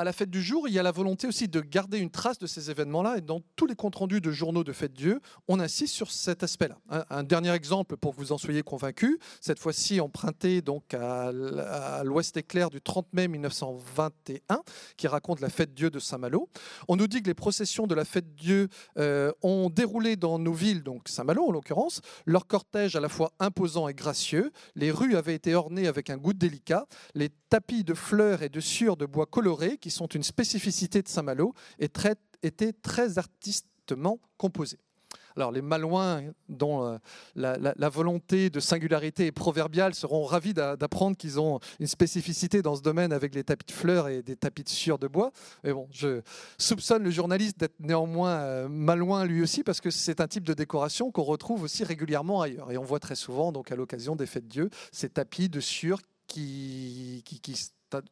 la 0.04 0.14
fête 0.14 0.30
du 0.30 0.42
jour, 0.42 0.68
il 0.68 0.74
y 0.74 0.80
a 0.80 0.84
la 0.84 0.92
volonté 0.92 1.28
aussi 1.28 1.48
de 1.48 1.62
garder 1.62 2.00
une 2.00 2.10
trace 2.10 2.40
de 2.40 2.48
ces 2.48 2.72
événements-là. 2.72 3.18
Et 3.18 3.22
dans 3.22 3.42
tous 3.56 3.66
les 3.66 3.76
comptes 3.76 3.96
rendus 3.96 4.22
de 4.22 4.32
journaux 4.32 4.64
de 4.64 4.74
fête 4.74 4.94
Dieu, 4.94 5.22
on 5.48 5.60
insiste 5.60 5.94
sur 5.94 6.12
cet 6.12 6.44
aspect-là. 6.44 6.78
Un, 7.10 7.24
dernier 7.24 7.52
exemple 7.52 7.98
pour 7.98 8.16
que 8.16 8.22
vous 8.22 8.32
en 8.32 8.38
soyez 8.38 8.64
convaincus, 8.64 9.18
cette 9.42 9.60
fois-ci 9.60 10.00
emprunté 10.00 10.62
donc 10.62 10.94
à, 10.94 11.32
l'Ouest 12.04 12.38
éclair 12.38 12.70
du 12.70 12.82
30 12.82 13.08
mai 13.14 13.28
1921, 13.28 14.62
qui 14.98 15.08
raconte 15.08 15.42
la 15.42 15.50
fête 15.50 15.74
Dieu 15.74 15.90
de 15.90 16.00
Saint-Malo. 16.00 16.50
On 16.88 16.96
nous 16.96 17.08
dit 17.08 17.22
que 17.22 17.28
les 17.28 17.34
processions 17.34 17.88
de 17.88 17.96
la 17.96 18.06
fête 18.06 18.36
Dieu 18.36 18.70
euh, 18.98 19.32
ont 19.42 19.70
déroulé 19.70 20.16
dans 20.16 20.40
nos 20.40 20.54
villes, 20.54 20.84
donc 20.84 21.08
Saint-Malo 21.08 21.48
en 21.48 21.52
l'occurrence, 21.52 22.02
leur 22.26 22.48
cortège 22.48 22.96
à 22.96 23.00
la 23.00 23.10
fois 23.10 23.32
imposant 23.40 23.88
et 23.88 23.94
gracieux. 23.94 24.52
Les 24.76 24.92
rues 24.92 25.16
avaient 25.16 25.29
été 25.34 25.56
ornées 25.56 25.88
avec 25.88 26.10
un 26.10 26.18
goût 26.18 26.34
délicat. 26.34 26.88
Les 27.14 27.30
tapis 27.50 27.84
de 27.84 27.94
fleurs 27.94 28.44
et 28.44 28.50
de 28.50 28.60
sueur 28.60 28.98
de 28.98 29.06
bois 29.06 29.26
colorés, 29.26 29.78
qui 29.78 29.92
sont 29.92 30.08
une 30.08 30.24
spécificité 30.24 31.02
de 31.02 31.08
Saint-Malo, 31.08 31.54
étaient 31.80 32.74
très 32.74 33.18
artistement 33.18 34.20
composés. 34.38 34.80
Alors 35.40 35.52
les 35.52 35.62
Malouins, 35.62 36.22
dont 36.50 36.86
euh, 36.86 36.98
la, 37.36 37.90
volonté 37.90 38.50
de 38.50 38.60
singularité 38.60 39.28
est 39.28 39.32
proverbiale, 39.32 39.96
seront 39.96 40.26
ravis 40.26 40.54
d'apprendre 40.54 41.16
qu'ils 41.16 41.40
ont 41.40 41.60
une 41.80 41.88
spécificité 41.88 42.62
dans 42.62 42.76
ce 42.76 42.82
domaine 42.82 43.14
avec 43.14 43.34
les 43.34 43.44
tapis 43.44 43.68
de 43.68 43.72
fleurs 43.72 44.10
et 44.10 44.22
des 44.22 44.36
tapis 44.36 44.64
de 44.64 44.70
sueur 44.70 45.00
de 45.00 45.08
bois. 45.08 45.32
Mais 45.64 45.72
bon, 45.72 45.88
je 45.92 46.22
soupçonne 46.58 47.04
le 47.04 47.12
journaliste 47.12 47.58
d'être 47.58 47.80
néanmoins 47.80 48.40
euh, 48.42 48.68
malouin 48.68 49.26
lui 49.26 49.42
aussi, 49.42 49.64
parce 49.64 49.80
que 49.80 49.90
c'est 49.90 50.20
un 50.20 50.28
type 50.28 50.44
de 50.44 50.54
décoration 50.54 51.10
qu'on 51.10 51.24
retrouve 51.24 51.64
aussi 51.64 51.84
régulièrement 51.84 52.42
ailleurs. 52.42 52.72
Et 52.72 52.78
on 52.78 52.84
voit 52.84 53.00
très 53.00 53.16
souvent, 53.16 53.52
donc 53.52 53.72
à 53.72 53.76
l'occasion 53.76 54.16
des 54.16 54.26
fêtes 54.26 54.46
de 54.46 54.50
Dieu, 54.50 54.70
ces 54.92 55.10
tapis 55.10 55.48
de 55.48 55.62
sueur 55.62 56.00
qui, 56.28 57.24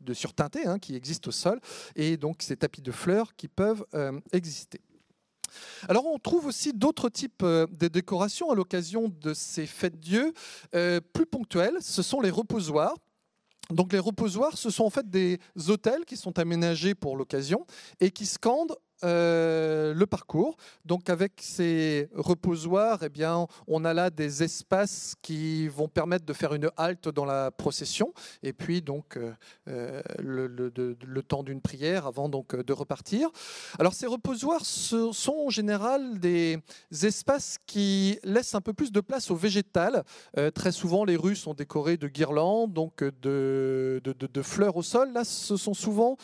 de 0.01 0.13
surteintés 0.13 0.65
hein, 0.65 0.79
qui 0.79 0.95
existent 0.95 1.29
au 1.29 1.31
sol, 1.31 1.59
et 1.95 2.17
donc 2.17 2.41
ces 2.41 2.57
tapis 2.57 2.81
de 2.81 2.91
fleurs 2.91 3.35
qui 3.35 3.47
peuvent 3.47 3.85
euh, 3.93 4.19
exister. 4.31 4.81
Alors 5.89 6.05
on 6.05 6.19
trouve 6.19 6.45
aussi 6.45 6.73
d'autres 6.73 7.09
types 7.09 7.43
euh, 7.43 7.67
de 7.79 7.87
décorations 7.87 8.51
à 8.51 8.55
l'occasion 8.55 9.11
de 9.21 9.33
ces 9.33 9.65
fêtes 9.65 9.99
Dieu, 9.99 10.33
euh, 10.75 10.99
plus 11.13 11.25
ponctuelles. 11.25 11.77
Ce 11.81 12.01
sont 12.01 12.21
les 12.21 12.29
reposoirs. 12.29 12.95
Donc 13.69 13.91
les 13.91 13.99
reposoirs, 13.99 14.57
ce 14.57 14.69
sont 14.69 14.85
en 14.85 14.89
fait 14.89 15.09
des 15.09 15.39
hôtels 15.67 16.05
qui 16.05 16.15
sont 16.15 16.39
aménagés 16.39 16.95
pour 16.95 17.17
l'occasion 17.17 17.65
et 17.99 18.11
qui 18.11 18.25
scandent 18.25 18.77
euh, 19.03 19.93
le 19.93 20.07
parcours. 20.07 20.57
Donc 20.85 21.11
avec 21.11 21.33
ces 21.37 22.09
reposoirs, 22.15 23.03
eh 23.03 23.09
bien, 23.09 23.45
on 23.67 23.85
a 23.85 23.93
là 23.93 24.09
des 24.09 24.41
espaces 24.41 25.13
qui 25.21 25.67
vont 25.67 25.87
permettre 25.87 26.25
de 26.25 26.33
faire 26.33 26.55
une 26.55 26.71
halte 26.77 27.07
dans 27.07 27.25
la 27.25 27.51
procession 27.51 28.11
et 28.41 28.53
puis 28.53 28.81
donc 28.81 29.17
euh, 29.17 29.33
euh, 29.67 30.01
le, 30.17 31.21
temps 31.21 31.43
d'une 31.43 31.61
prière 31.61 32.07
avant 32.07 32.27
donc 32.27 32.55
de 32.55 32.73
repartir. 32.73 33.29
Alors 33.77 33.93
ces 33.93 34.07
reposoirs 34.07 34.65
sont 34.65 35.45
en 35.45 35.49
général 35.51 36.19
des 36.19 36.59
espaces 37.03 37.59
qui 37.67 38.17
laissent 38.23 38.55
un 38.55 38.61
peu 38.61 38.73
plus 38.73 38.91
de 38.91 39.01
place 39.01 39.29
au 39.29 39.35
végétal. 39.35 40.03
très 40.55 40.71
souvent 40.71 41.05
les 41.05 41.17
rues 41.17 41.35
sont 41.35 41.53
décorées 41.53 41.97
de 41.97 42.07
guirlandes, 42.07 42.73
donc 42.73 43.03
de 43.03 44.01
fleurs 44.41 44.77
au 44.77 44.83
sol. 44.83 45.11
Là, 45.13 45.23
ce 45.23 45.57
sont 45.57 45.73
souvent 45.75 46.17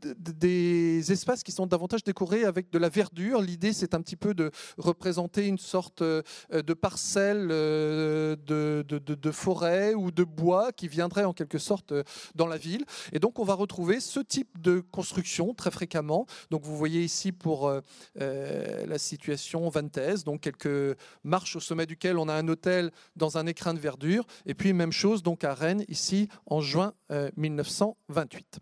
des 0.00 1.12
espaces 1.12 1.37
qui 1.44 1.52
sont 1.52 1.66
davantage 1.66 2.04
décorés 2.04 2.44
avec 2.44 2.70
de 2.70 2.78
la 2.78 2.88
verdure. 2.88 3.40
L'idée, 3.40 3.72
c'est 3.72 3.94
un 3.94 4.00
petit 4.00 4.16
peu 4.16 4.34
de 4.34 4.50
représenter 4.76 5.46
une 5.46 5.58
sorte 5.58 6.02
euh, 6.02 6.22
de 6.50 6.74
parcelle 6.74 7.48
euh, 7.50 8.36
de, 8.36 9.30
forêt 9.30 9.94
ou 9.94 10.10
de 10.10 10.24
bois 10.24 10.72
qui 10.72 10.88
viendrait 10.88 11.24
en 11.24 11.32
quelque 11.32 11.58
sorte 11.58 11.92
euh, 11.92 12.02
dans 12.34 12.46
la 12.46 12.56
ville. 12.56 12.84
Et 13.12 13.18
donc, 13.18 13.38
on 13.38 13.44
va 13.44 13.54
retrouver 13.54 14.00
ce 14.00 14.20
type 14.20 14.60
de 14.60 14.80
construction 14.80 15.54
très 15.54 15.70
fréquemment. 15.70 16.26
Donc, 16.50 16.62
vous 16.64 16.76
voyez 16.76 17.02
ici 17.02 17.32
pour 17.32 17.72
la 18.16 18.98
situation 18.98 19.68
vantaise, 19.68 20.24
donc 20.24 20.40
quelques 20.40 20.96
marches 21.24 21.56
au 21.56 21.60
sommet 21.60 21.86
duquel 21.86 22.18
on 22.18 22.28
a 22.28 22.34
un 22.34 22.48
hôtel 22.48 22.90
dans 23.16 23.38
un 23.38 23.46
écrin 23.46 23.74
de 23.74 23.78
verdure. 23.78 24.26
Et 24.46 24.54
puis, 24.54 24.72
même 24.72 24.92
chose 24.92 25.22
donc 25.22 25.44
à 25.44 25.54
Rennes, 25.54 25.84
ici, 25.88 26.28
en 26.46 26.60
juin 26.60 26.94
1928. 27.36 28.60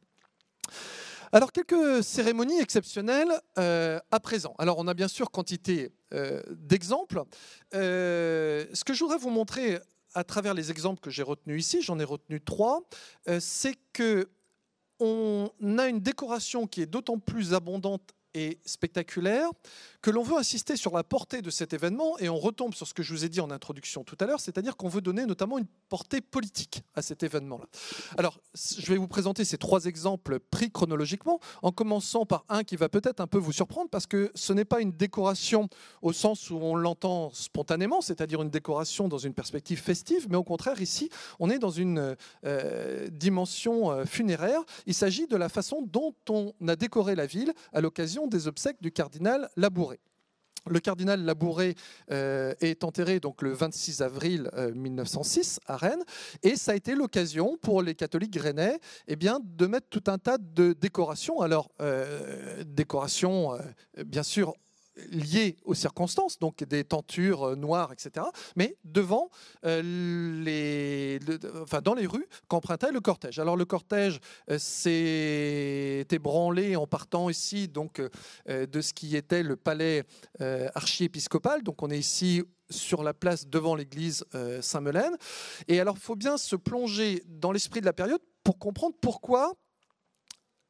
Alors, 1.36 1.52
quelques 1.52 2.02
cérémonies 2.02 2.60
exceptionnelles 2.60 3.30
euh, 3.58 4.00
à 4.10 4.20
présent. 4.20 4.54
Alors, 4.56 4.78
on 4.78 4.88
a 4.88 4.94
bien 4.94 5.06
sûr 5.06 5.30
quantité 5.30 5.92
euh, 6.14 6.42
d'exemples. 6.48 7.24
Euh, 7.74 8.64
ce 8.72 8.84
que 8.84 8.94
je 8.94 9.04
voudrais 9.04 9.18
vous 9.18 9.28
montrer 9.28 9.78
à 10.14 10.24
travers 10.24 10.54
les 10.54 10.70
exemples 10.70 10.98
que 10.98 11.10
j'ai 11.10 11.22
retenus 11.22 11.60
ici, 11.60 11.82
j'en 11.82 11.98
ai 11.98 12.04
retenu 12.04 12.40
trois, 12.40 12.88
c'est 13.38 13.76
que 13.92 14.30
on 14.98 15.50
a 15.76 15.88
une 15.88 16.00
décoration 16.00 16.66
qui 16.66 16.80
est 16.80 16.86
d'autant 16.86 17.18
plus 17.18 17.52
abondante 17.52 18.14
et 18.36 18.58
spectaculaire 18.66 19.50
que 20.02 20.10
l'on 20.12 20.22
veut 20.22 20.36
insister 20.36 20.76
sur 20.76 20.94
la 20.94 21.02
portée 21.02 21.42
de 21.42 21.50
cet 21.50 21.72
événement 21.72 22.16
et 22.18 22.28
on 22.28 22.38
retombe 22.38 22.74
sur 22.74 22.86
ce 22.86 22.94
que 22.94 23.02
je 23.02 23.12
vous 23.12 23.24
ai 23.24 23.28
dit 23.28 23.40
en 23.40 23.50
introduction 23.50 24.04
tout 24.04 24.16
à 24.20 24.26
l'heure, 24.26 24.38
c'est-à-dire 24.38 24.76
qu'on 24.76 24.88
veut 24.88 25.00
donner 25.00 25.26
notamment 25.26 25.58
une 25.58 25.66
portée 25.88 26.20
politique 26.20 26.84
à 26.94 27.02
cet 27.02 27.22
événement-là. 27.22 27.64
Alors, 28.16 28.38
je 28.54 28.86
vais 28.86 28.98
vous 28.98 29.08
présenter 29.08 29.44
ces 29.44 29.58
trois 29.58 29.86
exemples 29.86 30.38
pris 30.38 30.70
chronologiquement, 30.70 31.40
en 31.62 31.72
commençant 31.72 32.26
par 32.26 32.44
un 32.48 32.62
qui 32.62 32.76
va 32.76 32.88
peut-être 32.88 33.20
un 33.20 33.26
peu 33.26 33.38
vous 33.38 33.52
surprendre 33.52 33.90
parce 33.90 34.06
que 34.06 34.30
ce 34.34 34.52
n'est 34.52 34.64
pas 34.64 34.80
une 34.80 34.92
décoration 34.92 35.68
au 36.02 36.12
sens 36.12 36.50
où 36.50 36.56
on 36.56 36.76
l'entend 36.76 37.30
spontanément, 37.32 38.00
c'est-à-dire 38.00 38.42
une 38.42 38.50
décoration 38.50 39.08
dans 39.08 39.18
une 39.18 39.34
perspective 39.34 39.80
festive, 39.80 40.26
mais 40.28 40.36
au 40.36 40.44
contraire, 40.44 40.80
ici, 40.80 41.10
on 41.40 41.50
est 41.50 41.58
dans 41.58 41.70
une 41.70 42.16
euh, 42.44 43.08
dimension 43.10 43.90
euh, 43.90 44.04
funéraire. 44.04 44.60
Il 44.86 44.94
s'agit 44.94 45.26
de 45.26 45.36
la 45.36 45.48
façon 45.48 45.82
dont 45.82 46.14
on 46.28 46.52
a 46.68 46.76
décoré 46.76 47.14
la 47.14 47.26
ville 47.26 47.52
à 47.72 47.80
l'occasion 47.80 48.25
des 48.26 48.48
obsèques 48.48 48.80
du 48.80 48.92
cardinal 48.92 49.48
Labouré. 49.56 50.00
Le 50.68 50.80
cardinal 50.80 51.24
Labouré 51.24 51.76
euh, 52.10 52.52
est 52.60 52.82
enterré 52.82 53.20
donc 53.20 53.42
le 53.42 53.52
26 53.52 54.02
avril 54.02 54.50
1906 54.74 55.60
à 55.66 55.76
Rennes, 55.76 56.02
et 56.42 56.56
ça 56.56 56.72
a 56.72 56.74
été 56.74 56.96
l'occasion 56.96 57.56
pour 57.62 57.82
les 57.82 57.94
catholiques 57.94 58.36
rennais 58.36 58.80
eh 59.06 59.14
bien, 59.14 59.38
de 59.42 59.66
mettre 59.66 59.86
tout 59.88 60.02
un 60.08 60.18
tas 60.18 60.38
de 60.38 60.72
décorations. 60.72 61.40
Alors, 61.40 61.70
décorations, 62.66 63.56
bien 64.04 64.24
sûr, 64.24 64.54
liées 65.10 65.56
aux 65.64 65.74
circonstances, 65.74 66.38
donc 66.38 66.64
des 66.64 66.84
tentures 66.84 67.48
euh, 67.48 67.56
noires, 67.56 67.92
etc., 67.92 68.26
mais 68.56 68.76
devant 68.84 69.30
euh, 69.64 69.82
les, 70.42 71.18
enfin, 71.62 71.80
dans 71.80 71.94
les 71.94 72.06
rues 72.06 72.26
qu'empruntait 72.48 72.92
le 72.92 73.00
cortège. 73.00 73.38
Alors 73.38 73.56
le 73.56 73.64
cortège 73.64 74.20
euh, 74.50 74.58
s'est 74.58 76.06
ébranlé 76.10 76.76
en 76.76 76.86
partant 76.86 77.28
ici 77.30 77.68
donc, 77.68 78.00
de 78.46 78.80
ce 78.80 78.92
qui 78.92 79.16
était 79.16 79.42
le 79.42 79.56
palais 79.56 80.04
archiépiscopal, 80.74 81.62
donc 81.62 81.82
on 81.82 81.90
est 81.90 81.98
ici 81.98 82.42
sur 82.70 83.02
la 83.02 83.14
place 83.14 83.46
devant 83.46 83.74
l'église 83.74 84.24
Saint-Melaine. 84.60 85.16
Et 85.68 85.80
alors, 85.80 85.96
il 85.96 86.02
faut 86.02 86.16
bien 86.16 86.36
se 86.36 86.56
plonger 86.56 87.22
dans 87.26 87.52
l'esprit 87.52 87.80
de 87.80 87.86
la 87.86 87.92
période 87.92 88.20
pour 88.42 88.58
comprendre 88.58 88.96
pourquoi 89.00 89.54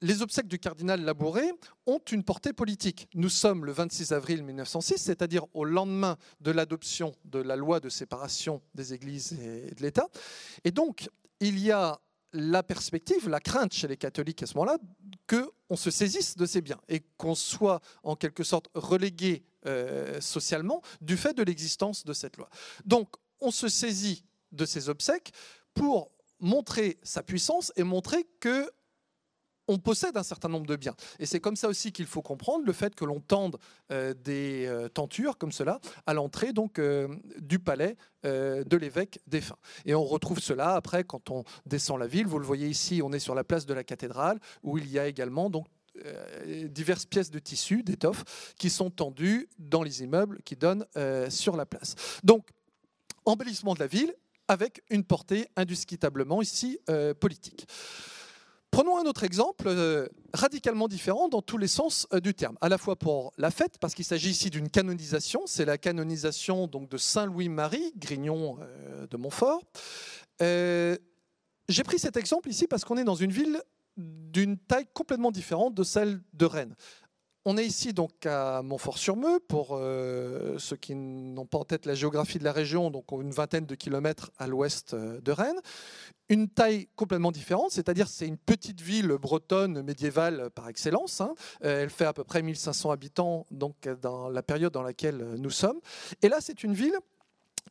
les 0.03 0.22
obsèques 0.22 0.49
du 0.49 0.59
cardinal 0.59 1.03
Labouré 1.03 1.53
ont 1.86 2.01
une 2.11 2.22
portée 2.22 2.53
politique. 2.53 3.09
Nous 3.14 3.28
sommes 3.28 3.64
le 3.64 3.72
26 3.72 4.12
avril 4.12 4.42
1906, 4.42 4.99
c'est-à-dire 4.99 5.47
au 5.55 5.64
lendemain 5.64 6.16
de 6.40 6.51
l'adoption 6.51 7.14
de 7.24 7.38
la 7.38 7.57
loi 7.57 7.80
de 7.80 7.88
séparation 7.88 8.62
des 8.74 8.92
églises 8.92 9.32
et 9.32 9.74
de 9.74 9.82
l'État. 9.82 10.09
Et 10.64 10.70
donc, 10.70 11.09
il 11.40 11.59
y 11.59 11.70
a 11.70 12.01
la 12.32 12.62
perspective, 12.62 13.28
la 13.28 13.40
crainte 13.40 13.72
chez 13.72 13.88
les 13.88 13.97
catholiques 13.97 14.42
à 14.42 14.47
ce 14.47 14.55
moment-là, 14.59 14.78
qu'on 15.28 15.76
se 15.76 15.90
saisisse 15.90 16.36
de 16.36 16.44
ces 16.44 16.61
biens 16.61 16.80
et 16.88 17.01
qu'on 17.16 17.34
soit 17.34 17.80
en 18.03 18.16
quelque 18.16 18.44
sorte 18.44 18.68
relégué 18.74 19.44
euh, 19.66 20.20
socialement 20.20 20.82
du 21.01 21.16
fait 21.16 21.34
de 21.34 21.42
l'existence 21.42 22.05
de 22.05 22.12
cette 22.12 22.36
loi. 22.36 22.51
Donc, 22.84 23.09
on 23.40 23.51
se 23.51 23.68
saisit 23.68 24.24
de 24.53 24.66
ces 24.66 24.88
obsèques 24.88 25.32
pour 25.72 26.11
montrer 26.38 26.99
sa 27.03 27.22
puissance 27.22 27.72
et 27.76 27.82
montrer 27.82 28.26
que 28.40 28.70
on 29.68 29.78
possède 29.78 30.16
un 30.16 30.22
certain 30.22 30.48
nombre 30.48 30.66
de 30.66 30.76
biens. 30.76 30.94
Et 31.18 31.26
c'est 31.26 31.40
comme 31.40 31.56
ça 31.56 31.68
aussi 31.68 31.92
qu'il 31.92 32.06
faut 32.06 32.22
comprendre 32.22 32.64
le 32.64 32.72
fait 32.72 32.94
que 32.94 33.04
l'on 33.04 33.20
tende 33.20 33.58
euh, 33.90 34.14
des 34.14 34.66
euh, 34.66 34.88
tentures 34.88 35.38
comme 35.38 35.52
cela 35.52 35.80
à 36.06 36.14
l'entrée 36.14 36.52
donc 36.52 36.78
euh, 36.78 37.08
du 37.38 37.58
palais 37.58 37.96
de 38.24 38.76
l'évêque 38.76 39.20
défunt. 39.28 39.56
Et 39.84 39.94
on 39.94 40.02
retrouve 40.02 40.40
cela 40.40 40.74
après 40.74 41.04
quand 41.04 41.30
on 41.30 41.44
descend 41.64 42.00
la 42.00 42.08
ville. 42.08 42.26
Vous 42.26 42.40
le 42.40 42.44
voyez 42.44 42.66
ici, 42.66 43.00
on 43.00 43.12
est 43.12 43.20
sur 43.20 43.36
la 43.36 43.44
place 43.44 43.66
de 43.66 43.74
la 43.74 43.84
cathédrale 43.84 44.40
où 44.64 44.78
il 44.78 44.90
y 44.90 44.98
a 44.98 45.06
également 45.06 45.48
donc 45.48 45.68
diverses 46.66 47.06
pièces 47.06 47.30
de 47.30 47.38
tissu, 47.38 47.84
d'étoffe, 47.84 48.24
qui 48.58 48.68
sont 48.68 48.90
tendues 48.90 49.48
dans 49.60 49.84
les 49.84 50.02
immeubles 50.02 50.40
qui 50.44 50.56
donnent 50.56 50.84
sur 51.28 51.56
la 51.56 51.66
place. 51.66 51.94
Donc, 52.24 52.48
embellissement 53.26 53.74
de 53.74 53.78
la 53.78 53.86
ville 53.86 54.12
avec 54.48 54.82
une 54.90 55.04
portée 55.04 55.46
indiscutablement 55.54 56.42
ici 56.42 56.80
politique. 57.20 57.68
Prenons 58.70 58.98
un 58.98 59.04
autre 59.04 59.24
exemple 59.24 59.66
euh, 59.68 60.06
radicalement 60.34 60.88
différent 60.88 61.28
dans 61.28 61.42
tous 61.42 61.56
les 61.56 61.68
sens 61.68 62.06
euh, 62.12 62.20
du 62.20 62.34
terme, 62.34 62.58
à 62.60 62.68
la 62.68 62.78
fois 62.78 62.96
pour 62.96 63.32
la 63.38 63.50
fête, 63.50 63.78
parce 63.80 63.94
qu'il 63.94 64.04
s'agit 64.04 64.30
ici 64.30 64.50
d'une 64.50 64.68
canonisation, 64.68 65.42
c'est 65.46 65.64
la 65.64 65.78
canonisation 65.78 66.66
donc, 66.66 66.88
de 66.88 66.98
Saint 66.98 67.26
Louis-Marie, 67.26 67.92
Grignon 67.96 68.58
euh, 68.60 69.06
de 69.06 69.16
Montfort. 69.16 69.62
J'ai 71.68 71.82
pris 71.82 71.98
cet 71.98 72.16
exemple 72.16 72.48
ici 72.48 72.66
parce 72.68 72.84
qu'on 72.84 72.96
est 72.96 73.04
dans 73.04 73.16
une 73.16 73.32
ville 73.32 73.60
d'une 73.96 74.58
taille 74.58 74.86
complètement 74.92 75.30
différente 75.30 75.74
de 75.74 75.82
celle 75.82 76.20
de 76.34 76.44
Rennes. 76.44 76.76
On 77.49 77.57
est 77.57 77.64
ici 77.64 77.92
donc 77.92 78.26
à 78.26 78.61
Montfort-sur-Meux, 78.62 79.38
pour 79.38 79.78
ceux 80.59 80.76
qui 80.76 80.97
n'ont 80.97 81.47
pas 81.47 81.59
en 81.59 81.64
tête 81.64 81.86
la 81.86 81.94
géographie 81.94 82.40
de 82.40 82.44
la 82.44 82.51
région, 82.51 82.90
donc 82.90 83.05
une 83.12 83.30
vingtaine 83.30 83.66
de 83.66 83.74
kilomètres 83.76 84.32
à 84.38 84.49
l'ouest 84.49 84.97
de 84.97 85.32
Rennes 85.32 85.61
une 86.28 86.49
taille 86.49 86.88
complètement 86.97 87.30
différente, 87.30 87.70
c'est-à-dire 87.70 88.09
c'est 88.09 88.26
une 88.26 88.36
petite 88.36 88.80
ville 88.80 89.09
bretonne 89.09 89.82
médiévale 89.82 90.51
par 90.51 90.68
excellence. 90.68 91.20
Hein. 91.20 91.34
Euh, 91.64 91.84
elle 91.84 91.90
fait 91.90 92.05
à 92.05 92.12
peu 92.12 92.24
près 92.24 92.42
1500 92.42 92.90
habitants 92.90 93.47
donc 93.51 93.88
dans 94.03 94.28
la 94.28 94.42
période 94.42 94.72
dans 94.72 94.82
laquelle 94.82 95.34
nous 95.38 95.51
sommes. 95.51 95.78
Et 96.22 96.28
là, 96.28 96.38
c'est 96.40 96.64
une 96.64 96.74
ville 96.74 96.97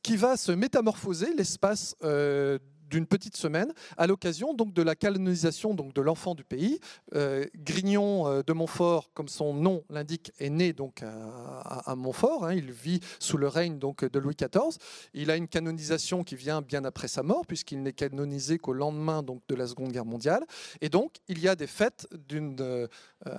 qui 0.01 0.17
va 0.17 0.37
se 0.37 0.51
métamorphoser 0.51 1.33
l'espace 1.33 1.95
euh, 2.03 2.59
d'une 2.89 3.07
petite 3.07 3.37
semaine 3.37 3.73
à 3.97 4.07
l'occasion 4.07 4.53
donc 4.53 4.73
de 4.73 4.81
la 4.81 4.95
canonisation 4.95 5.73
donc 5.73 5.93
de 5.93 6.01
l'enfant 6.01 6.35
du 6.35 6.43
pays. 6.43 6.79
Euh, 7.13 7.45
Grignon 7.55 8.27
euh, 8.27 8.43
de 8.43 8.53
Montfort, 8.53 9.11
comme 9.13 9.27
son 9.27 9.53
nom 9.53 9.83
l'indique, 9.89 10.31
est 10.39 10.49
né 10.49 10.73
donc 10.73 11.03
à, 11.03 11.95
Montfort. 11.95 12.45
Hein. 12.45 12.53
il 12.53 12.71
vit 12.71 12.99
sous 13.19 13.37
le 13.37 13.47
règne 13.47 13.79
donc 13.79 14.03
de 14.05 14.19
Louis 14.19 14.35
XIV. 14.35 14.77
Il 15.13 15.31
a 15.31 15.35
une 15.35 15.47
canonisation 15.47 16.23
qui 16.23 16.35
vient 16.35 16.61
bien 16.61 16.85
après 16.85 17.07
sa 17.07 17.23
mort 17.23 17.45
puisqu'il 17.45 17.81
n'est 17.81 17.93
canonisé 17.93 18.57
qu'au 18.57 18.73
lendemain 18.73 19.23
donc 19.23 19.41
de 19.47 19.55
la 19.55 19.67
Seconde 19.67 19.91
Guerre 19.91 20.05
mondiale. 20.05 20.45
Et 20.81 20.89
donc 20.89 21.15
il 21.27 21.39
y 21.39 21.47
a 21.47 21.55
des 21.55 21.67
fêtes 21.67 22.07
d'une 22.27 22.57
euh, 22.59 22.87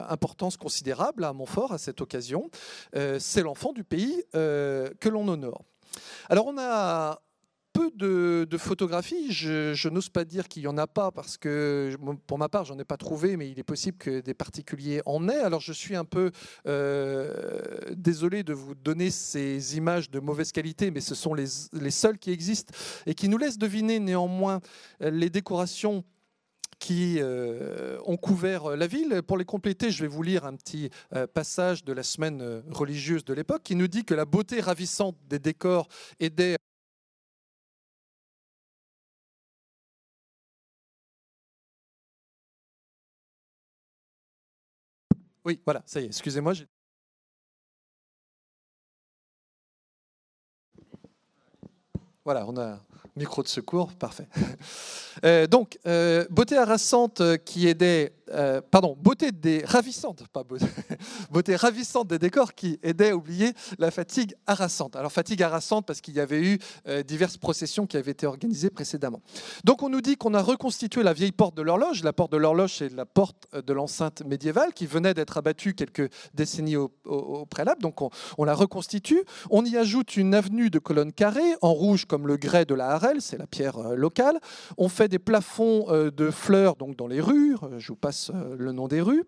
importance 0.09 0.57
considérable 0.57 1.25
à 1.25 1.33
Montfort 1.33 1.73
à 1.73 1.79
cette 1.79 2.01
occasion. 2.01 2.51
C'est 3.19 3.43
l'enfant 3.43 3.73
du 3.73 3.85
pays 3.85 4.25
que 4.33 5.09
l'on 5.09 5.29
honore. 5.29 5.63
Alors 6.29 6.47
on 6.47 6.59
a 6.59 7.21
peu 7.77 7.91
de, 7.95 8.57
photographies. 8.57 9.33
Je, 9.33 9.89
n'ose 9.89 10.09
pas 10.09 10.25
dire 10.25 10.49
qu'il 10.49 10.63
n'y 10.63 10.69
en 10.69 10.79
a 10.79 10.87
pas 10.87 11.11
parce 11.11 11.37
que, 11.37 11.97
pour 12.27 12.39
ma 12.39 12.49
part, 12.49 12.65
j'en 12.65 12.79
ai 12.79 12.85
pas 12.85 12.97
trouvé, 12.97 13.37
mais 13.37 13.51
il 13.51 13.59
est 13.59 13.65
possible 13.65 13.99
que 13.99 14.21
des 14.21 14.35
particuliers 14.35 15.03
en 15.05 15.29
aient. 15.29 15.41
Alors 15.41 15.61
je 15.61 15.73
suis 15.73 15.95
un 15.95 16.05
peu 16.05 16.31
euh, 16.67 17.77
désolé 17.95 18.43
de 18.43 18.55
vous 18.55 18.75
donner 18.75 19.11
ces 19.11 19.77
images 19.77 20.11
de 20.11 20.21
mauvaise 20.21 20.53
qualité, 20.53 20.91
mais 20.91 21.01
ce 21.01 21.15
sont 21.15 21.35
les, 21.35 21.47
les 21.73 21.91
seules 21.91 22.19
qui 22.19 22.31
existent 22.31 22.73
et 23.05 23.15
qui 23.15 23.29
nous 23.29 23.39
laissent 23.39 23.59
deviner 23.59 24.01
néanmoins 24.01 24.61
les 25.01 25.31
décorations 25.31 26.05
qui 26.79 27.17
euh, 27.21 27.99
ont 28.05 28.17
couvert 28.17 28.77
la 28.77 28.87
ville. 28.87 29.23
Pour 29.27 29.39
les 29.39 29.45
compléter, 29.45 29.91
je 29.91 30.03
vais 30.03 30.09
vous 30.09 30.23
lire 30.23 30.45
un 30.45 30.55
petit 30.55 30.91
euh, 31.15 31.27
passage 31.27 31.85
de 31.85 31.93
la 31.93 32.03
semaine 32.03 32.63
religieuse 32.71 33.25
de 33.25 33.35
l'époque 33.35 33.63
qui 33.63 33.77
nous 33.77 33.89
dit 33.89 34.05
que 34.05 34.15
la 34.15 34.25
beauté 34.25 34.61
ravissante 34.61 35.17
des 35.29 35.39
décors 35.39 35.89
aidait 36.21 36.57
Oui, 45.47 45.61
voilà, 45.65 45.81
ça 45.87 46.01
y 46.01 46.05
est, 46.05 46.09
excusez-moi. 46.09 46.55
Voilà, 52.25 52.45
on 52.49 52.57
a 52.59 52.81
micro 53.15 53.45
de 53.45 53.49
secours, 53.49 53.93
parfait. 53.95 54.27
Euh, 55.25 55.47
donc, 55.47 55.79
euh, 55.87 56.27
beauté 56.29 56.59
harassante 56.59 57.23
qui 57.47 57.69
aidait 57.69 58.13
euh, 58.33 58.61
pardon, 58.71 58.97
beauté 59.01 59.31
des 59.31 59.65
ravissantes, 59.65 60.27
pas 60.29 60.43
beauté, 61.31 61.55
ravissante 61.55 62.09
des 62.09 62.19
décors 62.19 62.55
qui 62.55 62.79
aidait 62.83 63.11
à 63.11 63.17
oublier 63.17 63.53
la 63.79 63.91
fatigue 63.91 64.35
harassante. 64.47 64.97
Alors 64.97 65.13
fatigue 65.13 65.43
harassante 65.43 65.87
parce 65.87 66.01
qu'il 66.01 66.15
y 66.15 66.21
avait 66.21 66.43
eu 66.43 66.59
euh, 66.89 67.03
diverses 67.03 67.37
processions 67.37 67.87
qui 67.87 67.97
avaient 67.97 68.11
été 68.11 68.27
organisées 68.27 68.71
précédemment. 68.71 69.21
Donc 69.65 69.83
on 69.83 69.89
nous 69.89 70.01
dit 70.01 70.17
qu'on 70.17 70.35
a 70.35 70.43
reconstitué 70.43 71.03
la 71.03 71.13
vieille 71.13 71.33
porte 71.33 71.57
de 71.57 71.63
l'horloge. 71.63 72.03
La 72.03 72.13
porte 72.13 72.33
de 72.33 72.37
l'horloge, 72.37 72.75
c'est 72.79 72.93
la 72.93 73.07
porte 73.07 73.47
de 73.55 73.73
l'enceinte 73.73 74.25
médiévale 74.25 74.73
qui 74.73 74.87
venait 74.87 75.15
d'être 75.15 75.39
abattue 75.39 75.75
quelques 75.75 76.11
décennies 76.35 76.77
au, 76.77 76.91
préalable. 77.49 77.81
Donc 77.81 78.01
on, 78.03 78.45
la 78.45 78.55
reconstitue. 78.55 79.23
On 79.51 79.65
y 79.65 79.77
ajoute 79.77 80.17
une 80.17 80.35
avenue 80.35 80.71
de 80.71 80.79
colonnes 80.79 81.13
carrées 81.13 81.55
en 81.63 81.73
rouge 81.73 82.07
comme 82.07 82.27
le 82.27 82.37
grès 82.37 82.65
de 82.65 82.75
la 82.75 82.91
Harel, 82.91 83.21
c'est 83.21 83.39
la 83.39 83.47
pierre 83.47 83.79
euh, 83.79 83.95
locale. 83.95 84.39
On 84.79 84.89
fait 84.89 85.09
des 85.09 85.19
plafonds 85.19 85.87
de 85.91 86.31
fleurs 86.31 86.77
donc 86.77 86.97
dans 86.97 87.07
les 87.07 87.21
rues. 87.21 87.57
Je 87.79 87.89
vous 87.89 87.97
passe 87.97 88.16
euh, 88.35 88.57
le 88.59 88.73
nom 88.73 88.89
des 88.89 89.01
rues. 89.01 89.25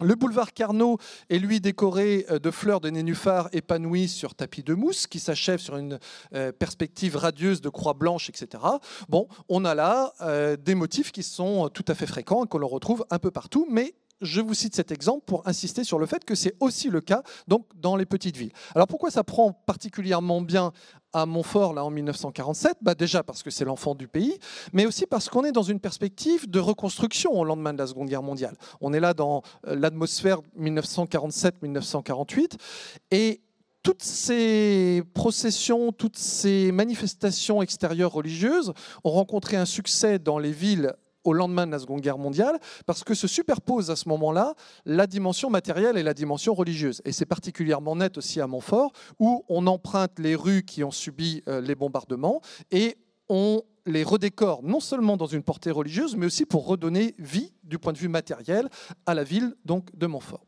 Le 0.00 0.16
boulevard 0.16 0.52
Carnot 0.52 0.98
est 1.30 1.38
lui 1.38 1.60
décoré 1.60 2.26
euh, 2.30 2.38
de 2.38 2.50
fleurs 2.50 2.80
de 2.80 2.90
nénuphars 2.90 3.48
épanouies 3.52 4.08
sur 4.08 4.34
tapis 4.34 4.62
de 4.62 4.74
mousse 4.74 5.06
qui 5.06 5.20
s'achève 5.20 5.60
sur 5.60 5.76
une 5.76 5.98
euh, 6.34 6.50
perspective 6.50 7.16
radieuse 7.16 7.60
de 7.60 7.68
croix 7.68 7.94
blanche, 7.94 8.28
etc. 8.28 8.62
Bon, 9.08 9.28
on 9.48 9.64
a 9.64 9.74
là 9.74 10.12
des 10.56 10.74
motifs 10.74 11.12
qui 11.12 11.22
sont 11.22 11.68
tout 11.68 11.84
à 11.88 11.94
fait 11.94 12.06
fréquents 12.06 12.44
et 12.44 12.48
qu'on 12.48 12.66
retrouve 12.66 13.04
un 13.10 13.18
peu 13.18 13.30
partout, 13.30 13.66
mais 13.70 13.94
je 14.20 14.40
vous 14.40 14.54
cite 14.54 14.74
cet 14.74 14.90
exemple 14.90 15.24
pour 15.26 15.46
insister 15.46 15.84
sur 15.84 15.98
le 15.98 16.06
fait 16.06 16.24
que 16.24 16.34
c'est 16.34 16.54
aussi 16.60 16.88
le 16.88 17.00
cas 17.00 17.22
donc, 17.48 17.66
dans 17.76 17.96
les 17.96 18.06
petites 18.06 18.36
villes. 18.36 18.52
Alors 18.74 18.86
pourquoi 18.86 19.10
ça 19.10 19.24
prend 19.24 19.52
particulièrement 19.52 20.40
bien 20.40 20.72
à 21.12 21.26
Montfort 21.26 21.74
là, 21.74 21.84
en 21.84 21.90
1947 21.90 22.78
bah 22.82 22.94
Déjà 22.94 23.22
parce 23.22 23.42
que 23.42 23.50
c'est 23.50 23.64
l'enfant 23.64 23.94
du 23.94 24.08
pays, 24.08 24.38
mais 24.72 24.86
aussi 24.86 25.06
parce 25.06 25.28
qu'on 25.28 25.44
est 25.44 25.52
dans 25.52 25.62
une 25.62 25.80
perspective 25.80 26.50
de 26.50 26.58
reconstruction 26.58 27.32
au 27.32 27.44
lendemain 27.44 27.72
de 27.72 27.78
la 27.78 27.86
Seconde 27.86 28.08
Guerre 28.08 28.22
mondiale. 28.22 28.56
On 28.80 28.92
est 28.92 29.00
là 29.00 29.14
dans 29.14 29.42
euh, 29.66 29.76
l'atmosphère 29.76 30.40
1947-1948 30.58 32.58
et 33.10 33.40
toutes 33.82 34.02
ces 34.02 35.02
processions, 35.12 35.92
toutes 35.92 36.16
ces 36.16 36.72
manifestations 36.72 37.60
extérieures 37.60 38.12
religieuses 38.12 38.72
ont 39.04 39.10
rencontré 39.10 39.56
un 39.56 39.66
succès 39.66 40.18
dans 40.18 40.38
les 40.38 40.52
villes 40.52 40.94
au 41.24 41.32
lendemain 41.32 41.66
de 41.66 41.72
la 41.72 41.78
Seconde 41.78 42.00
Guerre 42.00 42.18
mondiale, 42.18 42.58
parce 42.86 43.02
que 43.02 43.14
se 43.14 43.26
superpose 43.26 43.90
à 43.90 43.96
ce 43.96 44.08
moment-là 44.08 44.54
la 44.84 45.06
dimension 45.06 45.50
matérielle 45.50 45.96
et 45.96 46.02
la 46.02 46.14
dimension 46.14 46.54
religieuse. 46.54 47.02
Et 47.04 47.12
c'est 47.12 47.26
particulièrement 47.26 47.96
net 47.96 48.18
aussi 48.18 48.40
à 48.40 48.46
Montfort, 48.46 48.92
où 49.18 49.44
on 49.48 49.66
emprunte 49.66 50.18
les 50.18 50.34
rues 50.34 50.62
qui 50.62 50.84
ont 50.84 50.90
subi 50.90 51.42
euh, 51.48 51.60
les 51.60 51.74
bombardements 51.74 52.40
et 52.70 52.96
on 53.28 53.62
les 53.86 54.02
redécore 54.02 54.62
non 54.62 54.80
seulement 54.80 55.16
dans 55.16 55.26
une 55.26 55.42
portée 55.42 55.70
religieuse, 55.70 56.16
mais 56.16 56.26
aussi 56.26 56.46
pour 56.46 56.66
redonner 56.66 57.14
vie 57.18 57.52
du 57.62 57.78
point 57.78 57.92
de 57.92 57.98
vue 57.98 58.08
matériel 58.08 58.68
à 59.06 59.14
la 59.14 59.24
ville 59.24 59.54
donc 59.64 59.94
de 59.96 60.06
Montfort. 60.06 60.44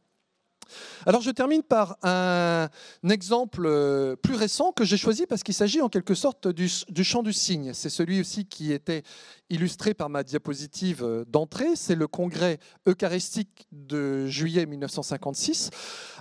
Alors 1.07 1.21
je 1.21 1.31
termine 1.31 1.63
par 1.63 1.97
un 2.03 2.69
exemple 3.09 3.63
euh, 3.65 4.17
plus 4.17 4.35
récent 4.35 4.73
que 4.73 4.85
j'ai 4.85 4.97
choisi 4.97 5.27
parce 5.27 5.43
qu'il 5.43 5.55
s'agit 5.55 5.81
en 5.81 5.89
quelque 5.89 6.15
sorte 6.15 6.49
du, 6.49 6.69
chant 7.05 7.23
du 7.23 7.33
cygne. 7.33 7.73
C'est 7.75 7.91
celui 7.91 8.21
aussi 8.21 8.47
qui 8.47 8.73
était 8.73 9.03
illustré 9.51 9.95
par 9.95 10.09
ma 10.09 10.23
diapositive 10.23 11.05
euh, 11.05 11.25
d'entrée. 11.27 11.77
C'est 11.77 11.95
le 11.95 12.07
congrès 12.07 12.59
eucharistique 12.87 13.67
de 13.73 14.27
juillet 14.27 14.67
1956. 14.67 15.71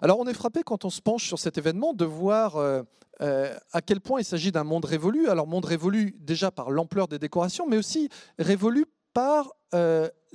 Alors 0.01 0.19
on 0.19 0.27
est 0.27 0.33
frappé 0.33 0.61
quand 0.63 0.85
on 0.85 0.89
se 0.89 1.01
penche 1.01 1.25
sur 1.25 1.39
cet 1.39 1.57
événement 1.57 1.93
de 1.93 2.05
voir 2.05 2.57
euh, 3.21 3.57
à 3.71 3.81
quel 3.81 4.01
point 4.01 4.19
il 4.19 4.25
s'agit 4.25 4.51
d'un 4.51 4.63
monde 4.63 4.85
révolu. 4.85 5.29
Alors 5.29 5.47
monde 5.47 5.65
révolu 5.65 6.15
déjà 6.19 6.51
par 6.51 6.69
l'ampleur 6.69 7.07
des 7.07 7.19
décorations, 7.19 7.65
mais 7.67 7.77
aussi 7.77 8.09
révolu 8.39 8.85
par 9.15 9.55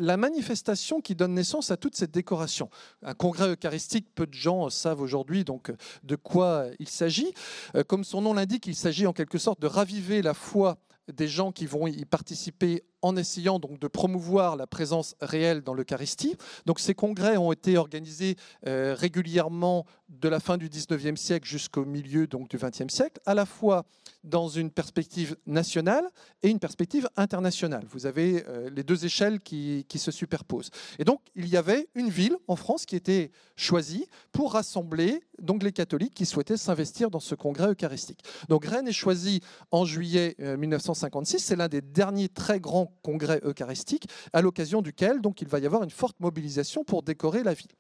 la 0.01 0.17
manifestation 0.17 1.01
qui 1.01 1.15
donne 1.15 1.35
naissance 1.35 1.71
à 1.71 1.77
toute 1.77 1.95
cette 1.95 2.11
décoration. 2.11 2.69
Un 3.03 3.15
congrès 3.15 3.49
eucharistique, 3.49 4.15
peu 4.15 4.27
de 4.27 4.35
gens 4.35 4.69
savent 4.71 5.01
aujourd'hui 5.01 5.45
donc 5.45 5.73
de 6.03 6.17
quoi 6.17 6.67
il 6.79 6.89
s'agit. 6.89 7.33
Euh, 7.77 7.85
comme 7.85 8.05
son 8.05 8.23
nom 8.23 8.35
l'indique, 8.35 8.67
il 8.67 8.75
s'agit 8.75 9.07
en 9.07 9.13
quelque 9.13 9.39
sorte 9.39 9.61
de 9.61 9.67
raviver 9.67 10.23
la 10.23 10.35
foi 10.35 10.79
des 11.13 11.29
gens 11.29 11.53
qui 11.53 11.67
vont 11.67 11.87
y 11.87 12.05
participer 12.05 12.85
en 13.03 13.17
essayant 13.17 13.59
donc 13.59 13.79
de 13.79 13.89
promouvoir 13.89 14.57
la 14.57 14.67
présence 14.67 15.15
réelle 15.21 15.63
dans 15.63 15.75
l'Eucharistie. 15.75 16.37
Donc 16.67 16.81
ces 16.81 16.95
congrès 16.95 17.37
ont 17.37 17.53
été 17.53 17.77
organisés 17.77 18.37
euh, 18.67 18.95
régulièrement 18.97 19.87
de 20.09 20.29
la 20.29 20.41
fin 20.41 20.57
du 20.57 20.69
19e 20.69 21.17
siècle 21.17 21.47
jusqu'au 21.47 21.85
milieu 21.85 22.27
donc 22.27 22.49
du 22.49 22.59
20e 22.59 22.91
siècle, 22.91 23.21
à 23.27 23.35
la 23.35 23.47
fois 23.47 23.85
dans 24.25 24.49
une 24.49 24.71
perspective 24.71 25.37
nationale 25.47 26.05
et 26.43 26.51
une 26.51 26.59
perspective 26.59 27.09
internationale. 27.17 27.85
Vous 27.89 28.07
avez 28.07 28.45
euh, 28.49 28.69
les 28.71 28.83
deux 28.83 29.05
échelles 29.05 29.41
qui, 29.41 29.87
qui, 29.89 29.99
se 29.99 30.11
superposent. 30.11 30.71
Et 30.99 31.05
donc 31.05 31.21
il 31.37 31.49
y 31.49 31.57
avait 31.57 31.89
une 31.95 32.11
ville 32.11 32.37
en 32.49 32.57
France 32.57 32.87
qui 32.87 32.97
était 32.97 33.31
choisie 33.57 34.07
pour 34.33 34.53
rassembler 34.53 35.23
donc 35.41 35.63
les 35.63 35.73
catholiques 35.73 36.15
qui 36.15 36.27
souhaitaient 36.27 36.57
s'investir 36.57 37.11
dans 37.11 37.21
ce 37.21 37.35
congrès 37.35 37.69
eucharistique. 37.69 38.23
Donc 38.49 38.67
Rennes 38.67 38.89
est 38.89 38.93
choisi 38.93 39.41
en 39.71 39.85
juillet 39.85 40.37
1956. 40.39 41.37
Euh, 41.37 41.39
C'est 41.39 41.57
l'un 41.57 41.69
des 41.69 41.81
derniers 41.81 42.29
très 42.29 42.61
grands 42.61 42.90
congrès 43.03 43.41
eucharistique, 43.45 44.09
à 44.33 44.43
l'occasion 44.43 44.83
duquel 44.83 45.21
donc, 45.21 45.43
il 45.43 45.49
va 45.49 45.59
y 45.59 45.67
avoir 45.67 45.83
une 45.83 45.91
forte 45.91 46.19
mobilisation 46.21 46.85
pour 46.85 47.03
décorer 47.03 47.43
la 47.43 47.55
ville. 47.55 47.71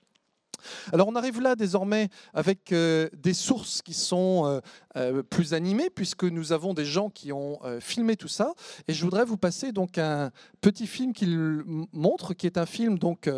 Alors 0.92 1.08
on 1.08 1.14
arrive 1.14 1.40
là 1.40 1.56
désormais 1.56 2.08
avec 2.34 2.72
euh, 2.72 3.08
des 3.16 3.34
sources 3.34 3.82
qui 3.82 3.94
sont 3.94 4.46
euh, 4.46 4.60
euh, 4.96 5.22
plus 5.22 5.54
animées 5.54 5.90
puisque 5.90 6.24
nous 6.24 6.52
avons 6.52 6.74
des 6.74 6.84
gens 6.84 7.10
qui 7.10 7.32
ont 7.32 7.58
filmé 7.80 8.16
tout 8.16 8.28
ça. 8.28 8.54
Et 8.88 8.92
je 8.92 9.04
voudrais 9.04 9.24
vous 9.24 9.36
passer 9.36 9.72
donc 9.72 9.98
un 9.98 10.30
petit 10.60 10.86
film 10.86 11.12
qu'il 11.12 11.62
montre 11.92 12.34
qui 12.34 12.46
est 12.46 12.58
un 12.58 12.66
film 12.66 12.98
donc 12.98 13.30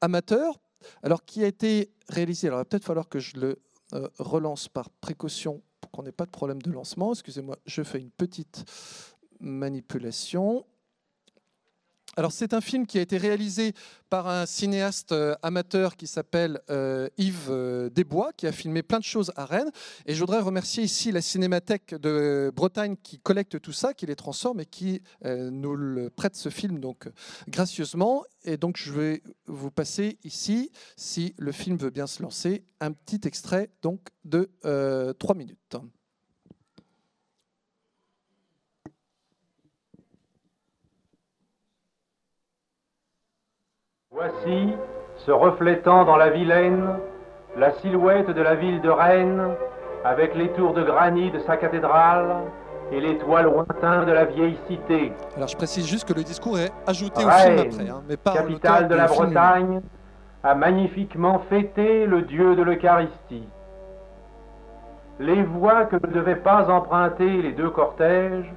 amateur 0.00 0.60
alors 1.02 1.24
qui 1.24 1.44
a 1.44 1.46
été 1.46 1.90
réalisé. 2.08 2.48
Alors 2.48 2.60
il 2.60 2.62
va 2.62 2.64
peut-être 2.64 2.84
falloir 2.84 3.08
que 3.08 3.18
je 3.18 3.36
le 3.36 3.58
relance 4.18 4.68
par 4.68 4.88
précaution 4.90 5.62
pour 5.80 5.90
qu'on 5.90 6.02
n'ait 6.02 6.12
pas 6.12 6.26
de 6.26 6.30
problème 6.30 6.62
de 6.62 6.70
lancement. 6.70 7.12
Excusez-moi 7.12 7.56
je 7.66 7.82
fais 7.82 8.00
une 8.00 8.10
petite 8.10 8.64
manipulation 9.40 10.64
alors 12.16 12.32
c'est 12.32 12.54
un 12.54 12.60
film 12.60 12.86
qui 12.86 12.98
a 12.98 13.02
été 13.02 13.18
réalisé 13.18 13.72
par 14.08 14.26
un 14.26 14.44
cinéaste 14.44 15.12
euh, 15.12 15.36
amateur 15.42 15.96
qui 15.96 16.08
s'appelle 16.08 16.60
euh, 16.68 17.08
Yves 17.18 17.46
euh, 17.50 17.88
Desbois, 17.88 18.32
qui 18.36 18.48
a 18.48 18.52
filmé 18.52 18.82
plein 18.82 18.98
de 18.98 19.04
choses 19.04 19.32
à 19.36 19.44
Rennes. 19.44 19.70
Et 20.06 20.14
je 20.14 20.20
voudrais 20.20 20.40
remercier 20.40 20.82
ici 20.82 21.12
la 21.12 21.22
Cinémathèque 21.22 21.94
de 21.94 22.52
Bretagne 22.54 22.96
qui 23.00 23.20
collecte 23.20 23.60
tout 23.60 23.72
ça, 23.72 23.94
qui 23.94 24.06
les 24.06 24.16
transforme 24.16 24.60
et 24.60 24.66
qui 24.66 25.02
nous 25.24 25.76
le 25.76 26.10
prête 26.10 26.34
ce 26.34 26.48
film 26.48 26.80
donc 26.80 27.08
gracieusement. 27.48 28.24
Et 28.44 28.56
donc 28.56 28.76
je 28.76 28.92
vais 28.92 29.22
vous 29.46 29.70
passer 29.70 30.18
ici, 30.24 30.72
si 30.96 31.34
le 31.38 31.52
film 31.52 31.76
veut 31.76 31.90
bien 31.90 32.06
se 32.06 32.22
lancer, 32.22 32.64
un 32.80 32.92
petit 32.92 33.20
extrait 33.26 33.70
donc 33.82 34.00
de 34.24 34.50
trois 35.18 35.36
minutes. 35.36 35.76
Voici, 44.12 44.74
se 45.24 45.30
reflétant 45.30 46.04
dans 46.04 46.16
la 46.16 46.30
Vilaine, 46.30 46.96
la 47.56 47.70
silhouette 47.74 48.28
de 48.28 48.42
la 48.42 48.56
ville 48.56 48.80
de 48.80 48.90
Rennes, 48.90 49.54
avec 50.04 50.34
les 50.34 50.48
tours 50.48 50.74
de 50.74 50.82
granit 50.82 51.30
de 51.30 51.38
sa 51.38 51.56
cathédrale 51.56 52.42
et 52.90 53.00
les 53.00 53.18
toits 53.18 53.42
lointains 53.42 54.04
de 54.04 54.10
la 54.10 54.24
vieille 54.24 54.58
cité. 54.66 55.12
Alors 55.36 55.46
je 55.46 55.56
précise 55.56 55.86
juste 55.86 56.08
que 56.08 56.12
le 56.12 56.24
discours 56.24 56.58
est 56.58 56.72
ajouté 56.88 57.24
au 57.24 57.30
film 57.30 57.58
après, 57.60 57.88
hein, 57.88 58.02
mais 58.08 58.16
pas 58.16 58.32
capitale 58.32 58.88
de 58.88 58.96
la 58.96 59.06
Bretagne, 59.06 59.80
a 60.42 60.56
magnifiquement 60.56 61.38
fêté 61.48 62.04
le 62.04 62.22
Dieu 62.22 62.56
de 62.56 62.62
l'Eucharistie. 62.62 63.48
Les 65.20 65.44
voies 65.44 65.84
que 65.84 65.94
ne 65.94 66.12
devaient 66.12 66.34
pas 66.34 66.68
emprunter 66.68 67.42
les 67.42 67.52
deux 67.52 67.70
cortèges, 67.70 68.52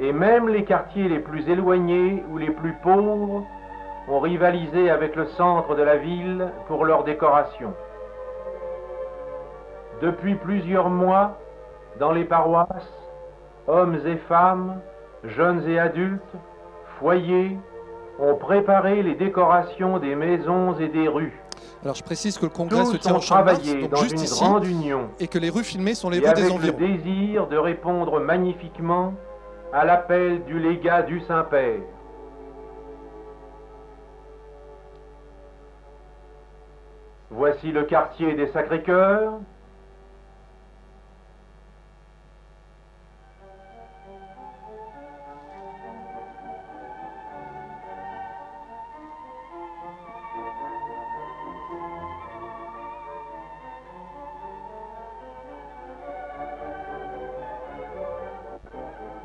et 0.00 0.12
même 0.12 0.48
les 0.48 0.64
quartiers 0.64 1.08
les 1.08 1.20
plus 1.20 1.48
éloignés 1.48 2.24
ou 2.32 2.38
les 2.38 2.50
plus 2.50 2.74
pauvres, 2.82 3.46
ont 4.10 4.20
rivalisé 4.20 4.90
avec 4.90 5.14
le 5.14 5.26
centre 5.26 5.74
de 5.76 5.82
la 5.82 5.96
ville 5.96 6.48
pour 6.66 6.84
leur 6.84 7.04
décoration. 7.04 7.72
Depuis 10.02 10.34
plusieurs 10.34 10.90
mois, 10.90 11.38
dans 11.98 12.12
les 12.12 12.24
paroisses, 12.24 12.92
hommes 13.68 14.00
et 14.04 14.16
femmes, 14.28 14.80
jeunes 15.24 15.68
et 15.68 15.78
adultes, 15.78 16.22
foyers, 16.98 17.56
ont 18.18 18.34
préparé 18.34 19.02
les 19.02 19.14
décorations 19.14 19.98
des 19.98 20.14
maisons 20.14 20.74
et 20.78 20.88
des 20.88 21.06
rues. 21.06 21.40
Alors 21.82 21.94
je 21.94 22.02
précise 22.02 22.36
que 22.36 22.46
le 22.46 22.50
congrès 22.50 22.84
se 22.84 22.96
tient 22.96 23.14
en 23.14 23.20
champ 23.20 23.44
donc 23.44 23.90
dans 23.90 23.96
juste 23.98 24.12
une 24.12 24.20
ici, 24.20 24.44
grande 24.44 24.66
union, 24.66 25.08
et 25.18 25.28
que 25.28 25.38
les 25.38 25.50
rues 25.50 25.64
filmées 25.64 25.94
sont 25.94 26.10
les 26.10 26.18
rues 26.18 26.34
des 26.34 26.50
environs. 26.50 26.76
le 26.78 26.96
désir 26.96 27.46
de 27.46 27.56
répondre 27.56 28.20
magnifiquement 28.20 29.14
à 29.72 29.84
l'appel 29.84 30.44
du 30.44 30.58
légat 30.58 31.02
du 31.02 31.20
Saint-Père. 31.20 31.80
Voici 37.32 37.70
le 37.70 37.84
quartier 37.84 38.34
des 38.34 38.48
Sacré-Cœurs. 38.48 39.34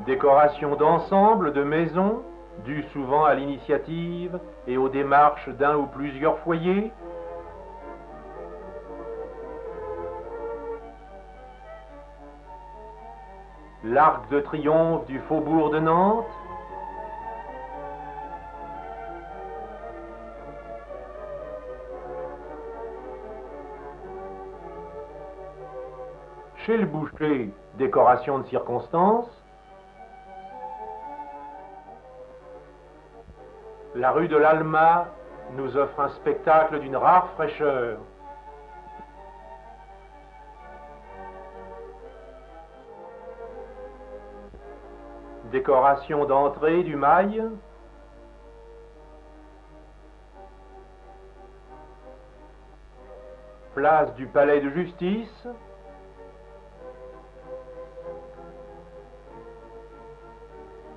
Décoration 0.06 0.76
d'ensemble, 0.76 1.52
de 1.52 1.64
maisons, 1.64 2.22
due 2.64 2.84
souvent 2.92 3.24
à 3.24 3.34
l'initiative 3.34 4.38
et 4.68 4.76
aux 4.76 4.88
démarches 4.88 5.48
d'un 5.48 5.76
ou 5.76 5.86
plusieurs 5.86 6.38
foyers, 6.38 6.92
l'arc 13.84 14.28
de 14.30 14.40
triomphe 14.40 15.06
du 15.06 15.18
faubourg 15.20 15.70
de 15.70 15.78
Nantes, 15.78 16.26
chez 26.66 26.76
le 26.76 26.86
boucher, 26.86 27.52
décoration 27.74 28.40
de 28.40 28.46
circonstance, 28.46 29.30
la 33.94 34.10
rue 34.10 34.28
de 34.28 34.36
l'Alma 34.36 35.06
nous 35.52 35.76
offre 35.76 36.00
un 36.00 36.08
spectacle 36.08 36.80
d'une 36.80 36.96
rare 36.96 37.28
fraîcheur. 37.36 37.98
Décoration 45.56 46.26
d'entrée 46.26 46.82
du 46.82 46.96
mail. 46.96 47.50
Place 53.74 54.14
du 54.16 54.26
palais 54.26 54.60
de 54.60 54.68
justice. 54.68 55.48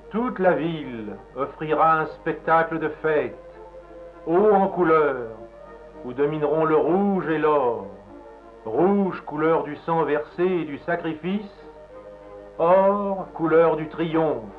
Toute 0.10 0.40
la 0.40 0.52
ville 0.56 1.16
offrira 1.38 2.02
un 2.02 2.08
spectacle 2.08 2.80
de 2.80 2.90
fête, 3.02 3.40
haut 4.28 4.52
en 4.52 4.68
couleur, 4.68 5.38
où 6.04 6.12
domineront 6.12 6.66
le 6.66 6.76
rouge 6.76 7.30
et 7.30 7.38
l'or. 7.38 7.88
Rouge, 8.66 9.22
couleur 9.22 9.64
du 9.64 9.78
sang 9.86 10.04
versé 10.04 10.44
et 10.44 10.66
du 10.66 10.80
sacrifice, 10.80 11.69
or, 12.60 13.28
couleur 13.34 13.78
du 13.78 13.88
triomphe. 13.88 14.59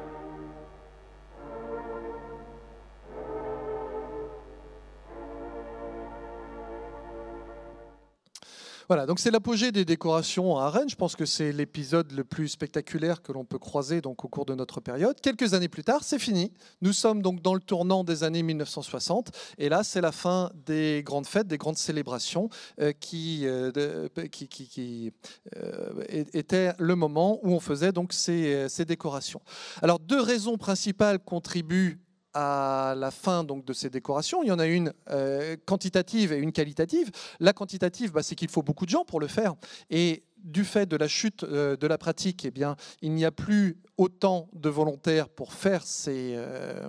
Voilà, 8.91 9.07
donc 9.07 9.20
c'est 9.20 9.30
l'apogée 9.30 9.70
des 9.70 9.84
décorations 9.84 10.57
à 10.57 10.68
Rennes. 10.68 10.88
Je 10.88 10.97
pense 10.97 11.14
que 11.14 11.24
c'est 11.24 11.53
l'épisode 11.53 12.11
le 12.11 12.24
plus 12.24 12.49
spectaculaire 12.49 13.22
que 13.22 13.30
l'on 13.30 13.45
peut 13.45 13.61
croiser 13.61 14.01
donc 14.01 14.24
au 14.24 14.28
cours 14.28 14.47
de 14.47 14.57
notre 14.57 14.80
période. 14.80 15.14
Quelques 15.20 15.55
années 15.55 15.68
plus 15.68 15.84
tard, 15.84 16.03
c'est 16.03 16.18
fini. 16.18 16.53
Nous 16.82 16.93
sommes 16.93 17.22
donc 17.22 17.41
dans 17.41 17.55
le 17.55 17.61
tournant 17.61 18.03
des 18.03 18.24
années 18.24 18.43
1960, 18.43 19.30
et 19.59 19.68
là, 19.68 19.84
c'est 19.84 20.01
la 20.01 20.11
fin 20.11 20.51
des 20.66 21.05
grandes 21.05 21.28
fêtes, 21.28 21.47
des 21.47 21.57
grandes 21.57 21.78
célébrations 21.78 22.49
euh, 22.80 22.91
qui, 22.91 23.43
euh, 23.45 24.09
qui, 24.32 24.49
qui, 24.49 24.66
qui 24.66 25.12
euh, 25.57 26.03
étaient 26.32 26.72
le 26.80 26.97
moment 26.97 27.38
où 27.45 27.53
on 27.53 27.61
faisait 27.61 27.93
donc 27.93 28.12
ces, 28.12 28.68
ces 28.68 28.86
décorations. 28.86 29.41
Alors, 29.82 30.01
deux 30.01 30.20
raisons 30.20 30.59
principales 30.59 31.20
contribuent 31.20 32.01
à 32.35 32.95
la 32.97 33.11
fin 33.11 33.45
donc, 33.45 33.64
de 33.64 33.72
ces 33.72 33.91
décorations. 33.91 34.43
Il 34.43 34.49
y 34.49 34.53
en 34.53 34.59
a 34.59 34.66
une 34.66 34.93
euh, 35.11 35.57
quantitative 35.66 36.33
et 36.33 36.39
une 36.39 36.53
qualitative. 36.53 37.11
La 37.41 37.53
quantitative, 37.53 38.12
bah, 38.12 38.22
c'est 38.22 38.35
qu'il 38.35 38.49
faut 38.49 38.62
beaucoup 38.62 38.85
de 38.85 38.91
gens 38.91 39.05
pour 39.05 39.20
le 39.20 39.26
faire. 39.26 39.55
Et 39.91 40.22
du 40.39 40.64
fait 40.64 40.87
de 40.87 40.97
la 40.97 41.09
chute 41.09 41.45
euh, 41.45 41.76
de 41.76 41.87
la 41.87 41.99
pratique, 41.99 42.45
eh 42.45 42.51
bien, 42.51 42.76
il 43.03 43.12
n'y 43.12 43.24
a 43.24 43.31
plus 43.31 43.76
autant 43.99 44.49
de 44.55 44.70
volontaires 44.70 45.28
pour 45.28 45.53
faire 45.53 45.83
ces, 45.85 46.35
euh, 46.35 46.89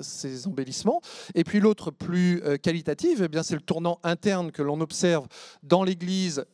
ces 0.00 0.46
embellissements. 0.46 1.00
Et 1.34 1.44
puis 1.44 1.60
l'autre 1.60 1.90
plus 1.90 2.42
qualitative, 2.62 3.22
eh 3.24 3.28
bien, 3.28 3.42
c'est 3.42 3.56
le 3.56 3.60
tournant 3.60 3.98
interne 4.04 4.52
que 4.52 4.62
l'on 4.62 4.80
observe 4.80 5.26
dans 5.62 5.82
l'Église 5.82 6.44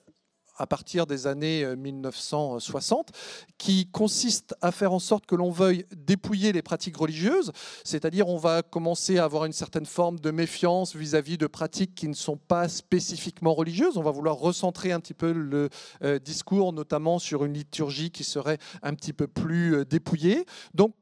à 0.56 0.66
partir 0.66 1.06
des 1.06 1.26
années 1.26 1.64
1960, 1.76 3.10
euh, 3.10 3.52
qui 3.58 3.86
consiste 3.90 4.54
à 4.60 4.72
faire 4.72 4.92
en 4.92 4.98
sorte 4.98 5.26
que 5.26 5.34
l'on 5.34 5.50
veuille 5.50 5.84
dépouiller 5.96 6.52
les 6.52 6.62
pratiques 6.62 6.96
religieuses, 6.96 7.52
c'est-à-dire 7.84 8.28
on 8.28 8.36
va 8.36 8.62
commencer 8.62 9.18
à 9.18 9.24
avoir 9.24 9.44
une 9.44 9.52
certaine 9.52 9.86
forme 9.86 10.18
de 10.18 10.30
méfiance 10.30 10.94
vis-à-vis 10.94 11.38
de 11.38 11.46
pratiques 11.46 11.94
qui 11.94 12.08
ne 12.08 12.14
sont 12.14 12.36
pas 12.36 12.68
spécifiquement 12.68 13.54
religieuses. 13.54 13.96
On 13.96 14.02
va 14.02 14.10
vouloir 14.10 14.36
recentrer 14.36 14.92
un 14.92 15.00
petit 15.00 15.14
peu 15.14 15.32
le 15.32 15.68
euh, 16.02 16.18
discours, 16.18 16.72
notamment 16.72 17.18
sur 17.18 17.44
une 17.44 17.54
liturgie 17.54 18.10
qui 18.10 18.24
serait 18.24 18.58
un 18.82 18.94
petit 18.94 19.12
peu 19.12 19.26
plus 19.26 19.76
euh, 19.76 19.84
dépouillée. 19.84 20.46
Donc 20.74 20.94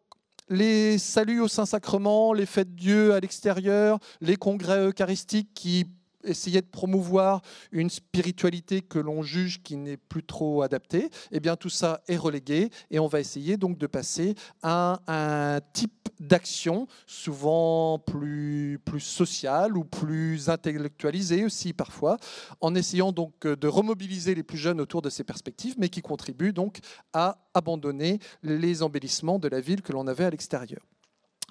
les 0.49 0.99
saluts 0.99 1.41
au 1.41 1.49
Saint-Sacrement, 1.49 2.33
les 2.33 2.47
fêtes 2.47 2.75
Dieu 2.75 3.15
à 3.15 3.21
l'extérieur, 3.21 3.99
les 4.21 4.37
congrès 4.37 4.87
eucharistiques 4.87 5.51
qui 5.55 5.87
essayer 6.25 6.61
de 6.61 6.67
promouvoir 6.67 7.43
une 7.71 7.91
spiritualité 7.91 8.83
que 8.83 8.99
l'on 8.99 9.23
juge 9.23 9.63
qui 9.63 9.77
n'est 9.77 9.97
plus 9.97 10.23
trop 10.23 10.63
adaptée, 10.63 11.11
eh 11.31 11.41
bien 11.41 11.57
tout 11.57 11.69
ça 11.69 12.03
est 12.09 12.17
relégué 12.17 12.71
et 12.91 12.99
on 12.99 13.07
va 13.07 13.21
essayer 13.21 13.57
donc 13.57 13.79
de 13.79 13.87
passer 13.87 14.35
à 14.63 15.01
un 15.07 15.61
type 15.73 16.09
d'action 16.21 16.87
souvent 17.07 17.99
plus, 17.99 18.79
plus 18.85 19.01
social 19.01 19.77
ou 19.77 19.85
plus 19.85 20.49
intellectualisé 20.49 21.45
aussi 21.45 21.73
parfois, 21.73 22.17
en 22.61 22.75
essayant 22.75 23.13
donc 23.13 23.47
de 23.47 23.69
remobiliser 23.69 24.35
les 24.35 24.43
plus 24.43 24.59
jeunes 24.59 24.81
autour 24.81 25.03
de 25.03 25.11
ces 25.11 25.25
perspectives, 25.25 25.75
mais 25.79 25.89
qui 25.89 26.03
contribuent 26.03 26.53
donc 26.53 26.79
à 27.13 27.39
abandonner 27.55 28.19
les 28.43 28.83
embellissements 28.83 29.39
de 29.39 29.49
la 29.49 29.61
ville 29.61 29.83
que 29.83 29.93
l'on 29.93 30.07
avait 30.07 30.25
à 30.25 30.31
l'extérieur. 30.31 30.83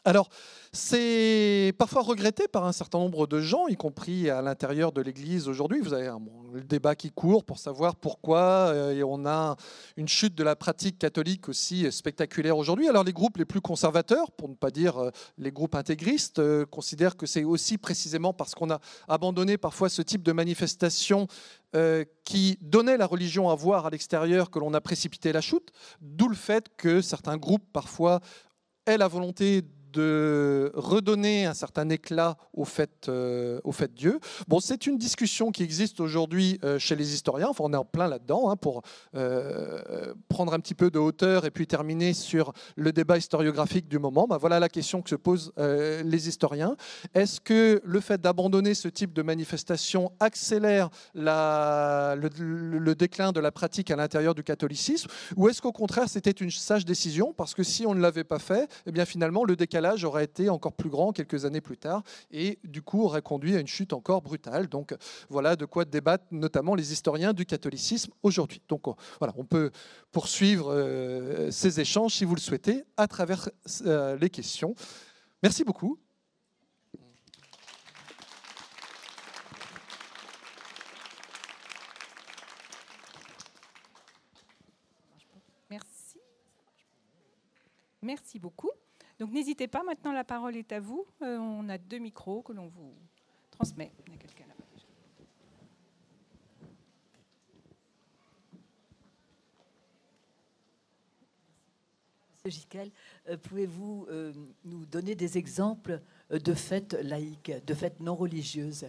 Alors, 0.04 0.30
c'est 0.72 1.76
parfois 1.78 2.02
regretté 2.02 2.48
par 2.48 2.66
un 2.66 2.72
certain 2.72 2.98
nombre 2.98 3.28
de 3.28 3.40
gens, 3.40 3.68
y 3.68 3.76
compris 3.76 4.32
à 4.32 4.42
l'intérieur 4.42 4.92
de 4.92 5.00
l'Église 5.00 5.48
aujourd'hui. 5.48 5.80
Vous 5.80 5.94
avez 5.94 6.10
le 6.54 6.64
débat 6.64 6.96
qui 6.96 7.12
court 7.12 7.44
pour 7.44 7.60
savoir 7.60 7.96
pourquoi 7.96 8.40
euh, 8.40 9.04
on 9.06 9.28
a 9.28 9.58
une 9.98 10.08
chute 10.08 10.34
de 10.34 10.44
la 10.44 10.56
pratique 10.56 10.98
catholique 10.98 11.50
aussi 11.50 11.92
spectaculaire 11.92 12.58
aujourd'hui. 12.58 12.90
Alors, 12.90 13.04
les 13.04 13.14
groupes 13.14 13.38
les 13.38 13.46
plus 13.46 13.62
conservateurs, 13.62 14.32
pour 14.32 14.50
ne 14.50 14.56
pas 14.56 14.72
dire 14.72 14.98
euh, 14.98 15.12
les 15.38 15.52
groupes 15.52 15.76
intégristes, 15.76 16.40
euh, 16.40 16.66
considèrent 16.66 17.16
que 17.16 17.28
c'est 17.28 17.44
aussi 17.44 17.78
précisément 17.78 18.34
parce 18.34 18.56
qu'on 18.56 18.72
a 18.72 18.80
abandonné 19.08 19.60
parfois 19.60 19.88
ce 19.88 20.02
type 20.02 20.24
de 20.24 20.32
manifestation 20.32 21.28
qui 22.26 22.58
donnait 22.60 22.98
la 22.98 23.06
religion 23.06 23.50
à 23.50 23.56
voir 23.56 23.86
à 23.86 23.90
l'extérieur 23.90 24.52
que 24.52 24.60
l'on 24.60 24.74
a 24.74 24.82
précipité 24.82 25.32
la 25.32 25.40
chute, 25.40 25.72
d'où 26.02 26.28
le 26.28 26.36
fait 26.36 26.66
que 26.76 27.02
certains 27.02 27.38
groupes 27.38 27.64
parfois 27.72 28.20
aient 28.86 28.98
la 28.98 29.08
volonté 29.08 29.64
redonner 30.00 31.46
un 31.46 31.54
certain 31.54 31.90
éclat 31.90 32.38
au 32.54 32.66
fait, 32.66 33.08
euh, 33.10 33.60
au 33.64 33.72
fait 33.72 33.94
Dieu. 33.94 34.20
Bon, 34.48 34.60
c'est 34.60 34.88
une 34.88 34.98
discussion 34.98 35.52
qui 35.52 35.64
existe 35.64 36.00
aujourd'hui 36.00 36.60
euh, 36.64 36.80
chez 36.80 36.96
les 36.96 37.14
historiens. 37.14 37.48
Enfin, 37.50 37.64
on 37.66 37.74
est 37.74 37.78
en 37.78 37.86
plein 37.86 38.08
là-dedans 38.08 38.50
hein, 38.50 38.56
pour 38.56 38.84
euh, 39.16 40.14
prendre 40.30 40.54
un 40.54 40.60
petit 40.60 40.74
peu 40.74 40.90
de 40.90 41.00
hauteur 41.00 41.46
et 41.46 41.52
puis 41.52 41.68
terminer 41.68 42.14
sur 42.14 42.54
le 42.76 42.92
débat 42.92 43.18
historiographique 43.18 43.88
du 43.88 44.00
moment. 44.00 44.28
Ben, 44.28 44.38
voilà 44.38 44.60
la 44.60 44.70
question 44.70 45.02
que 45.02 45.10
se 45.10 45.16
posent 45.16 45.54
les 45.58 46.28
historiens. 46.28 46.76
Est-ce 47.14 47.42
que 47.42 47.82
le 47.84 48.00
fait 48.00 48.22
d'abandonner 48.22 48.74
ce 48.74 48.88
type 48.88 49.14
de 49.14 49.22
manifestation 49.22 50.12
accélère 50.20 50.90
la, 51.14 52.16
le, 52.18 52.30
le, 52.80 52.96
déclin 52.96 53.32
de 53.32 53.40
la 53.40 53.52
pratique 53.52 53.92
à 53.92 53.96
l'intérieur 53.96 54.36
du 54.36 54.44
catholicisme, 54.44 55.10
ou 55.36 55.50
est-ce 55.50 55.62
qu'au 55.62 55.72
contraire 55.72 56.10
c'était 56.10 56.32
une 56.32 56.52
sage 56.52 56.86
décision? 56.86 57.34
Parce 57.34 57.54
que 57.54 57.64
si 57.64 57.86
on 57.86 57.96
ne 57.96 58.02
l'avait 58.02 58.24
pas 58.24 58.40
fait, 58.40 58.70
eh 58.86 58.92
bien 58.92 59.06
finalement 59.06 59.44
le 59.44 59.56
décalage 59.56 59.81
l'âge 59.82 60.06
aurait 60.06 60.24
été 60.24 60.50
encore 60.50 60.74
plus 60.74 60.90
grand 60.90 61.12
quelques 61.12 61.46
années 61.46 61.62
plus 61.62 61.78
tard 61.78 62.04
et 62.32 62.60
du 62.64 62.82
coup 62.82 63.04
aurait 63.04 63.22
conduit 63.22 63.56
à 63.56 63.60
une 63.60 63.68
chute 63.68 63.94
encore 63.94 64.22
brutale. 64.22 64.68
Donc 64.68 64.96
voilà 65.30 65.56
de 65.56 65.66
quoi 65.66 65.86
débattent 65.86 66.32
notamment 66.32 66.76
les 66.76 66.94
historiens 66.94 67.34
du 67.34 67.46
catholicisme 67.46 68.12
aujourd'hui. 68.24 68.62
Donc 68.70 68.84
voilà, 69.20 69.34
on 69.38 69.46
peut 69.46 69.72
poursuivre 70.12 70.72
euh, 70.72 71.52
ces 71.52 71.80
échanges 71.80 72.16
si 72.16 72.26
vous 72.26 72.36
le 72.36 72.42
souhaitez 72.42 72.84
à 72.98 73.08
travers 73.08 73.50
euh, 73.86 74.18
les 74.18 74.30
questions. 74.30 74.76
Merci 75.44 75.64
beaucoup. 75.64 75.98
Merci. 85.70 86.20
Merci 88.02 88.40
beaucoup. 88.40 88.72
Donc 89.22 89.32
n'hésitez 89.34 89.68
pas, 89.68 89.84
maintenant 89.84 90.14
la 90.14 90.24
parole 90.24 90.58
est 90.58 90.72
à 90.72 90.80
vous. 90.80 91.06
Euh, 91.22 91.38
on 91.38 91.70
a 91.70 91.78
deux 91.78 92.00
micros 92.00 92.42
que 92.42 92.54
l'on 92.54 92.66
vous 92.66 92.92
transmet. 93.52 93.92
Il 94.08 94.14
y 94.14 94.16
a 94.16 94.20
quelqu'un 94.20 94.46
là 94.48 94.56
euh, 103.30 103.38
pouvez-vous 103.38 104.08
euh, 104.10 104.34
nous 104.66 104.88
donner 104.88 105.14
des 105.14 105.38
exemples 105.38 106.02
de 106.32 106.54
fêtes 106.56 106.94
laïques, 106.94 107.52
de 107.64 107.74
fêtes 107.76 108.00
non 108.00 108.16
religieuses? 108.16 108.88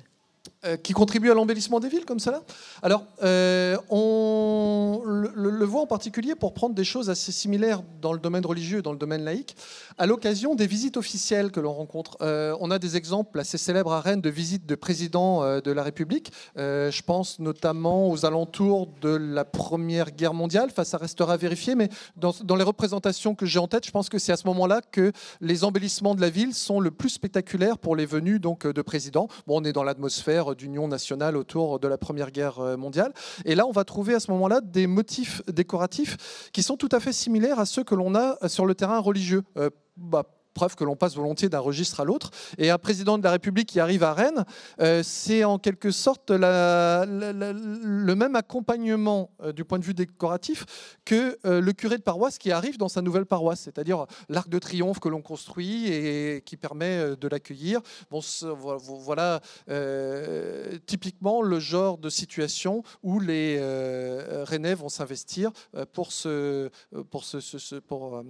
Qui 0.82 0.92
contribue 0.92 1.30
à 1.30 1.34
l'embellissement 1.34 1.80
des 1.80 1.88
villes 1.88 2.04
comme 2.04 2.20
cela 2.20 2.42
Alors, 2.82 3.04
euh, 3.22 3.76
on 3.90 5.02
le, 5.04 5.64
voit 5.64 5.82
en 5.82 5.86
particulier 5.86 6.34
pour 6.34 6.54
prendre 6.54 6.74
des 6.74 6.84
choses 6.84 7.10
assez 7.10 7.32
similaires 7.32 7.82
dans 8.00 8.12
le 8.12 8.18
domaine 8.18 8.46
religieux, 8.46 8.82
dans 8.82 8.92
le 8.92 8.98
domaine 8.98 9.24
laïque, 9.24 9.56
à 9.98 10.06
l'occasion 10.06 10.54
des 10.54 10.66
visites 10.66 10.96
officielles 10.96 11.50
que 11.50 11.60
l'on 11.60 11.72
rencontre. 11.72 12.16
Euh, 12.20 12.56
on 12.60 12.70
a 12.70 12.78
des 12.78 12.96
exemples 12.96 13.40
assez 13.40 13.58
célèbres 13.58 13.92
à 13.92 14.00
Rennes 14.00 14.20
de 14.20 14.30
visites 14.30 14.66
de 14.66 14.74
présidents 14.74 15.42
de 15.60 15.72
la 15.72 15.82
République. 15.82 16.32
je 16.56 17.02
pense 17.02 17.38
notamment 17.38 18.08
aux 18.08 18.24
alentours 18.24 18.88
de 19.00 19.10
la 19.10 19.44
Première 19.44 20.10
Guerre 20.10 20.34
mondiale. 20.34 20.68
Enfin, 20.70 20.84
ça 20.84 20.98
restera 20.98 21.36
vérifié, 21.36 21.74
mais 21.74 21.88
dans, 22.16 22.32
dans 22.44 22.56
les 22.56 22.64
représentations 22.64 23.34
que 23.34 23.46
j'ai 23.46 23.58
en 23.58 23.68
tête, 23.68 23.86
je 23.86 23.90
pense 23.90 24.08
que 24.08 24.18
c'est 24.18 24.32
à 24.32 24.36
ce 24.36 24.46
moment-là 24.46 24.80
que 24.80 25.12
les 25.40 25.64
embellissements 25.64 26.14
de 26.14 26.20
la 26.20 26.30
ville 26.30 26.54
sont 26.54 26.80
le 26.80 26.90
plus 26.90 27.10
spectaculaires 27.10 27.78
pour 27.78 27.96
les 27.96 28.06
venues 28.06 28.38
donc, 28.38 28.66
de 28.66 28.82
présidents. 28.82 29.28
Bon, 29.46 29.60
on 29.60 29.64
est 29.64 29.72
dans 29.72 29.84
l'atmosphère 29.84 30.51
d'union 30.54 30.88
nationale 30.88 31.36
autour 31.36 31.78
de 31.80 31.88
la 31.88 31.98
Première 31.98 32.30
Guerre 32.30 32.60
euh, 32.60 32.76
mondiale. 32.76 33.12
Et 33.44 33.54
là, 33.54 33.66
on 33.66 33.72
va 33.72 33.84
trouver 33.84 34.14
à 34.14 34.20
ce 34.20 34.30
moment-là 34.32 34.60
des 34.60 34.86
motifs 34.86 35.42
décoratifs 35.48 36.50
qui 36.52 36.62
sont 36.62 36.76
tout 36.76 36.88
à 36.92 37.00
fait 37.00 37.12
similaires 37.12 37.58
à 37.58 37.66
ceux 37.66 37.84
que 37.84 37.94
l'on 37.94 38.14
a 38.14 38.36
sur 38.48 38.66
le 38.66 38.74
terrain 38.74 38.98
religieux. 38.98 39.42
Euh, 39.56 39.70
bah, 39.96 40.24
preuve 40.52 40.76
que 40.76 40.84
l'on 40.84 40.96
passe 40.96 41.16
volontiers 41.16 41.48
d'un 41.48 41.58
registre 41.60 42.00
à 42.00 42.04
l'autre. 42.04 42.30
Et 42.58 42.70
un 42.70 42.78
président 42.78 43.18
de 43.18 43.24
la 43.24 43.30
République 43.32 43.68
qui 43.68 43.80
arrive 43.80 44.02
à 44.02 44.14
Rennes, 44.14 44.44
euh, 44.80 45.02
c'est 45.02 45.44
en 45.44 45.58
quelque 45.58 45.90
sorte 45.90 46.30
le 46.30 48.14
même 48.14 48.36
accompagnement 48.36 49.30
euh, 49.42 49.52
du 49.52 49.64
point 49.64 49.78
de 49.78 49.84
vue 49.84 49.94
décoratif 49.94 50.96
que 51.04 51.38
euh, 51.46 51.60
le 51.60 51.72
curé 51.72 51.96
de 51.96 52.02
paroisse 52.02 52.38
qui 52.38 52.52
arrive 52.52 52.78
dans 52.78 52.88
sa 52.88 53.02
nouvelle 53.02 53.26
paroisse, 53.26 53.60
c'est-à-dire 53.60 54.06
l'arc 54.28 54.48
de 54.48 54.58
triomphe 54.58 55.00
que 55.00 55.08
l'on 55.08 55.22
construit 55.22 55.88
et 55.92 56.42
qui 56.44 56.56
permet 56.56 57.16
de 57.16 57.28
l'accueillir. 57.28 57.80
Bon, 58.10 58.20
voilà 58.86 59.40
typiquement 60.86 61.42
le 61.42 61.58
genre 61.58 61.98
de 61.98 62.10
situation 62.10 62.82
où 63.02 63.20
les 63.20 63.58
Rennais 64.44 64.74
vont 64.74 64.88
s'investir 64.88 65.50
pour, 65.92 66.12
ce, 66.12 66.70
pour, 67.10 67.24
ce, 67.24 67.76
pour, 67.76 68.22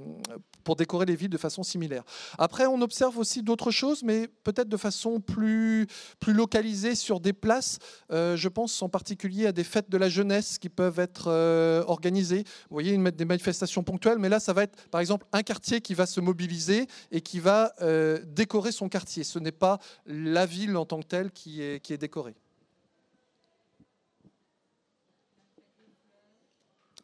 pour 0.64 0.76
décorer 0.76 1.06
les 1.06 1.16
villes 1.16 1.30
de 1.30 1.38
façon 1.38 1.62
similaire. 1.62 2.04
Après, 2.38 2.66
on 2.66 2.80
observe 2.80 3.18
aussi 3.18 3.42
d'autres 3.42 3.70
choses, 3.70 4.02
mais 4.02 4.28
peut-être 4.44 4.68
de 4.68 4.76
façon 4.76 5.20
plus, 5.20 5.86
plus 6.20 6.32
localisée 6.32 6.94
sur 6.94 7.20
des 7.20 7.32
places. 7.32 7.78
Euh, 8.10 8.36
je 8.36 8.48
pense 8.48 8.82
en 8.82 8.88
particulier 8.88 9.46
à 9.46 9.52
des 9.52 9.64
fêtes 9.64 9.90
de 9.90 9.98
la 9.98 10.08
jeunesse 10.08 10.58
qui 10.58 10.68
peuvent 10.68 10.98
être 10.98 11.28
euh, 11.28 11.84
organisées. 11.86 12.44
Vous 12.70 12.74
voyez, 12.74 12.96
des 12.96 13.24
manifestations 13.24 13.82
ponctuelles, 13.82 14.18
mais 14.18 14.28
là, 14.28 14.40
ça 14.40 14.52
va 14.52 14.64
être 14.64 14.88
par 14.90 15.00
exemple 15.00 15.26
un 15.32 15.42
quartier 15.42 15.80
qui 15.80 15.94
va 15.94 16.06
se 16.06 16.20
mobiliser 16.20 16.86
et 17.10 17.20
qui 17.20 17.40
va 17.40 17.72
euh, 17.80 18.20
décorer 18.26 18.72
son 18.72 18.88
quartier. 18.88 19.24
Ce 19.24 19.38
n'est 19.38 19.52
pas 19.52 19.78
la 20.06 20.46
ville 20.46 20.76
en 20.76 20.86
tant 20.86 21.00
que 21.00 21.06
telle 21.06 21.30
qui 21.30 21.62
est, 21.62 21.80
qui 21.80 21.92
est 21.92 21.98
décorée. 21.98 22.34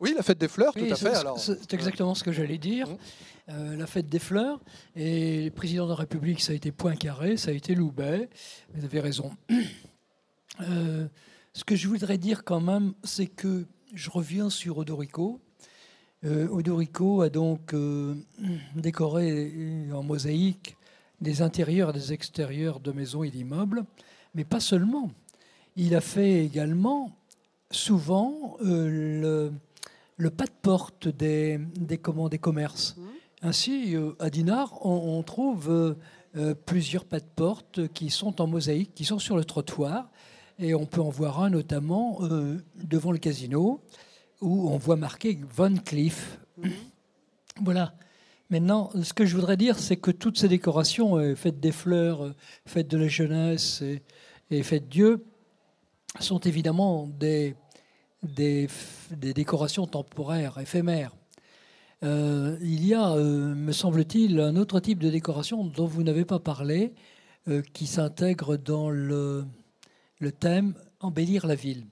Oui, 0.01 0.15
la 0.17 0.23
fête 0.23 0.39
des 0.39 0.49
fleurs, 0.49 0.73
tout 0.75 0.85
à 0.89 0.95
fait. 0.97 1.15
C'est 1.37 1.75
exactement 1.75 2.15
ce 2.15 2.23
que 2.23 2.33
j'allais 2.33 2.59
dire. 2.59 2.89
Mmh. 2.89 2.97
Euh, 3.51 3.77
la 3.77 3.87
fête 3.87 4.09
des 4.09 4.19
fleurs. 4.19 4.61
Et 4.95 5.47
le 5.47 5.51
président 5.51 5.85
de 5.85 5.91
la 5.91 5.97
République, 5.97 6.43
ça 6.43 6.53
a 6.53 6.55
été 6.55 6.71
Poincaré, 6.71 7.39
ça 7.39 7.51
a 7.51 7.55
été 7.55 7.75
Loubet. 7.75 8.29
Vous 8.75 8.85
avez 8.85 9.01
raison. 9.01 9.31
Euh, 10.63 11.07
ce 11.53 11.63
que 11.63 11.77
je 11.77 11.87
voudrais 11.87 12.19
dire 12.19 12.43
quand 12.43 12.61
même, 12.61 12.93
c'est 13.05 13.29
que 13.29 13.65
je 13.95 14.11
reviens 14.11 14.51
sur 14.51 14.79
Odorico. 14.79 15.41
Euh, 16.25 16.49
Odorico 16.49 17.23
a 17.23 17.29
donc 17.29 17.77
décoré 18.75 19.53
en 19.93 20.03
mosaïque 20.03 20.77
des 21.21 21.43
intérieurs 21.43 21.91
et 21.91 21.93
des 21.93 22.13
extérieurs 22.13 22.81
de 22.81 22.91
maisons 22.91 23.23
et 23.23 23.31
d'immeubles, 23.31 23.85
mais 24.35 24.43
pas 24.43 24.59
seulement. 24.59 25.13
Il 25.77 25.95
a 25.95 26.01
fait 26.01 26.45
également 26.45 27.17
souvent 27.71 28.57
le, 30.19 30.31
pas 30.31 30.45
de 30.45 30.53
porte 30.63 31.09
des, 31.09 31.59
des, 31.77 31.99
des 32.31 32.39
commerces. 32.39 32.97
Mmh. 32.97 33.03
Ainsi, 33.43 33.95
euh, 33.95 34.13
à 34.19 34.31
Dinard, 34.31 34.85
on, 34.85 35.23
trouve 35.23 35.71
euh, 35.71 35.95
euh, 36.37 36.55
plusieurs 36.55 37.05
pas 37.05 37.21
de 37.21 37.29
porte 37.37 37.89
qui 37.89 38.11
sont 38.11 38.41
en 38.41 38.47
mosaïque, 38.47 38.95
qui 38.95 39.05
sont 39.05 39.19
sur 39.19 39.37
le 39.37 39.45
trottoir. 39.45 40.11
Et 40.59 40.75
on 40.75 40.87
peut 40.87 41.01
en 41.01 41.09
voir 41.09 41.41
un 41.41 41.51
notamment 41.51 42.19
devant 42.75 43.13
le 43.13 43.19
casino, 43.19 43.81
où 44.41 44.69
on 44.71 44.77
voit 44.77 44.97
marqué 44.97 45.39
Von 45.55 45.77
Cleef. 45.77 46.41
Mhm. 46.57 46.73
Voilà. 47.63 47.95
Maintenant, 48.51 48.91
ce 49.01 49.13
que 49.13 49.25
je 49.25 49.37
voudrais 49.37 49.57
dire, 49.57 49.79
c'est 49.79 49.99
que 49.99 50.11
toutes 50.11 50.37
ces 50.37 50.49
décorations, 50.49 51.37
faites 51.37 51.61
des 51.61 51.71
fleurs, 51.71 52.35
faites 52.67 52.89
de 52.89 52.97
la 52.97 53.07
jeunesse 53.07 53.83
et, 53.83 54.03
et 54.51 54.65
faites 54.65 54.89
Dieu, 54.89 55.25
sont 56.19 56.41
évidemment 56.41 57.07
des, 57.07 57.55
des, 58.23 58.69
décorations 59.11 59.87
temporaires, 59.87 60.59
éphémères. 60.59 61.15
Euh, 62.05 62.57
il 62.61 62.87
y 62.87 62.95
a, 62.95 63.13
euh, 63.13 63.55
me 63.55 63.73
semble-t-il, 63.73 64.41
un 64.41 64.57
autre 64.57 64.81
type 64.81 64.99
de 64.99 65.11
décoration 65.11 65.65
dont 65.65 65.87
vous 65.87 66.03
n'avez 66.03 66.25
pas 66.25 66.39
parlé, 66.39 66.95
euh, 67.49 67.63
qui 67.73 67.87
s'intègre 67.87 68.57
dans 68.57 68.91
le, 68.91 69.47
thème 70.41 70.75
embellir 71.01 71.47
la 71.47 71.55
ville. 71.55 71.87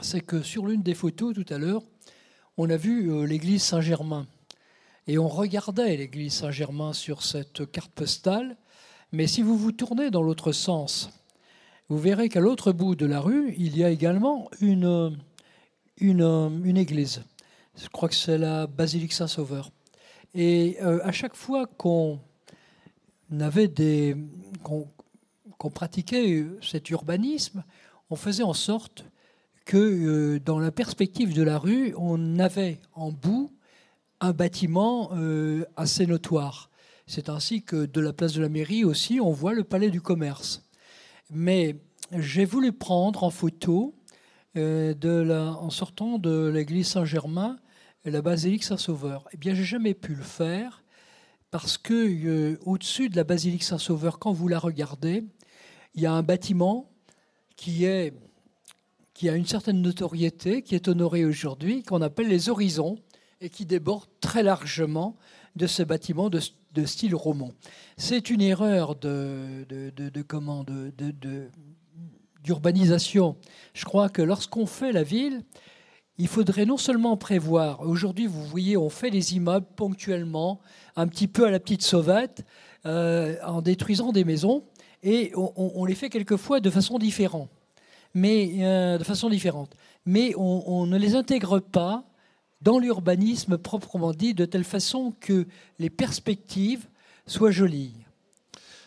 C'est 0.00 0.20
que 0.20 0.42
sur 0.42 0.66
l'une 0.66 0.82
des 0.82 0.94
photos 0.94 1.34
tout 1.34 1.46
à 1.52 1.58
l'heure, 1.58 1.82
on 2.56 2.70
a 2.70 2.76
vu 2.76 3.26
l'église 3.26 3.62
Saint-Germain. 3.62 4.26
Et 5.06 5.18
on 5.18 5.28
regardait 5.28 5.96
l'église 5.96 6.34
Saint-Germain 6.34 6.92
sur 6.92 7.22
cette 7.22 7.70
carte 7.70 7.92
postale. 7.92 8.56
Mais 9.12 9.26
si 9.26 9.42
vous 9.42 9.56
vous 9.56 9.72
tournez 9.72 10.10
dans 10.10 10.22
l'autre 10.22 10.52
sens, 10.52 11.10
vous 11.88 11.98
verrez 11.98 12.28
qu'à 12.28 12.40
l'autre 12.40 12.72
bout 12.72 12.94
de 12.94 13.06
la 13.06 13.20
rue, 13.20 13.54
il 13.58 13.76
y 13.76 13.84
a 13.84 13.90
également 13.90 14.50
une, 14.60 15.18
une, 15.98 16.76
église 16.76 17.22
je 17.76 17.88
crois 17.88 18.08
que 18.08 18.14
c'est 18.14 18.38
la 18.38 18.66
basilique 18.66 19.12
Saint-Sauveur. 19.12 19.70
Et 20.34 20.76
euh, 20.82 21.00
à 21.04 21.12
chaque 21.12 21.34
fois 21.34 21.66
qu'on 21.66 22.20
avait 23.38 23.68
des, 23.68 24.16
qu'on, 24.62 24.88
pratiquait 25.70 26.44
cet 26.60 26.90
urbanisme, 26.90 27.64
on 28.10 28.16
faisait 28.16 28.42
en 28.42 28.52
sorte 28.52 29.06
que 29.64 29.78
euh, 29.78 30.40
dans 30.40 30.58
la 30.58 30.70
perspective 30.70 31.34
de 31.34 31.42
la 31.42 31.58
rue, 31.58 31.94
on 31.96 32.38
avait 32.38 32.80
en 32.92 33.10
bout 33.10 33.50
un 34.20 34.32
bâtiment 34.32 35.10
euh, 35.14 35.64
assez 35.76 36.06
notoire. 36.06 36.70
C'est 37.06 37.28
ainsi 37.28 37.62
que 37.62 37.86
de 37.86 38.00
la 38.00 38.12
place 38.12 38.34
de 38.34 38.42
la 38.42 38.48
mairie 38.48 38.84
aussi, 38.84 39.20
on 39.20 39.30
voit 39.30 39.54
le 39.54 39.64
palais 39.64 39.90
du 39.90 40.02
commerce. 40.02 40.63
Mais 41.30 41.76
j'ai 42.12 42.44
voulu 42.44 42.72
prendre 42.72 43.24
en 43.24 43.30
photo, 43.30 43.94
la, 44.54 45.52
en 45.58 45.70
sortant 45.70 46.18
de 46.18 46.46
l'église 46.46 46.88
Saint-Germain, 46.88 47.58
la 48.04 48.22
basilique 48.22 48.64
Saint-Sauveur. 48.64 49.26
Eh 49.32 49.36
bien, 49.36 49.54
j'ai 49.54 49.64
jamais 49.64 49.94
pu 49.94 50.14
le 50.14 50.22
faire 50.22 50.84
parce 51.50 51.78
que 51.78 51.94
euh, 51.94 52.58
au-dessus 52.64 53.08
de 53.08 53.16
la 53.16 53.24
basilique 53.24 53.62
Saint-Sauveur, 53.62 54.18
quand 54.18 54.32
vous 54.32 54.48
la 54.48 54.58
regardez, 54.58 55.24
il 55.94 56.02
y 56.02 56.06
a 56.06 56.12
un 56.12 56.22
bâtiment 56.22 56.90
qui 57.56 57.84
est 57.84 58.12
qui 59.14 59.28
a 59.28 59.36
une 59.36 59.46
certaine 59.46 59.80
notoriété, 59.80 60.62
qui 60.62 60.74
est 60.74 60.88
honoré 60.88 61.24
aujourd'hui, 61.24 61.84
qu'on 61.84 62.02
appelle 62.02 62.26
les 62.26 62.48
horizons, 62.48 62.98
et 63.40 63.48
qui 63.48 63.64
déborde 63.64 64.08
très 64.20 64.42
largement 64.42 65.16
de 65.54 65.68
ce 65.68 65.84
bâtiment 65.84 66.30
de, 66.30 66.40
style 66.86 67.14
roman. 67.14 67.50
C'est 67.96 68.30
une 68.30 68.40
erreur 68.40 68.94
de, 68.96 69.64
de, 69.68 69.90
de, 69.90 70.08
de 70.10 71.48
d'urbanisation. 72.42 73.36
Je 73.72 73.84
crois 73.84 74.08
que 74.08 74.22
lorsqu'on 74.22 74.66
fait 74.66 74.92
la 74.92 75.02
ville, 75.02 75.42
il 76.18 76.28
faudrait 76.28 76.66
non 76.66 76.76
seulement 76.76 77.16
prévoir, 77.16 77.80
aujourd'hui 77.80 78.26
vous 78.26 78.44
voyez, 78.44 78.76
on 78.76 78.90
fait 78.90 79.10
les 79.10 79.34
immeubles 79.34 79.66
ponctuellement, 79.74 80.60
un 80.94 81.08
petit 81.08 81.26
peu 81.26 81.46
à 81.46 81.50
la 81.50 81.58
petite 81.58 81.82
sauvette, 81.82 82.44
euh, 82.86 83.36
en 83.44 83.62
détruisant 83.62 84.12
des 84.12 84.24
maisons, 84.24 84.64
et 85.02 85.32
on, 85.34 85.84
les 85.84 85.94
fait 85.94 86.08
quelquefois 86.08 86.60
de 86.60 86.70
façon 86.70 86.98
différente. 86.98 87.50
Mais, 88.14 88.52
euh, 88.60 88.96
de 88.96 89.04
façon 89.04 89.28
différente. 89.28 89.74
Mais 90.06 90.32
on 90.36 90.86
ne 90.86 90.96
les 90.96 91.14
intègre 91.14 91.58
pas 91.58 92.04
dans 92.64 92.78
l'urbanisme 92.78 93.58
proprement 93.58 94.12
dit, 94.12 94.34
de 94.34 94.46
telle 94.46 94.64
façon 94.64 95.12
que 95.20 95.46
les 95.78 95.90
perspectives 95.90 96.86
soient 97.26 97.50
jolies. 97.50 97.92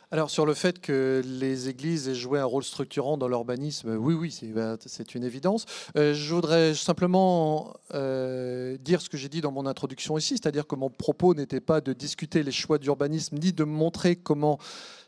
Alors 0.09 0.29
sur 0.29 0.45
le 0.45 0.53
fait 0.53 0.79
que 0.79 1.21
les 1.25 1.67
églises 1.67 2.07
aient 2.07 2.15
joué 2.15 2.39
un 2.39 2.45
rôle 2.45 2.63
structurant 2.63 3.17
dans 3.17 3.27
l'urbanisme, 3.27 3.97
oui, 3.97 4.13
oui, 4.13 4.31
c'est 4.31 4.47
bah, 4.47 4.77
une 5.13 5.23
évidence. 5.23 5.65
Euh, 5.97 6.13
je 6.13 6.33
voudrais 6.33 6.73
simplement 6.73 7.73
euh, 7.93 8.77
dire 8.77 9.01
ce 9.01 9.09
que 9.09 9.17
j'ai 9.17 9.27
dit 9.27 9.41
dans 9.41 9.51
mon 9.51 9.65
introduction 9.65 10.17
ici, 10.17 10.37
c'est-à-dire 10.37 10.65
que 10.65 10.75
mon 10.75 10.89
propos 10.89 11.35
n'était 11.35 11.59
pas 11.59 11.81
de 11.81 11.91
discuter 11.91 12.41
les 12.41 12.53
choix 12.53 12.77
d'urbanisme, 12.77 13.37
ni 13.37 13.51
de 13.51 13.65
montrer 13.65 14.15
comment 14.15 14.59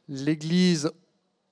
l'Église 0.10 0.92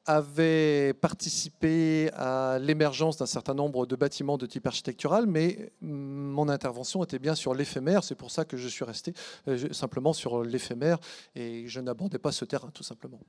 avait 0.07 0.93
participé 0.93 2.09
à 2.13 2.57
l'émergence 2.59 3.17
d'un 3.17 3.25
certain 3.25 3.53
nombre 3.53 3.85
de 3.85 3.95
bâtiments 3.95 4.37
de 4.37 4.45
type 4.45 4.65
architectural, 4.65 5.27
mais 5.27 5.71
mon 5.81 6.49
intervention 6.49 7.03
était 7.03 7.19
bien 7.19 7.35
sur 7.35 7.53
l'éphémère. 7.53 8.03
C'est 8.03 8.15
pour 8.15 8.31
ça 8.31 8.45
que 8.45 8.57
je 8.57 8.67
suis 8.67 8.85
resté 8.85 9.13
euh, 9.47 9.71
simplement 9.73 10.13
sur 10.13 10.43
l'éphémère 10.43 10.97
et 11.35 11.67
je 11.67 11.79
n'abordais 11.81 12.19
pas 12.19 12.31
ce 12.31 12.45
terrain, 12.45 12.71
tout 12.73 12.83
simplement. 12.83 13.19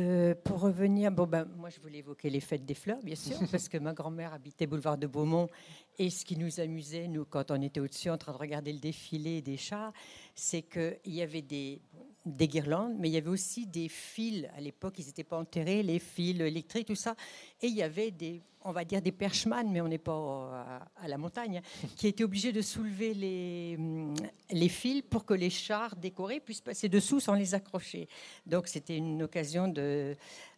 Euh, 0.00 0.34
pour 0.44 0.60
revenir, 0.60 1.12
bon 1.12 1.26
ben, 1.26 1.44
moi 1.56 1.68
je 1.68 1.78
voulais 1.80 1.98
évoquer 1.98 2.30
les 2.30 2.40
fêtes 2.40 2.64
des 2.64 2.74
fleurs, 2.74 3.02
bien 3.02 3.14
sûr, 3.14 3.36
parce 3.50 3.68
que 3.68 3.76
ma 3.76 3.92
grand-mère 3.92 4.32
habitait 4.32 4.66
boulevard 4.66 4.96
de 4.96 5.06
Beaumont, 5.06 5.48
et 5.98 6.08
ce 6.08 6.24
qui 6.24 6.38
nous 6.38 6.58
amusait, 6.58 7.06
nous, 7.06 7.26
quand 7.26 7.50
on 7.50 7.60
était 7.60 7.80
au-dessus 7.80 8.08
en 8.08 8.16
train 8.16 8.32
de 8.32 8.38
regarder 8.38 8.72
le 8.72 8.78
défilé 8.78 9.42
des 9.42 9.58
chars, 9.58 9.92
c'est 10.34 10.62
qu'il 10.62 10.98
y 11.04 11.20
avait 11.20 11.42
des, 11.42 11.82
des 12.26 12.48
guirlandes, 12.48 12.96
mais 12.98 13.08
il 13.08 13.12
y 13.12 13.16
avait 13.16 13.30
aussi 13.30 13.66
des 13.66 13.88
fils. 13.88 14.46
À 14.56 14.60
l'époque, 14.60 14.94
ils 14.98 15.06
n'étaient 15.06 15.24
pas 15.24 15.38
enterrés, 15.38 15.82
les 15.82 15.98
fils 15.98 16.40
électriques, 16.40 16.86
tout 16.86 16.94
ça. 16.94 17.14
Et 17.60 17.68
il 17.68 17.74
y 17.74 17.82
avait 17.82 18.10
des, 18.10 18.42
on 18.62 18.72
va 18.72 18.84
dire 18.84 19.00
des 19.00 19.12
perchemans, 19.12 19.64
mais 19.64 19.80
on 19.80 19.88
n'est 19.88 19.98
pas 19.98 20.86
à, 20.96 21.08
la 21.08 21.18
montagne, 21.18 21.62
qui 21.96 22.08
étaient 22.08 22.24
obligés 22.24 22.52
de 22.52 22.62
soulever 22.62 23.14
les, 23.14 23.78
les 24.50 24.68
fils 24.68 25.02
pour 25.08 25.24
que 25.24 25.34
les 25.34 25.50
chars 25.50 25.96
décorés 25.96 26.40
puissent 26.40 26.60
passer 26.60 26.88
dessous 26.88 27.20
sans 27.20 27.34
les 27.34 27.54
accrocher. 27.54 28.08
Donc 28.46 28.68
c'était 28.68 28.96
une 28.96 29.22
occasion 29.22 29.68
de 29.68 30.16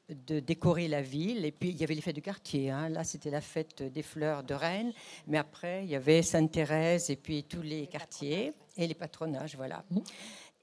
de 0.08 0.40
décorer 0.40 0.88
la 0.88 1.02
ville. 1.02 1.44
Et 1.44 1.52
puis, 1.52 1.70
il 1.70 1.76
y 1.76 1.84
avait 1.84 1.94
les 1.94 2.00
fêtes 2.00 2.16
de 2.16 2.20
quartier. 2.20 2.70
hein. 2.70 2.88
Là, 2.88 3.04
c'était 3.04 3.30
la 3.30 3.40
fête 3.40 3.82
des 3.82 4.02
fleurs 4.02 4.42
de 4.42 4.54
Rennes. 4.54 4.92
Mais 5.26 5.38
après, 5.38 5.84
il 5.84 5.90
y 5.90 5.94
avait 5.94 6.22
Sainte-Thérèse 6.22 7.10
et 7.10 7.16
puis 7.16 7.44
tous 7.44 7.62
les 7.62 7.86
quartiers 7.86 8.52
et 8.76 8.86
les 8.86 8.94
patronages. 8.94 9.56
Voilà. 9.56 9.84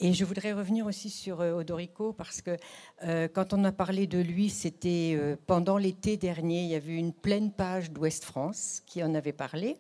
Et 0.01 0.13
je 0.13 0.23
voudrais 0.23 0.53
revenir 0.53 0.85
aussi 0.85 1.09
sur 1.09 1.41
euh, 1.41 1.55
Odorico 1.55 2.13
parce 2.13 2.41
que 2.41 2.55
euh, 3.03 3.27
quand 3.27 3.51
on 3.51 3.65
a 3.65 3.73
parlé 3.73 4.07
de 4.07 4.19
lui, 4.19 4.49
c'était 4.49 5.13
euh, 5.17 5.35
pendant 5.45 5.77
l'été 5.77 6.15
dernier. 6.15 6.61
Il 6.61 6.69
y 6.69 6.75
avait 6.75 6.95
une 6.95 7.11
pleine 7.11 7.51
page 7.51 7.91
d'Ouest 7.91 8.23
France 8.23 8.81
qui 8.85 9.03
en 9.03 9.13
avait 9.13 9.33
parlé. 9.33 9.75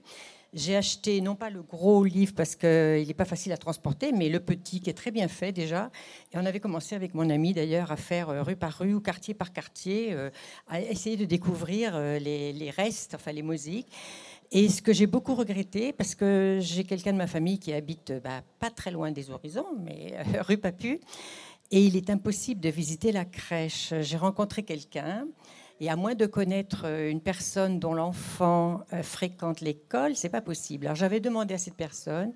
J'ai 0.53 0.75
acheté 0.75 1.21
non 1.21 1.35
pas 1.35 1.49
le 1.49 1.61
gros 1.61 2.03
livre 2.03 2.33
parce 2.35 2.57
qu'il 2.57 3.07
n'est 3.07 3.13
pas 3.13 3.23
facile 3.23 3.53
à 3.53 3.57
transporter, 3.57 4.11
mais 4.11 4.27
le 4.27 4.41
petit 4.41 4.81
qui 4.81 4.89
est 4.89 4.93
très 4.93 5.11
bien 5.11 5.29
fait 5.29 5.53
déjà. 5.53 5.89
Et 6.33 6.37
on 6.37 6.45
avait 6.45 6.59
commencé 6.59 6.95
avec 6.95 7.13
mon 7.13 7.29
ami 7.29 7.53
d'ailleurs 7.53 7.89
à 7.89 7.95
faire 7.95 8.45
rue 8.45 8.57
par 8.57 8.73
rue 8.79 8.95
ou 8.95 8.99
quartier 8.99 9.35
par 9.35 9.53
quartier, 9.53 10.17
à 10.67 10.81
essayer 10.81 11.17
de 11.17 11.25
découvrir 11.25 11.95
les, 11.99 12.51
les 12.51 12.69
restes, 12.71 13.13
enfin 13.13 13.31
les 13.31 13.43
mosaïques. 13.43 13.93
Et 14.51 14.67
ce 14.67 14.81
que 14.81 14.93
j'ai 14.93 15.05
beaucoup 15.05 15.35
regretté, 15.35 15.93
parce 15.93 16.15
que 16.15 16.57
j'ai 16.59 16.83
quelqu'un 16.83 17.13
de 17.13 17.17
ma 17.17 17.27
famille 17.27 17.59
qui 17.59 17.71
habite 17.71 18.13
bah, 18.23 18.41
pas 18.59 18.71
très 18.71 18.89
loin 18.89 19.11
des 19.11 19.29
horizons, 19.29 19.77
mais 19.79 20.15
euh, 20.15 20.41
rue 20.47 20.57
Papu, 20.57 20.99
et 21.71 21.85
il 21.85 21.95
est 21.95 22.09
impossible 22.09 22.59
de 22.59 22.69
visiter 22.69 23.11
la 23.11 23.25
crèche. 23.25 23.93
J'ai 24.01 24.17
rencontré 24.17 24.63
quelqu'un, 24.63 25.27
et 25.79 25.89
à 25.89 25.95
moins 25.95 26.15
de 26.15 26.25
connaître 26.25 26.85
euh, 26.85 27.11
une 27.11 27.21
personne 27.21 27.79
dont 27.79 27.93
l'enfant 27.93 28.81
euh, 28.91 29.03
fréquente 29.03 29.61
l'école, 29.61 30.15
c'est 30.15 30.29
pas 30.29 30.41
possible. 30.41 30.87
Alors 30.87 30.95
j'avais 30.95 31.19
demandé 31.19 31.53
à 31.53 31.59
cette 31.59 31.75
personne 31.75 32.33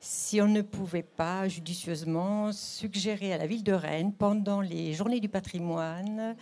si 0.00 0.40
on 0.40 0.48
ne 0.48 0.62
pouvait 0.62 1.04
pas 1.04 1.46
judicieusement 1.46 2.50
suggérer 2.50 3.32
à 3.32 3.38
la 3.38 3.46
ville 3.46 3.62
de 3.62 3.72
Rennes, 3.72 4.12
pendant 4.12 4.60
les 4.60 4.94
journées 4.94 5.20
du 5.20 5.28
patrimoine, 5.28 6.34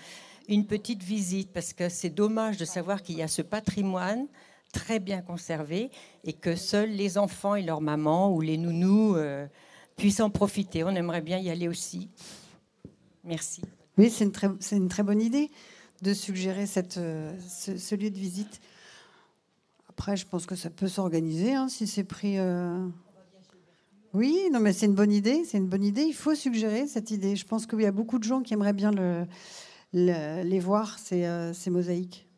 une 0.48 0.66
petite 0.66 1.02
visite, 1.02 1.52
parce 1.52 1.74
que 1.74 1.90
c'est 1.90 2.08
dommage 2.08 2.56
de 2.56 2.64
savoir 2.64 3.02
qu'il 3.02 3.18
y 3.18 3.22
a 3.22 3.28
ce 3.28 3.42
patrimoine 3.42 4.26
très 4.72 4.98
bien 5.00 5.22
conservé 5.22 5.90
et 6.24 6.32
que 6.32 6.56
seuls 6.56 6.90
les 6.90 7.18
enfants 7.18 7.54
et 7.54 7.62
leurs 7.62 7.80
mamans 7.80 8.32
ou 8.32 8.40
les 8.40 8.56
nounous 8.56 9.16
euh, 9.16 9.46
puissent 9.96 10.20
en 10.20 10.30
profiter. 10.30 10.84
On 10.84 10.90
aimerait 10.90 11.20
bien 11.20 11.38
y 11.38 11.50
aller 11.50 11.68
aussi. 11.68 12.08
Merci. 13.24 13.62
Oui, 13.98 14.10
c'est 14.10 14.24
une, 14.24 14.88
très, 14.88 15.02
bonne 15.02 15.20
idée 15.20 15.50
de 16.02 16.14
suggérer 16.14 16.64
euh, 16.96 17.38
ce, 17.48 17.94
lieu 17.94 18.10
de 18.10 18.18
visite. 18.18 18.60
Après, 19.88 20.16
je 20.16 20.26
pense 20.26 20.46
que 20.46 20.54
ça 20.56 20.70
peut 20.70 20.88
s'organiser 20.88 21.52
hein, 21.54 21.68
si 21.68 21.86
c'est 21.86 22.04
pris. 22.04 22.38
euh, 22.38 22.86
Oui, 24.14 24.48
non, 24.52 24.60
mais 24.60 24.72
c'est 24.72 24.86
une 24.86 24.94
bonne 24.94 25.12
idée. 25.12 25.44
C'est 25.44 25.58
une 25.58 25.68
bonne 25.68 25.84
idée. 25.84 26.02
Il 26.04 26.14
faut 26.14 26.34
suggérer 26.34 26.86
cette 26.86 27.10
idée. 27.10 27.36
Je 27.36 27.44
pense 27.44 27.66
qu'il 27.66 27.82
y 27.82 27.86
a 27.86 27.92
beaucoup 27.92 28.18
de 28.18 28.24
gens 28.24 28.40
qui 28.40 28.54
aimeraient 28.54 28.72
bien 28.72 28.92
le, 28.92 29.26
le- 29.92 30.42
les 30.42 30.60
voir 30.60 30.98
ces 30.98 31.26
mosaïques. 31.68 32.29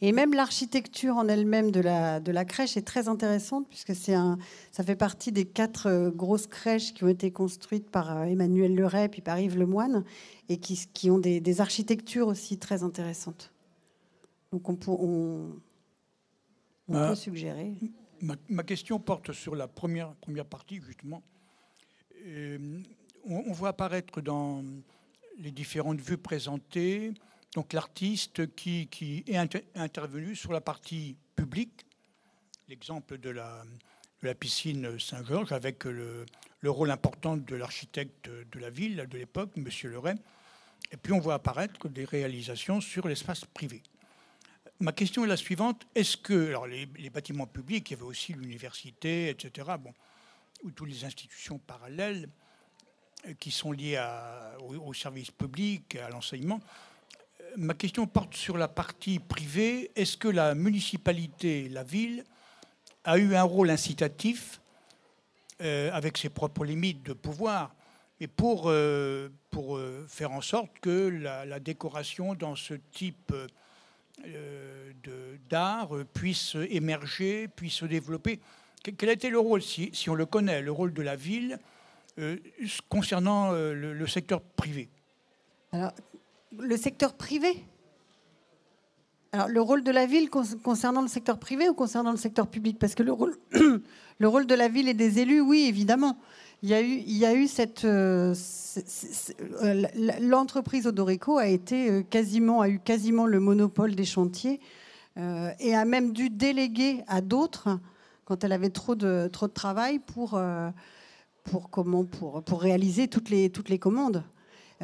Et 0.00 0.12
même 0.12 0.34
l'architecture 0.34 1.16
en 1.16 1.28
elle-même 1.28 1.70
de 1.70 1.80
la, 1.80 2.20
de 2.20 2.30
la 2.32 2.44
crèche 2.44 2.76
est 2.76 2.86
très 2.86 3.08
intéressante 3.08 3.68
puisque 3.68 3.94
c'est 3.94 4.14
un, 4.14 4.38
ça 4.72 4.82
fait 4.84 4.96
partie 4.96 5.32
des 5.32 5.44
quatre 5.44 5.86
euh, 5.86 6.10
grosses 6.10 6.46
crèches 6.46 6.92
qui 6.94 7.04
ont 7.04 7.08
été 7.08 7.30
construites 7.30 7.90
par 7.90 8.16
euh, 8.16 8.24
Emmanuel 8.24 8.74
Leray 8.74 9.08
puis 9.08 9.22
par 9.22 9.38
Yves 9.40 9.58
Lemoine 9.58 10.04
et 10.48 10.58
qui, 10.58 10.78
qui 10.92 11.10
ont 11.10 11.18
des, 11.18 11.40
des 11.40 11.60
architectures 11.60 12.26
aussi 12.28 12.58
très 12.58 12.82
intéressantes. 12.82 13.52
Donc 14.52 14.68
on, 14.68 14.76
peut- 14.76 14.90
on, 14.90 15.50
on 16.88 16.94
Ah. 16.96 17.08
peut 17.08 17.14
suggérer. 17.16 17.72
Ma, 18.20 18.36
ma 18.48 18.62
question 18.62 18.98
porte 19.00 19.32
sur 19.32 19.54
la 19.56 19.66
première, 19.68 20.14
première 20.14 20.46
partie, 20.46 20.80
justement. 20.80 21.22
Euh, 22.26 22.58
on, 23.26 23.42
on 23.48 23.52
voit 23.52 23.70
apparaître 23.70 24.20
dans 24.20 24.62
les 25.38 25.50
différentes 25.50 26.00
vues 26.00 26.16
présentées 26.16 27.12
donc 27.54 27.72
l'artiste 27.72 28.54
qui, 28.54 29.24
est 29.26 29.36
inter- 29.36 29.64
intervenu 29.76 30.34
sur 30.34 30.52
la 30.52 30.60
partie 30.60 31.16
publique, 31.36 31.86
l'exemple 32.68 33.18
de 33.18 33.30
la, 33.30 33.64
piscine 34.34 34.98
Saint-Georges, 34.98 35.52
avec 35.52 35.84
le, 35.84 36.26
le 36.60 36.70
rôle 36.70 36.90
important 36.90 37.36
de 37.36 37.54
l'architecte 37.54 38.28
de 38.28 38.58
la 38.58 38.70
ville 38.70 39.06
de 39.08 39.18
l'époque, 39.18 39.50
M. 39.56 39.68
Leray. 39.84 40.14
Et 40.90 40.96
puis 40.96 41.12
on 41.12 41.20
voit 41.20 41.34
apparaître 41.34 41.88
des 41.88 42.04
réalisations 42.04 42.80
sur 42.80 43.06
l'espace 43.06 43.44
privé. 43.44 43.82
Ma 44.80 44.92
question 44.92 45.24
est 45.24 45.28
la 45.28 45.36
suivante. 45.36 45.86
Est-ce 45.94 46.16
que 46.16 46.48
alors 46.48 46.66
les, 46.66 46.86
bâtiments 47.10 47.46
publics, 47.46 47.90
il 47.90 47.92
y 47.92 47.96
avait 47.96 48.04
aussi 48.04 48.32
l'université, 48.32 49.28
etc., 49.28 49.72
bon, 49.78 49.92
ou 50.62 50.70
toutes 50.72 50.88
les 50.88 51.04
institutions 51.04 51.58
parallèles 51.58 52.28
euh, 53.26 53.34
qui 53.34 53.50
sont 53.50 53.70
liées 53.70 54.02
au 54.60 54.92
service 54.92 55.30
public, 55.30 55.96
à 55.96 56.08
l'enseignement. 56.08 56.60
Ma 57.56 57.74
question 57.74 58.06
porte 58.06 58.34
sur 58.34 58.56
la 58.56 58.66
partie 58.66 59.20
privée. 59.20 59.90
Est-ce 59.94 60.16
que 60.16 60.26
la 60.26 60.56
municipalité, 60.56 61.68
la 61.68 61.84
ville, 61.84 62.24
a 63.04 63.16
eu 63.18 63.36
un 63.36 63.44
rôle 63.44 63.70
incitatif 63.70 64.60
euh, 65.60 65.90
avec 65.92 66.18
ses 66.18 66.30
propres 66.30 66.64
limites 66.64 67.04
de 67.04 67.12
pouvoir, 67.12 67.74
et 68.18 68.26
pour, 68.26 68.64
euh, 68.66 69.28
pour 69.50 69.76
euh, 69.76 70.04
faire 70.08 70.32
en 70.32 70.40
sorte 70.40 70.70
que 70.80 71.08
la, 71.08 71.60
décoration 71.60 72.34
dans 72.34 72.56
ce 72.56 72.74
type 72.92 73.32
d'art 75.48 75.90
puisse 76.12 76.56
émerger, 76.70 77.46
puisse 77.48 77.74
se 77.74 77.84
développer? 77.84 78.40
Que- 78.82 78.90
Quel 78.90 79.10
a 79.10 79.12
été 79.12 79.30
le 79.30 79.38
rôle, 79.38 79.62
si, 79.62 79.92
on 80.08 80.14
le 80.14 80.26
connaît, 80.26 80.60
le 80.60 80.72
rôle 80.72 80.92
de 80.92 81.02
la 81.02 81.14
ville 81.14 81.58
concernant 82.88 83.52
le, 83.52 83.92
le 83.92 84.06
secteur 84.06 84.40
privé? 84.40 84.88
Alors, 85.72 85.92
le 86.60 86.76
secteur 86.76 87.14
privé 87.14 87.64
Alors, 89.32 89.48
le 89.48 89.60
rôle 89.60 89.82
de 89.82 89.90
la 89.90 90.06
ville 90.06 90.30
con- 90.30 90.44
concernant 90.62 91.02
le 91.02 91.08
secteur 91.08 91.38
privé 91.38 91.68
ou 91.68 91.74
concernant 91.74 92.10
le 92.10 92.16
secteur 92.16 92.46
public? 92.46 92.78
Parce 92.78 92.94
que 92.94 93.02
le 93.02 93.12
rôle, 93.12 93.36
le 94.18 94.28
rôle 94.28 94.46
de 94.46 94.54
la 94.54 94.68
ville 94.68 94.88
et 94.88 94.94
des 94.94 95.18
élus, 95.18 95.40
oui, 95.40 95.66
évidemment. 95.68 96.18
Il 96.62 96.70
y 96.70 97.24
a 97.26 97.34
eu, 97.34 97.46
cette. 97.46 97.84
euh, 97.84 98.34
euh, 99.62 99.82
L'entreprise 100.20 100.86
Odorico 100.86 101.36
a, 101.36 101.46
été 101.48 101.90
euh, 101.90 102.02
quasiment, 102.02 102.62
a 102.62 102.70
eu 102.70 102.78
quasiment 102.78 103.26
le 103.26 103.38
monopole 103.38 103.94
des 103.94 104.06
chantiers 104.06 104.60
et 105.60 105.76
a 105.76 105.84
même 105.84 106.12
dû 106.12 106.28
déléguer 106.28 107.04
à 107.06 107.20
d'autres 107.20 107.78
quand 108.24 108.42
elle 108.42 108.50
avait 108.50 108.70
trop 108.70 108.96
de, 108.96 109.30
travail 109.52 110.00
pour, 110.00 110.40
réaliser 112.50 113.06
toutes 113.06 113.28
les 113.28 113.78
commandes. 113.78 114.24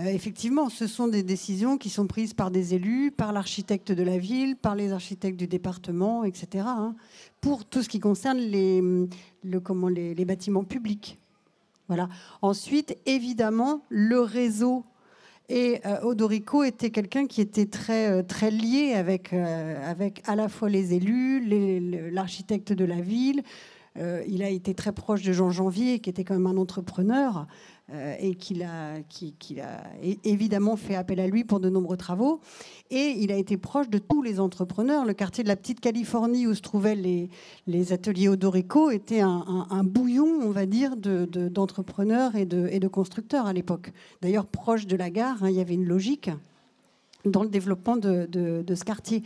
Euh, 0.01 0.05
effectivement, 0.09 0.68
ce 0.68 0.86
sont 0.86 1.09
des 1.09 1.22
décisions 1.22 1.76
qui 1.76 1.90
sont 1.90 2.07
prises 2.07 2.34
par 2.34 2.51
des 2.51 2.74
élus, 2.74 3.11
par 3.11 3.32
l'architecte 3.32 3.92
de 3.92 4.03
la 4.03 4.18
ville, 4.18 4.57
par 4.57 4.74
les 4.74 4.92
architectes 4.92 5.38
du 5.38 5.46
département, 5.46 6.24
etc. 6.24 6.64
hein, 6.66 6.94
pour 7.40 7.64
tout 7.64 7.82
ce 7.82 7.88
qui 7.88 8.01
concerne 8.01 8.38
les, 8.38 8.82
le, 9.42 9.61
comment, 9.61 9.88
les, 9.88 10.24
bâtiments 10.24 10.64
publics. 10.64 11.18
Voilà. 11.88 12.09
Ensuite, 12.40 12.96
évidemment, 13.07 13.82
le 13.88 14.20
réseau 14.20 14.84
et 15.48 15.80
euh, 15.84 16.01
Odorico 16.03 16.62
était 16.62 16.90
quelqu'un 16.90 17.26
qui 17.26 17.40
était 17.40 17.66
très, 17.66 18.09
euh, 18.09 18.22
très 18.22 18.53
lié 18.53 18.94
avec, 18.94 19.32
avec 19.32 20.22
à 20.28 20.36
la 20.36 20.48
fois 20.48 20.68
les 20.68 20.94
élus, 20.94 22.11
l'architecte 22.12 22.72
de 22.72 22.84
la 22.84 23.01
ville. 23.01 23.42
Euh, 24.01 24.22
il 24.26 24.42
a 24.42 24.48
été 24.48 24.74
très 24.74 24.92
proche 24.92 25.22
de 25.22 25.32
Jean 25.32 25.51
Janvier, 25.51 25.98
qui 25.98 26.09
était 26.11 26.24
quand 26.24 26.34
même 26.34 26.46
un 26.46 26.57
entrepreneur 26.57 27.46
euh, 27.92 28.14
et 28.18 28.34
qu'il 28.34 28.62
a, 28.62 29.01
qui, 29.09 29.61
a 29.61 29.82
évidemment 30.24 30.76
fait 30.76 30.94
appel 30.94 31.20
à 31.20 31.26
lui 31.26 31.44
pour 31.44 31.61
de 31.61 31.68
nombreux 31.68 31.96
travaux. 31.96 32.40
Et 32.90 33.16
il 33.18 33.30
a 33.30 33.36
été 33.36 33.57
proche 33.57 33.90
de 33.90 33.98
tous 33.98 34.22
les 34.22 34.40
entrepreneurs. 34.40 35.05
Le 35.05 35.12
quartier 35.12 35.44
de 35.44 35.48
la 35.48 35.57
Petite 35.57 35.80
Californie, 35.80 36.46
où 36.46 36.55
se 36.55 36.62
trouvaient 36.62 36.94
les, 36.96 37.92
ateliers 37.92 38.28
Odorico, 38.28 38.90
était 38.90 39.20
un, 39.20 39.84
bouillon, 39.84 40.28
on 40.42 40.51
va 40.51 40.66
dire, 40.66 40.96
de- 40.96 41.26
de- 41.26 41.48
d'entrepreneurs 41.48 42.36
et, 42.36 42.46
de, 42.46 42.68
et 42.70 42.80
de 42.80 42.88
constructeurs 42.88 43.46
à 43.46 43.53
l'époque. 43.53 43.92
D'ailleurs, 44.22 44.46
proche 44.46 44.86
de 44.86 44.96
la 44.96 45.11
gare, 45.11 45.42
hein, 45.42 45.51
il 45.51 45.57
y 45.57 45.61
avait 45.61 45.74
une 45.74 45.86
logique 45.86 46.30
dans 47.25 47.43
le 47.43 47.49
développement 47.49 47.97
de, 47.97 48.64
ce 48.75 48.85
quartier. 48.85 49.23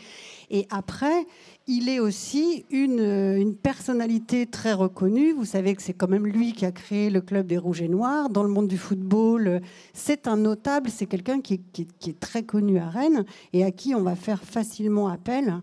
Et 0.51 0.66
après, 0.70 1.26
il 1.66 1.88
est 1.88 2.01
aussi 2.01 2.64
une, 2.70 3.55
personnalité 3.62 4.47
très 4.47 4.72
reconnue. 4.72 5.32
Vous 5.32 5.45
savez 5.45 5.74
que 5.74 5.82
c'est 5.82 5.92
quand 5.92 6.09
même 6.09 6.26
lui 6.26 6.53
qui 6.53 6.66
a 6.66 6.72
créé 6.72 7.11
le 7.11 7.20
club 7.20 7.47
des 7.47 7.59
Rouges 7.59 7.82
et 7.82 7.88
Noirs. 7.88 8.30
Dans 8.30 8.42
le 8.42 8.49
monde 8.49 8.68
du 8.68 8.78
football, 8.78 9.61
c'est 9.92 10.26
un 10.26 10.36
notable, 10.36 10.90
c'est 10.90 11.07
quelqu'un 11.07 11.40
qui, 11.40 11.55
est- 11.55 12.20
très 12.20 12.42
connu 12.42 12.78
à 12.78 12.88
Rennes 12.88 13.24
et 13.53 13.64
à 13.64 13.70
qui 13.70 13.95
on 13.95 14.03
va 14.03 14.14
faire 14.14 14.42
facilement 14.42 15.09
appel, 15.09 15.61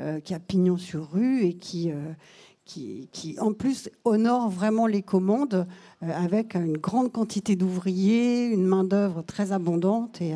euh, 0.00 0.20
qui 0.20 0.34
a 0.34 0.38
pignon 0.38 0.76
sur 0.76 1.10
rue 1.12 1.44
et 1.44 1.54
qui... 1.54 1.90
euh, 1.90 2.12
en 3.38 3.52
plus 3.52 3.90
honore 4.04 4.48
vraiment 4.48 4.86
les 4.86 5.02
commandes 5.02 5.66
euh, 6.02 6.10
avec 6.14 6.54
une 6.54 6.76
grande 6.76 7.10
quantité 7.10 7.56
d'ouvriers, 7.56 8.46
une 8.46 8.64
main-d'œuvre 8.64 9.22
très 9.22 9.52
abondante 9.52 10.20
et, 10.20 10.34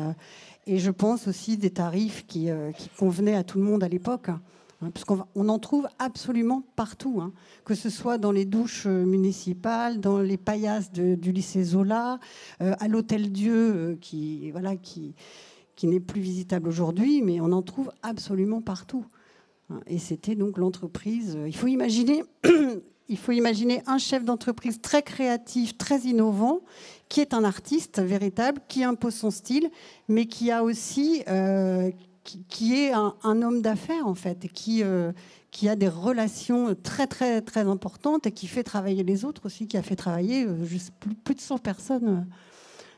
et 0.67 0.79
je 0.79 0.91
pense 0.91 1.27
aussi 1.27 1.57
des 1.57 1.69
tarifs 1.69 2.25
qui, 2.25 2.49
euh, 2.49 2.71
qui 2.71 2.89
convenaient 2.89 3.35
à 3.35 3.43
tout 3.43 3.59
le 3.59 3.63
monde 3.63 3.83
à 3.83 3.87
l'époque. 3.87 4.29
hein. 4.29 4.41
hein, 4.81 4.89
puisqu'on 4.91 5.25
on 5.35 5.49
en 5.49 5.59
trouve 5.59 5.87
absolument 5.99 6.63
partout, 6.75 7.19
hein, 7.21 7.33
que 7.65 7.75
ce 7.75 7.89
soit 7.89 8.17
dans 8.17 8.31
les 8.31 8.45
douches 8.45 8.85
euh, 8.87 9.05
municipales, 9.05 9.99
dans 9.99 10.19
les 10.19 10.37
paillasses 10.37 10.91
du 10.91 11.31
lycée 11.31 11.63
Zola, 11.63 12.19
euh, 12.61 12.73
à 12.79 12.87
l'hôtel 12.87 13.31
Dieu, 13.31 13.97
qui, 14.01 14.51
n'est 15.83 15.99
plus 15.99 16.21
visitable 16.21 16.67
aujourd'hui, 16.67 17.21
mais 17.21 17.39
on 17.41 17.51
en 17.51 17.61
trouve 17.61 17.91
absolument 18.01 18.61
partout. 18.61 19.05
Hein. 19.69 19.81
Et 19.85 19.99
c'était 19.99 20.35
donc 20.35 20.57
l'entreprise. 20.57 21.37
Il 23.07 23.17
faut 23.19 23.33
imaginer 23.33 23.83
un 23.85 23.99
chef 23.99 24.25
d'entreprise 24.25 24.81
très 24.81 25.03
créatif, 25.03 25.77
très 25.77 25.99
innovant, 25.99 26.61
qui 27.09 27.21
est 27.21 27.33
un 27.33 27.43
artiste 27.43 28.01
véritable, 28.01 28.61
qui 28.67 28.83
impose 28.83 29.13
son 29.13 29.31
style, 29.31 29.69
mais 30.07 30.25
qui 30.25 30.51
a 30.51 30.63
aussi, 30.63 31.23
euh, 31.27 31.91
qui, 32.23 32.75
est 32.75 32.91
un, 32.93 33.13
homme 33.23 33.61
d'affaires 33.61 34.07
en 34.07 34.15
fait, 34.15 34.47
qui, 34.51 34.83
euh, 34.83 35.11
qui 35.51 35.69
a 35.69 35.75
des 35.75 35.87
relations 35.87 36.75
très 36.75 37.07
très 37.07 37.41
très 37.41 37.61
importantes 37.61 38.25
et 38.25 38.31
qui 38.31 38.47
fait 38.47 38.63
travailler 38.63 39.03
les 39.03 39.23
autres 39.23 39.45
aussi, 39.45 39.67
qui 39.67 39.77
a 39.77 39.83
fait 39.83 39.95
travailler 39.95 40.45
euh, 40.45 40.65
plus, 41.23 41.35
de 41.35 41.39
100 41.39 41.59
personnes 41.59 42.27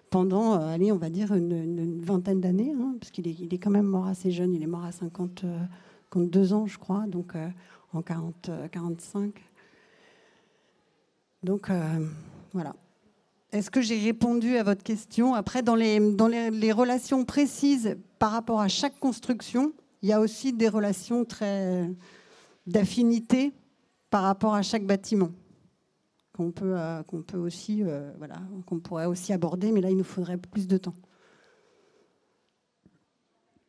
pendant, 0.10 0.53
allez, 0.53 0.91
on 0.93 0.97
va 0.97 1.10
dire 1.10 1.34
une, 1.34 2.01
vingtaine 2.01 2.39
d'années, 2.39 2.74
hein, 2.80 2.95
parce 2.99 3.12
qu'il 3.12 3.28
est, 3.28 3.38
il 3.38 3.53
est 3.53 3.58
quand 3.58 3.72
même 3.72 3.88
mort 3.88 4.08
assez 4.08 4.32
jeune, 4.32 4.53
il 4.53 4.64
est 4.64 4.68
mort 4.68 4.86
à 4.86 4.93
50, 4.93 5.41
52 6.14 6.53
ans, 6.53 6.66
je 6.66 6.78
crois, 6.78 7.05
donc 7.08 7.34
en 7.93 8.01
40, 8.01 8.49
45. 8.72 9.34
Donc 11.43 11.70
voilà. 12.53 12.74
Est-ce 13.52 13.72
que 13.72 13.82
j'ai 13.82 13.98
répondu 13.98 14.58
à 14.58 14.64
votre 14.64 14.84
question 14.84 15.34
Après, 15.34 15.62
dans, 15.62 15.76
les, 15.76 16.00
dans 16.14 16.28
les, 16.28 16.72
relations 16.72 17.24
précises 17.24 17.98
par 18.20 18.32
rapport 18.32 18.60
à 18.60 18.68
chaque 18.68 19.00
construction, 19.00 19.72
il 20.02 20.10
y 20.10 20.14
a 20.14 20.20
aussi 20.20 20.52
des 20.52 20.68
relations 20.68 21.24
très 21.24 21.89
d'affinité 22.66 23.54
par 24.10 24.24
rapport 24.24 24.54
à 24.54 24.62
chaque 24.62 24.86
bâtiment 24.86 25.32
qu'on 26.34 26.52
peut, 26.52 26.78
euh, 26.78 27.02
aussi, 27.36 27.82
euh, 27.84 28.12
qu'on 28.66 28.80
pourrait 28.80 29.06
aussi 29.06 29.34
aborder, 29.34 29.72
mais 29.72 29.82
là, 29.82 29.89
il 29.89 29.98
nous 29.98 30.04
faudrait 30.04 30.38
plus 30.38 30.68
de 30.68 30.78
temps. 30.78 30.93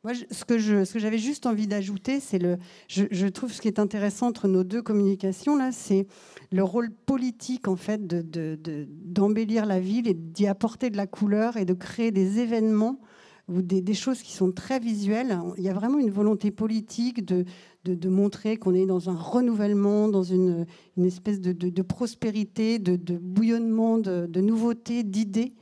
Moi, 0.04 0.12
ce 0.14 0.44
que 0.44 0.58
j'avais 0.98 1.18
juste 1.18 1.44
envie 1.44 1.66
d'ajouter, 1.66 2.20
c'est 2.20 2.38
le. 2.38 2.58
Je, 2.86 3.26
trouve 3.26 3.52
ce 3.52 3.60
qui 3.60 3.66
est 3.66 3.80
intéressant 3.80 4.28
entre 4.28 4.46
nos 4.46 4.62
deux 4.62 4.80
communications 4.80 5.56
là, 5.56 5.72
c'est 5.72 6.06
le 6.52 6.62
rôle 6.62 6.90
politique 6.90 7.66
en 7.66 7.74
fait 7.74 8.06
d'embellir 8.06 9.64
de, 9.64 9.68
la 9.68 9.80
ville 9.80 10.06
et 10.06 10.14
d'y 10.14 10.46
apporter 10.46 10.90
de 10.90 10.96
la 10.96 11.08
couleur 11.08 11.56
et 11.56 11.64
de 11.64 11.74
créer 11.74 12.12
des 12.12 12.38
événements 12.38 13.00
ou 13.48 13.60
des, 13.62 13.94
choses 13.94 14.22
qui 14.22 14.32
sont 14.34 14.52
très 14.52 14.78
visuelles. 14.78 15.36
Il 15.56 15.64
y 15.64 15.68
a 15.68 15.72
vraiment 15.72 15.98
une 15.98 16.10
volonté 16.10 16.50
politique 16.52 17.24
de, 17.24 17.44
de, 17.84 18.08
montrer 18.08 18.56
qu'on 18.56 18.74
est 18.74 18.86
dans 18.86 19.10
un 19.10 19.16
renouvellement, 19.16 20.08
dans 20.08 20.22
une, 20.22 20.66
une 20.96 21.06
espèce 21.06 21.40
de, 21.40 21.82
prospérité, 21.82 22.78
de, 22.78 23.16
bouillonnement, 23.16 23.98
de, 23.98 24.40
nouveautés, 24.40 25.02
d'idées. 25.02 25.54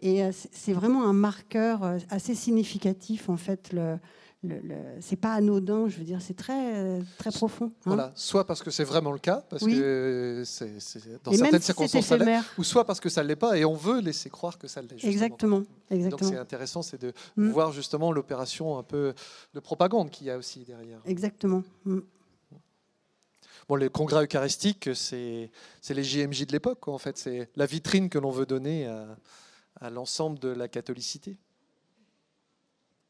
Et 0.00 0.22
euh, 0.22 0.30
c'est 0.52 0.72
vraiment 0.72 1.04
un 1.08 1.12
marqueur 1.12 1.82
euh, 1.82 1.98
assez 2.10 2.34
significatif, 2.34 3.28
en 3.28 3.36
fait. 3.36 3.72
Le, 3.72 3.98
le, 4.42 4.60
c'est 5.00 5.16
pas 5.16 5.32
anodin, 5.32 5.88
je 5.88 5.96
veux 5.96 6.04
dire, 6.04 6.20
c'est 6.20 6.36
très, 6.36 6.76
euh, 6.76 7.00
très 7.18 7.30
profond. 7.30 7.66
Hein. 7.66 7.82
Voilà, 7.86 8.12
soit 8.14 8.46
parce 8.46 8.62
que 8.62 8.70
c'est 8.70 8.84
vraiment 8.84 9.10
le 9.10 9.18
cas, 9.18 9.42
parce 9.48 9.64
que 9.64 10.42
c'est, 10.44 10.72
dans 11.24 11.32
certaines 11.32 11.62
circonstances 11.62 12.04
ça 12.04 12.16
l'est, 12.18 12.40
ou 12.58 12.62
soit 12.62 12.84
parce 12.84 13.00
que 13.00 13.08
ça 13.08 13.22
ne 13.22 13.28
l'est 13.28 13.36
pas 13.36 13.56
et 13.56 13.64
on 13.64 13.74
veut 13.74 14.00
laisser 14.00 14.30
croire 14.30 14.58
que 14.58 14.68
ça 14.68 14.82
l'est. 14.82 15.02
Exactement, 15.02 15.62
exactement. 15.90 16.28
Donc 16.28 16.36
c'est 16.36 16.38
intéressant, 16.38 16.82
c'est 16.82 17.00
de 17.00 17.12
mm. 17.36 17.50
voir 17.50 17.72
justement 17.72 18.12
l'opération 18.12 18.78
un 18.78 18.82
peu 18.82 19.14
de 19.54 19.60
propagande 19.60 20.10
qu'il 20.10 20.26
y 20.26 20.30
a 20.30 20.36
aussi 20.36 20.64
derrière. 20.64 21.00
Exactement. 21.06 21.64
Mm. 21.84 22.00
Bon, 23.68 23.74
les 23.74 23.88
congrès 23.88 24.24
eucharistiques, 24.24 24.90
c'est, 24.94 25.50
c'est 25.80 25.94
les 25.94 26.04
JMJ 26.04 26.46
de 26.46 26.52
l'époque, 26.52 26.86
en 26.86 26.98
fait. 26.98 27.18
C'est 27.18 27.50
la 27.56 27.66
vitrine 27.66 28.08
que 28.08 28.18
l'on 28.18 28.30
veut 28.30 28.46
donner 28.46 28.86
à 28.86 29.16
à 29.80 29.90
l'ensemble 29.90 30.38
de 30.38 30.48
la 30.48 30.68
catholicité. 30.68 31.38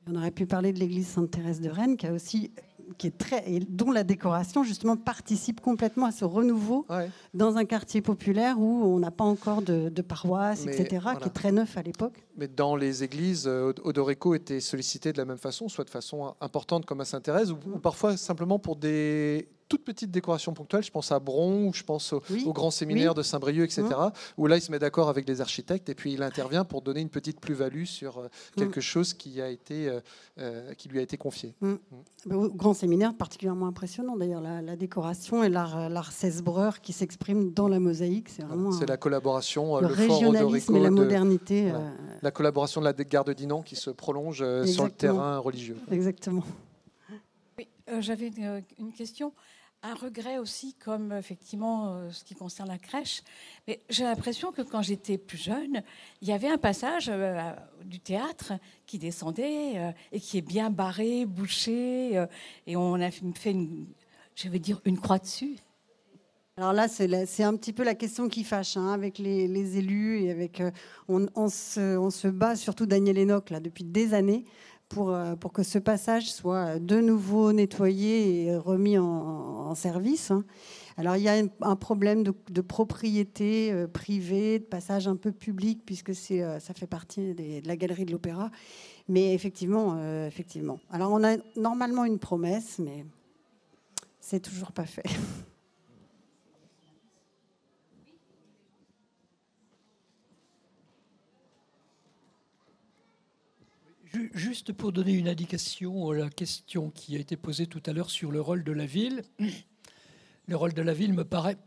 On 0.09 0.15
aurait 0.15 0.31
pu 0.31 0.47
parler 0.47 0.73
de 0.73 0.79
l'église 0.79 1.09
Sainte-Thérèse 1.09 1.61
de 1.61 1.69
Rennes, 1.69 1.97
qui 1.97 2.07
a 2.07 2.13
aussi, 2.13 2.53
qui 2.97 3.09
est 3.09 3.19
très, 3.19 3.43
et 3.51 3.59
dont 3.59 3.91
la 3.91 4.05
décoration 4.05 4.63
justement 4.63 4.97
participe 4.97 5.61
complètement 5.61 6.07
à 6.07 6.13
ce 6.13 6.25
renouveau 6.25 6.87
dans 7.35 7.57
un 7.57 7.65
quartier 7.65 8.03
populaire 8.03 8.61
où 8.61 8.85
on 8.85 9.01
n'a 9.01 9.11
pas 9.11 9.25
encore 9.25 9.63
de, 9.63 9.91
paroisse, 10.03 10.65
etc., 10.65 11.07
qui 11.21 11.29
est 11.29 11.33
très 11.33 11.51
neuf 11.51 11.77
à 11.77 11.83
l'époque. 11.83 12.25
Mais 12.37 12.47
dans 12.47 12.77
les 12.77 13.03
églises, 13.03 13.49
euh, 13.49 13.73
Odorico 13.83 14.35
était 14.35 14.61
sollicité 14.61 15.13
de 15.13 15.19
la 15.19 15.25
même 15.25 15.39
façon, 15.39 15.69
soit 15.69 15.85
de 15.85 15.91
façon 15.91 16.35
importante 16.41 16.87
comme 16.87 17.01
à 17.01 17.05
Sainte-Thérèse, 17.05 17.51
ou 17.51 17.57
parfois 17.83 18.17
simplement 18.17 18.61
pour 18.61 18.77
des 18.77 19.49
toute 19.69 19.85
petite 19.85 20.11
décoration 20.11 20.53
ponctuelle. 20.55 20.83
Je 20.83 20.91
pense 20.91 21.13
à 21.13 21.19
Bron, 21.19 21.69
ou 21.69 21.75
je 21.75 21.83
pense 21.83 22.13
au, 22.13 22.53
grand 22.53 22.71
séminaire 22.71 23.15
de 23.15 23.23
Saint-Brieuc, 23.23 23.65
etc. 23.65 23.85
Mmh. 23.85 24.11
Où 24.39 24.47
là, 24.47 24.57
il 24.57 24.61
se 24.61 24.71
met 24.71 24.79
d'accord 24.79 25.09
avec 25.09 25.29
les 25.29 25.41
architectes 25.41 25.89
et 25.89 25.95
puis 25.95 26.13
il 26.13 26.23
intervient 26.23 26.65
pour 26.65 26.83
donner 26.83 27.01
une 27.01 27.09
petite 27.09 27.41
plus-value 27.41 27.85
sur 27.85 28.19
euh, 28.19 28.25
mmh. 28.25 28.61
quelque 28.61 28.81
chose 28.81 29.15
qui, 29.15 29.41
a 29.41 29.49
été, 29.49 29.89
euh, 29.89 30.01
euh, 30.39 30.73
qui 30.75 30.89
lui 30.89 30.99
a 30.99 31.03
été 31.03 31.17
confié. 31.17 31.55
Mmh. 31.61 31.75
Au 32.33 32.49
grand 32.49 32.75
séminaire, 32.75 33.15
particulièrement 33.15 33.67
impressionnant 33.67 34.17
d'ailleurs, 34.17 34.41
la, 34.41 34.77
décoration 34.77 35.43
et 35.43 35.49
l'art 35.49 36.13
16 36.13 36.43
breur 36.43 36.81
qui 36.81 36.93
s'exprime 36.93 37.53
dans 37.53 37.69
la 37.69 37.81
mosaïque. 37.81 38.29
C'est 38.29 38.43
vraiment. 38.43 38.73
C'est 38.73 38.87
la 38.87 38.97
collaboration, 38.97 39.81
le, 39.81 39.87
régionalisme 39.87 40.77
et 40.77 40.81
la 40.81 40.91
modernité. 40.91 41.73
La 42.23 42.31
collaboration 42.31 42.81
de 42.81 42.87
la 42.87 42.93
garde 42.93 43.31
d'Inan 43.31 43.63
qui 43.63 43.77
se 43.77 43.91
prolonge 43.91 44.45
sur 44.65 44.85
le 44.85 44.91
terrain 44.91 45.39
religieux. 45.39 45.77
Exactement. 45.91 46.45
J'avais 48.01 48.33
une 48.79 48.93
question 48.93 49.33
un 49.87 49.95
regret 49.95 50.39
aussi, 50.39 50.75
comme 50.75 51.13
effectivement 51.13 51.95
euh, 51.95 52.11
ce 52.11 52.25
qui 52.25 52.35
concerne 52.35 52.69
la 52.69 52.79
crèche. 52.79 53.23
Mais 53.67 53.81
j'ai 53.89 54.05
l'impression 54.05 54.53
que 54.53 54.63
quand 54.63 54.83
j'étais 54.83 55.19
plus 55.19 55.39
jeune, 55.39 55.83
il 56.23 56.29
y 56.29 56.33
avait 56.33 56.49
un 56.49 56.59
passage 56.59 57.09
euh, 57.09 57.53
du 57.85 58.01
théâtre 58.01 58.55
qui 58.87 58.99
descendait 58.99 59.73
euh, 59.77 59.93
et 60.13 60.21
qui 60.21 60.39
est 60.39 60.43
bien 60.43 60.71
barré, 60.71 61.27
bouché, 61.27 62.27
et 62.67 62.77
on 62.77 62.95
a 62.95 63.11
fait, 63.11 63.51
une, 63.51 63.87
je 64.35 64.49
vais 64.49 64.59
dire, 64.59 64.81
une 64.85 64.99
croix 64.99 65.19
dessus. 65.19 65.57
Alors 66.59 66.73
là, 66.73 66.89
c'est 66.89 67.43
un 67.43 67.55
petit 67.55 67.75
peu 67.75 67.85
la 67.85 67.95
question 67.95 68.29
qui 68.29 68.43
fâche 68.43 68.79
hein, 68.79 68.91
avec 68.93 69.19
les, 69.19 69.77
élus 69.77 70.23
et 70.23 70.31
avec. 70.31 70.63
on, 71.07 71.49
se, 71.49 72.29
bat, 72.29 72.57
surtout 72.57 72.87
Daniel 72.87 73.19
Enoch, 73.19 73.51
là, 73.51 73.61
depuis 73.61 73.85
des 73.85 74.15
années, 74.15 74.47
pour, 74.89 75.11
euh, 75.11 75.35
pour 75.37 75.53
que 75.53 75.63
ce 75.63 75.79
passage 75.79 76.33
soit 76.33 76.79
de 76.79 77.01
nouveau 77.01 77.53
nettoyé 77.53 78.45
et 78.45 78.57
remis 78.57 78.99
en, 78.99 79.75
service. 79.75 80.31
Hein. 80.31 80.45
Alors 80.97 81.17
il 81.17 81.23
y 81.23 81.29
a 81.29 81.43
un 81.61 81.77
problème 81.77 82.23
de, 82.23 82.61
propriété 82.63 83.71
euh, 83.73 83.87
privée, 83.87 84.61
de 84.61 84.65
passage 84.65 85.07
un 85.07 85.17
peu 85.17 85.33
public, 85.33 85.83
puisque 85.85 86.13
euh, 86.31 86.59
ça 86.61 86.73
fait 86.73 86.87
partie 86.87 87.35
de 87.35 87.67
la 87.67 87.77
galerie 87.77 88.05
de 88.05 88.13
l'opéra. 88.13 88.51
Mais 89.09 89.35
effectivement, 89.35 90.03
effectivement. 90.27 90.81
Alors 90.91 91.13
on 91.13 91.23
a 91.23 91.37
normalement 91.57 92.05
une 92.05 92.19
promesse, 92.19 92.81
mais 92.81 93.05
c'est 94.19 94.41
toujours 94.41 94.73
pas 94.73 94.87
fait. 94.87 95.05
Juste 104.35 104.73
pour 104.73 104.93
donner 104.93 105.13
une 105.13 105.29
indication 105.29 106.11
à 106.11 106.17
la 106.17 106.31
question 106.31 106.91
qui 106.91 107.17
a 107.17 107.19
été 107.19 107.37
posée 107.37 107.67
tout 107.67 107.83
à 107.87 107.93
l'heure 107.93 108.11
sur 108.11 108.31
le 108.33 108.41
rôle 108.41 108.65
de 108.65 108.73
la 108.73 108.87
ville, 108.87 109.23
le 110.47 110.57
rôle 110.57 110.73
de 110.73 110.83
la 110.83 110.95
ville 110.95 111.13
me 111.13 111.25
paraît 111.25 111.59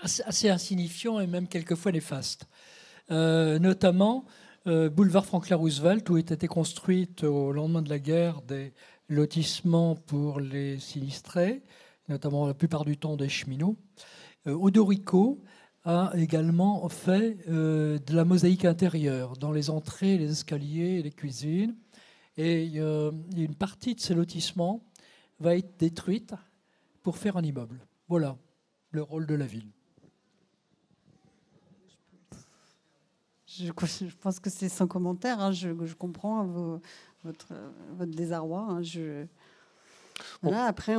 assez 0.00 0.48
insignifiant 0.48 1.18
et 1.20 1.26
même 1.26 1.48
quelquefois 1.48 1.92
néfaste. 1.92 2.46
Euh, 3.10 3.58
notamment, 3.58 4.26
euh, 4.66 4.88
boulevard 4.88 5.26
Franklin 5.26 5.56
Roosevelt, 5.56 6.08
où 6.08 6.18
été 6.18 6.46
construite 6.46 7.24
au 7.24 7.52
lendemain 7.52 7.82
de 7.82 7.90
la 7.90 7.98
guerre 7.98 8.40
des 8.42 8.72
lotissements 9.08 9.96
pour 9.96 10.40
les 10.40 10.78
sinistrés, 10.78 11.62
notamment 12.08 12.46
la 12.46 12.54
plupart 12.54 12.84
du 12.84 12.96
temps 12.96 13.16
des 13.16 13.28
cheminots. 13.28 13.76
Euh, 14.46 14.52
Odorico, 14.52 15.42
a 15.84 16.12
également 16.16 16.88
fait 16.88 17.36
euh, 17.48 17.98
de 17.98 18.14
la 18.14 18.24
mosaïque 18.24 18.64
intérieure 18.64 19.36
dans 19.36 19.52
les 19.52 19.68
entrées, 19.68 20.16
les 20.16 20.30
escaliers, 20.30 21.02
les 21.02 21.12
cuisines. 21.12 21.76
Et 22.36 22.72
euh, 22.76 23.12
une 23.36 23.54
partie 23.54 23.94
de 23.94 24.00
ces 24.00 24.14
lotissements 24.14 24.82
va 25.40 25.56
être 25.56 25.78
détruite 25.78 26.34
pour 27.02 27.18
faire 27.18 27.36
un 27.36 27.42
immeuble. 27.42 27.86
Voilà 28.08 28.36
le 28.90 29.02
rôle 29.02 29.26
de 29.26 29.34
la 29.34 29.46
ville. 29.46 29.70
Je, 33.46 33.70
pense 33.70 34.40
que 34.40 34.50
c'est 34.50 34.68
sans 34.68 34.86
commentaire. 34.88 35.38
Hein. 35.38 35.52
Je, 35.52 35.94
comprends 35.94 36.80
votre, 37.22 37.52
votre, 37.92 38.10
désarroi. 38.10 38.66
Hein. 38.68 38.82
Je... 38.82 39.26
après, 40.42 40.96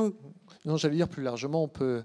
Non, 0.64 0.76
j'allais 0.76 0.96
dire 0.96 1.08
plus 1.08 1.22
largement, 1.22 1.64
on 1.64 1.68
peut 1.68 2.04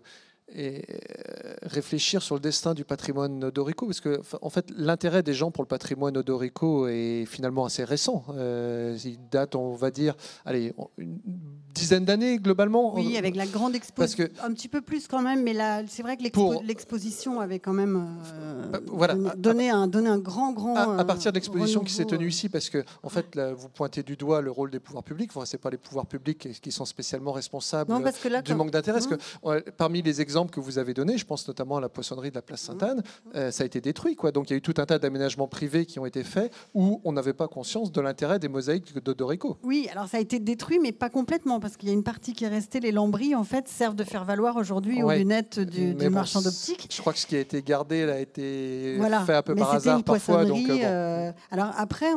et 0.56 0.84
euh, 0.90 1.54
réfléchir 1.64 2.22
sur 2.22 2.36
le 2.36 2.42
destin 2.42 2.74
du 2.74 2.84
patrimoine 2.84 3.44
odorico, 3.44 3.86
parce 3.86 4.02
que 4.02 4.22
en 4.42 4.50
fait 4.50 4.66
l'intérêt 4.76 5.24
des 5.24 5.34
gens 5.34 5.52
pour 5.52 5.64
le 5.64 5.68
patrimoine 5.68 6.18
odorico 6.18 6.88
est 6.88 7.26
finalement 7.26 7.66
assez 7.66 7.84
récent. 7.84 8.26
Euh, 8.36 8.98
il 9.04 9.18
date, 9.32 9.56
on 9.56 9.74
va 9.76 9.92
dire, 9.92 10.16
allez, 10.46 10.74
une 10.98 11.20
dizaine 11.74 12.06
d'années 12.06 12.38
globalement. 12.38 12.96
Oui, 12.96 13.18
avec 13.18 13.36
la 13.36 13.46
grande 13.46 13.76
exposition, 13.76 14.28
un 14.44 14.54
petit 14.54 14.68
peu 14.68 14.82
plus 14.82 15.08
quand 15.08 15.22
même, 15.22 15.44
mais 15.44 15.56
c'est 15.88 16.04
vrai 16.04 16.18
que 16.18 16.24
l'exposition 16.66 17.40
avait 17.40 17.60
quand 17.60 17.74
même 17.74 18.18
euh, 18.34 18.68
bah, 18.72 18.80
voilà, 18.88 19.16
donné, 19.38 19.70
un, 19.70 19.88
donné 19.88 20.10
un 20.10 20.20
grand, 20.20 20.52
grand. 20.52 20.76
À, 20.76 21.06
partir 21.06 21.32
de 21.32 21.38
l'exposition 21.38 21.82
qui 21.82 21.94
s'est 21.94 22.06
tenue 22.06 22.28
ici, 22.28 22.50
parce 22.50 22.70
que 22.70 22.84
en 23.04 23.10
fait, 23.10 23.40
vous 23.56 23.70
pointez 23.70 24.04
du 24.04 24.16
doigt 24.16 24.42
le 24.42 24.52
rôle 24.52 24.72
des 24.72 24.80
pouvoirs 24.80 25.04
publics. 25.04 25.32
Enfin, 25.34 25.46
c'est 25.46 25.58
pas 25.58 25.70
les 25.70 25.78
pouvoirs 25.78 26.06
publics 26.06 26.60
qui 26.62 26.72
sont 26.72 26.86
spécialement 26.86 27.32
responsables 27.32 27.92
du 28.44 28.56
manque 28.56 28.72
d'intérêt. 28.72 29.00
Parce 29.00 29.08
que 29.08 29.70
parmi 29.72 30.02
les 30.02 30.22
exemples 30.22 30.41
que 30.50 30.60
vous 30.60 30.80
avez 30.80 30.94
donné, 30.94 31.18
je 31.18 31.26
pense 31.26 31.48
notamment 31.48 31.78
à 31.78 31.82
la 31.82 31.90
poissonnerie 31.90 32.30
de 32.30 32.36
la 32.36 32.42
place 32.42 32.62
Sainte-Anne, 32.62 33.00
mmh. 33.00 33.30
euh, 33.36 33.52
ça 33.52 33.64
a 33.64 33.66
été 33.66 33.82
détruit. 33.82 34.16
Quoi. 34.16 34.32
Donc 34.32 34.50
il 34.50 34.54
y 34.54 34.56
a 34.56 34.58
eu 34.58 34.62
tout 34.62 34.74
un 34.78 34.86
tas 34.86 34.98
d'aménagements 34.98 35.48
privés 35.48 35.86
qui 35.86 36.00
ont 36.00 36.06
été 36.06 36.24
faits 36.24 36.52
où 36.74 37.02
on 37.04 37.12
n'avait 37.12 37.34
pas 37.34 37.48
conscience 37.48 37.92
de 37.92 38.02
l'intérêt 38.02 38.40
des 38.40 38.48
mosaïques 38.48 38.94
de 38.94 39.14
Dorico. 39.14 39.58
Oui, 39.64 39.88
alors 39.92 40.08
ça 40.08 40.18
a 40.18 40.20
été 40.20 40.40
détruit, 40.40 40.80
mais 40.80 40.92
pas 40.92 41.10
complètement, 41.10 41.60
parce 41.60 41.78
qu'il 41.78 41.90
y 41.90 41.92
a 41.92 41.96
une 41.96 42.04
partie 42.04 42.34
qui 42.34 42.46
est 42.46 42.48
restée. 42.48 42.80
Les 42.80 42.92
lambris, 42.92 43.36
en 43.36 43.44
fait, 43.44 43.68
servent 43.68 43.96
de 43.96 44.04
faire 44.04 44.26
valoir 44.26 44.56
aujourd'hui 44.56 45.04
aux 45.04 45.12
lunettes 45.12 45.60
du, 45.60 45.94
marchand 46.10 46.42
d'optique. 46.42 46.88
Je 46.92 47.02
crois 47.02 47.14
que 47.14 47.20
ce 47.20 47.28
qui 47.28 47.36
a 47.36 47.40
été 47.40 47.62
gardé 47.62 48.04
a 48.04 48.20
été 48.20 48.98
fait 49.26 49.34
un 49.34 49.42
peu 49.42 49.56
par 49.56 49.74
hasard 49.74 50.04
parfois. 50.04 50.46
Donc, 50.46 50.70
euh, 50.70 50.80
euh, 50.84 51.32
alors 51.52 51.72
après, 51.78 52.12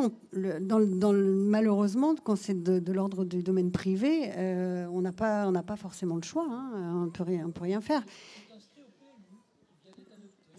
dans, 0.60 0.80
dans 0.80 1.12
malheureusement, 1.12 2.14
quand 2.22 2.36
c'est 2.36 2.62
de, 2.62 2.92
l'ordre 2.92 3.24
du 3.24 3.42
domaine 3.42 3.70
privé, 3.70 4.30
on 4.92 5.00
n'a 5.00 5.12
pas, 5.12 5.48
on 5.48 5.52
pas 5.62 5.76
forcément 5.76 6.16
le 6.16 6.22
choix. 6.22 6.46
Hein. 6.50 6.70
On 6.74 7.06
ne 7.06 7.10
peut 7.52 7.62
rien 7.62 7.80
faire. 7.80 8.03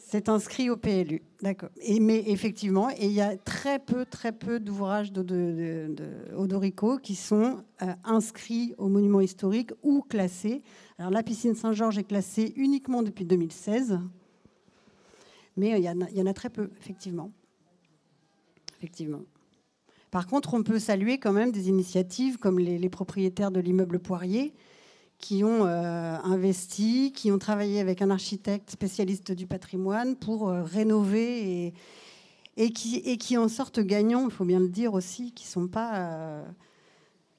C'est 0.07 0.29
inscrit 0.29 0.69
au 0.69 0.77
PLU, 0.77 1.23
d'accord. 1.41 1.69
mais 1.99 2.23
effectivement, 2.27 2.89
il 2.89 3.11
y 3.11 3.21
a 3.21 3.35
très 3.35 3.79
peu, 3.79 4.05
très 4.05 4.31
peu 4.31 4.59
d'ouvrages 4.59 5.11
d'Odorico 5.11 6.99
qui 6.99 7.15
sont 7.15 7.63
euh, 7.81 7.93
inscrits 8.03 8.75
au 8.77 8.87
monument 8.87 9.19
historique 9.19 9.71
ou 9.81 10.03
classés. 10.03 10.61
Alors 10.99 11.11
la 11.11 11.23
piscine 11.23 11.55
Saint-Georges 11.55 11.97
est 11.97 12.03
classée 12.03 12.53
uniquement 12.55 13.01
depuis 13.01 13.25
2016, 13.25 13.99
mais 15.57 15.71
il 15.71 15.83
y, 15.83 15.89
en 15.89 15.99
a, 15.99 16.09
il 16.11 16.17
y 16.17 16.21
en 16.21 16.27
a 16.27 16.33
très 16.33 16.51
peu, 16.51 16.69
effectivement. 16.79 17.31
Effectivement. 18.77 19.23
Par 20.11 20.27
contre, 20.27 20.53
on 20.53 20.61
peut 20.61 20.79
saluer 20.79 21.17
quand 21.17 21.33
même 21.33 21.51
des 21.51 21.67
initiatives 21.67 22.37
comme 22.37 22.59
les 22.59 22.89
propriétaires 22.89 23.51
de 23.51 23.59
l'immeuble 23.59 23.99
Poirier, 23.99 24.53
qui 25.19 25.43
ont 25.43 25.65
euh, 25.65 26.17
investi, 26.23 27.11
qui 27.13 27.31
ont 27.31 27.39
travaillé 27.39 27.79
avec 27.79 28.01
un 28.01 28.09
architecte 28.09 28.71
spécialiste 28.71 29.31
du 29.31 29.47
patrimoine 29.47 30.15
pour 30.15 30.49
euh, 30.49 30.63
rénover 30.63 31.73
et, 32.57 32.71
qui, 32.71 33.37
en 33.37 33.47
sortent 33.47 33.79
gagnants, 33.79 34.25
il 34.25 34.31
faut 34.31 34.45
bien 34.45 34.59
le 34.59 34.69
dire 34.69 34.93
aussi, 34.93 35.31
qui 35.33 35.47
sont 35.47 35.67
pas. 35.67 35.95
Euh, 35.95 36.43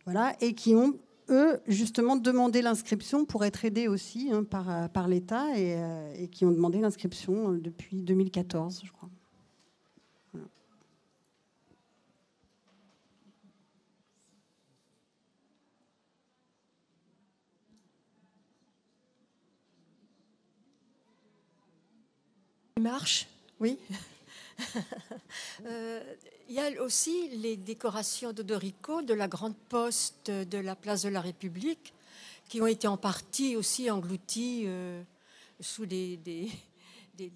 voilà, 0.04 0.36
et 0.40 0.54
qui 0.54 0.74
ont, 0.74 0.98
eux, 1.30 1.58
justement, 1.66 2.16
demandé 2.16 2.62
l'inscription 2.62 3.24
pour 3.24 3.44
être 3.44 3.64
aidés 3.64 3.88
aussi 3.88 4.30
hein, 4.32 4.44
par, 4.44 5.08
l'État 5.08 5.58
et, 5.58 6.28
qui 6.28 6.44
ont 6.44 6.52
demandé 6.52 6.80
l'inscription 6.80 7.52
depuis 7.52 8.02
2014, 8.02 8.82
je 8.84 8.92
crois. 8.92 9.10
Marche, 22.80 23.26
oui. 23.60 23.78
Euh, 25.66 26.00
il 26.48 26.54
y 26.54 26.60
a 26.60 26.82
aussi 26.82 27.28
les 27.28 27.58
décorations 27.58 28.32
d'Odorico 28.32 29.02
de 29.02 29.12
la 29.12 29.28
Grande 29.28 29.56
Poste 29.68 30.30
de 30.30 30.56
la 30.56 30.74
place 30.74 31.02
de 31.02 31.10
la 31.10 31.20
République, 31.20 31.92
qui 32.48 32.62
ont 32.62 32.66
été 32.66 32.88
en 32.88 32.96
partie 32.96 33.56
aussi 33.56 33.90
englouties 33.90 34.64
euh, 34.66 35.02
sous 35.60 35.84
des, 35.84 36.18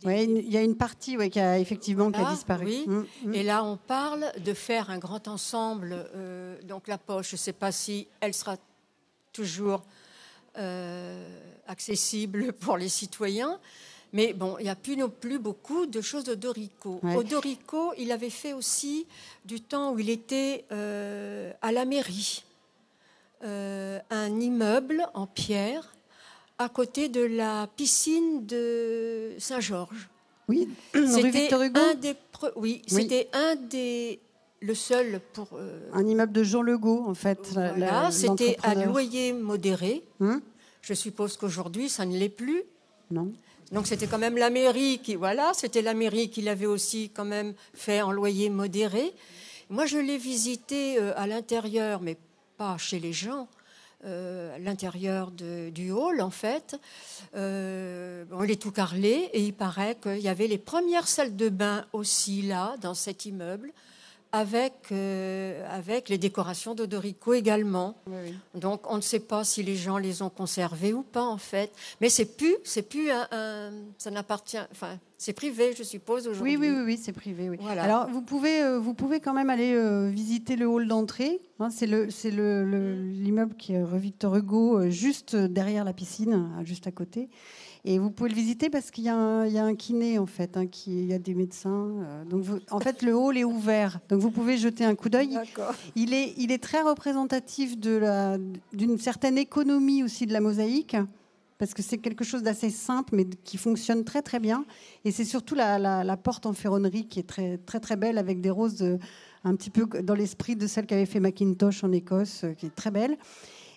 oui, 0.04 0.24
il 0.24 0.50
y 0.50 0.56
a 0.56 0.62
une 0.62 0.76
partie 0.76 1.16
qui 1.30 1.40
a 1.40 1.58
effectivement 1.58 2.10
qui 2.10 2.20
a 2.20 2.30
disparu. 2.30 2.66
Oui. 2.66 2.84
Mmh, 2.86 3.04
mmh. 3.24 3.34
Et 3.34 3.42
là, 3.42 3.64
on 3.64 3.76
parle 3.76 4.32
de 4.42 4.54
faire 4.54 4.90
un 4.90 4.98
grand 4.98 5.28
ensemble. 5.28 6.06
Euh, 6.14 6.60
donc 6.62 6.86
la 6.88 6.96
poche, 6.96 7.30
je 7.30 7.34
ne 7.34 7.38
sais 7.38 7.52
pas 7.52 7.72
si 7.72 8.08
elle 8.20 8.34
sera 8.34 8.56
toujours 9.32 9.82
accessible 11.66 12.52
pour 12.60 12.78
les 12.78 12.88
citoyens, 12.88 13.58
mais 14.12 14.32
bon, 14.32 14.56
il 14.58 14.64
n'y 14.64 14.68
a 14.68 14.76
plus 14.76 14.96
non 14.96 15.08
plus 15.08 15.38
beaucoup 15.38 15.86
de 15.86 16.00
choses 16.00 16.24
de 16.24 16.34
Dorico. 16.34 17.00
Au 17.02 17.22
Dorico, 17.22 17.92
il 17.98 18.10
avait 18.12 18.30
fait 18.30 18.52
aussi 18.52 19.06
du 19.44 19.60
temps 19.60 19.92
où 19.92 19.98
il 19.98 20.10
était 20.10 20.64
euh, 20.72 21.52
à 21.62 21.70
la 21.72 21.84
mairie, 21.84 22.44
euh, 23.44 23.98
un 24.10 24.40
immeuble 24.40 25.06
en 25.14 25.26
pierre 25.26 25.94
à 26.58 26.68
côté 26.68 27.08
de 27.08 27.22
la 27.22 27.68
piscine 27.76 28.44
de 28.46 29.32
Saint-Georges. 29.38 30.08
Oui, 30.48 30.68
c'était 30.92 31.52
un 31.54 31.94
des 31.94 32.14
oui, 32.56 32.82
c'était 32.86 33.28
un 33.32 33.54
des 33.54 34.18
le 34.60 34.74
seul 34.74 35.20
pour 35.32 35.48
euh, 35.54 35.88
un 35.92 36.06
immeuble 36.06 36.32
de 36.32 36.42
Jean 36.42 36.62
Legault 36.62 37.04
en 37.06 37.14
fait. 37.14 37.50
Voilà, 37.52 38.10
c'était 38.10 38.56
à 38.62 38.74
loyer 38.74 39.32
modéré. 39.32 40.02
Hum 40.20 40.40
Je 40.82 40.94
suppose 40.94 41.36
qu'aujourd'hui 41.36 41.88
ça 41.88 42.04
ne 42.04 42.16
l'est 42.16 42.28
plus. 42.28 42.62
Non. 43.10 43.32
Donc 43.70 43.86
c'était 43.86 44.06
quand 44.06 44.18
même 44.18 44.36
la 44.36 44.50
mairie 44.50 44.98
qui, 44.98 45.14
voilà, 45.14 45.52
c'était 45.54 45.82
la 45.82 45.94
mairie 45.94 46.28
qui 46.28 46.42
l'avait 46.42 46.66
aussi 46.66 47.10
quand 47.10 47.24
même 47.24 47.54
fait 47.74 48.02
en 48.02 48.10
loyer 48.10 48.50
modéré. 48.50 49.12
Moi, 49.68 49.86
je 49.86 49.98
l'ai 49.98 50.18
visité 50.18 50.98
euh, 50.98 51.12
à 51.16 51.28
l'intérieur, 51.28 52.00
mais 52.00 52.16
pas 52.56 52.76
chez 52.78 52.98
les 52.98 53.12
gens. 53.12 53.48
Euh, 54.06 54.56
à 54.56 54.58
l'intérieur 54.58 55.30
du 55.30 55.90
hall, 55.90 56.22
en 56.22 56.30
fait. 56.30 56.74
Euh, 57.36 58.24
il 58.42 58.50
est 58.50 58.60
tout 58.60 58.70
carrelé 58.70 59.28
et 59.34 59.42
il 59.42 59.52
paraît 59.52 59.94
qu'il 60.02 60.20
y 60.20 60.28
avait 60.28 60.46
les 60.46 60.56
premières 60.56 61.06
salles 61.06 61.36
de 61.36 61.50
bain 61.50 61.84
aussi 61.92 62.40
là, 62.40 62.76
dans 62.80 62.94
cet 62.94 63.26
immeuble 63.26 63.72
avec, 64.32 64.74
euh, 64.92 65.66
avec 65.68 66.08
les 66.08 66.18
décorations 66.18 66.74
d'Odorico 66.74 67.34
également. 67.34 67.96
Donc 68.54 68.90
on 68.90 68.96
ne 68.96 69.00
sait 69.00 69.20
pas 69.20 69.44
si 69.44 69.62
les 69.62 69.76
gens 69.76 69.98
les 69.98 70.22
ont 70.22 70.30
conservées 70.30 70.92
ou 70.92 71.02
pas 71.02 71.24
en 71.24 71.38
fait. 71.38 71.72
Mais 72.00 72.08
c'est 72.08 72.36
plus, 72.36 72.56
c'est 72.64 72.82
plus 72.82 73.10
un, 73.10 73.72
ça 73.98 74.10
n'appartient, 74.10 74.58
enfin 74.70 74.98
c'est 75.18 75.32
privé 75.32 75.74
je 75.76 75.82
suppose 75.82 76.26
aujourd'hui. 76.26 76.56
Oui 76.56 76.68
oui 76.68 76.76
oui, 76.76 76.82
oui 76.84 77.00
c'est 77.02 77.12
privé. 77.12 77.50
Oui. 77.50 77.58
Alors 77.68 78.08
vous 78.08 78.22
pouvez 78.22 78.62
euh, 78.62 78.78
vous 78.78 78.94
pouvez 78.94 79.20
quand 79.20 79.34
même 79.34 79.50
aller 79.50 79.74
euh, 79.74 80.08
visiter 80.08 80.56
le 80.56 80.66
hall 80.66 80.86
d'entrée. 80.86 81.40
Hein, 81.58 81.70
c'est 81.70 81.86
le 81.86 82.10
c'est 82.10 82.30
le, 82.30 82.64
l'immeuble 83.12 83.56
qui 83.56 83.72
est 83.72 83.82
rue 83.82 83.98
Victor 83.98 84.36
Hugo 84.36 84.88
juste 84.90 85.34
derrière 85.36 85.84
la 85.84 85.92
piscine, 85.92 86.50
juste 86.64 86.86
à 86.86 86.92
côté. 86.92 87.28
Et 87.84 87.98
vous 87.98 88.10
pouvez 88.10 88.28
le 88.28 88.34
visiter 88.34 88.68
parce 88.68 88.90
qu'il 88.90 89.04
y, 89.04 89.06
y, 89.06 89.10
a 89.10 89.64
un 89.64 89.74
kiné, 89.74 90.18
en 90.18 90.26
fait, 90.26 90.56
hein, 90.56 90.66
qui, 90.66 91.02
il 91.02 91.06
y 91.06 91.14
a 91.14 91.18
des 91.18 91.34
médecins. 91.34 91.88
Euh, 92.02 92.24
donc 92.24 92.44
en 92.70 92.80
fait, 92.80 93.02
le 93.02 93.14
hall 93.14 93.38
est 93.38 93.44
ouvert. 93.44 94.00
Donc 94.08 94.20
vous 94.20 94.30
pouvez 94.30 94.58
jeter 94.58 94.84
un 94.84 94.94
coup 94.94 95.08
d'œil. 95.08 95.38
Il 95.96 96.12
est, 96.12 96.34
il 96.36 96.52
est 96.52 96.62
très 96.62 96.82
représentatif 96.82 97.78
d'une 97.78 98.98
certaine 98.98 99.38
économie 99.38 100.02
aussi 100.02 100.26
de 100.26 100.32
la 100.32 100.40
mosaïque 100.40 100.96
parce 101.60 101.74
que 101.74 101.82
c'est 101.82 101.98
quelque 101.98 102.24
chose 102.24 102.42
d'assez 102.42 102.70
simple, 102.70 103.14
mais 103.14 103.26
qui 103.44 103.58
fonctionne 103.58 104.02
très 104.02 104.22
très 104.22 104.40
bien. 104.40 104.64
Et 105.04 105.12
c'est 105.12 105.26
surtout 105.26 105.54
la, 105.54 105.78
la, 105.78 106.16
porte 106.16 106.46
en 106.46 106.54
ferronnerie 106.54 107.06
qui 107.06 107.20
est 107.20 107.28
très 107.28 107.58
très 107.58 107.80
très 107.80 107.96
belle, 107.96 108.16
avec 108.16 108.40
des 108.40 108.48
roses 108.48 108.80
euh, 108.80 108.96
un 109.44 109.54
petit 109.56 109.68
peu 109.68 109.86
dans 110.02 110.14
l'esprit 110.14 110.56
de 110.56 110.66
celle 110.66 110.86
qu'avait 110.86 111.04
fait 111.04 111.20
Macintosh 111.20 111.84
en 111.84 111.92
Écosse, 111.92 112.44
euh, 112.44 112.54
qui 112.54 112.64
est 112.64 112.74
très 112.74 112.90
belle. 112.90 113.18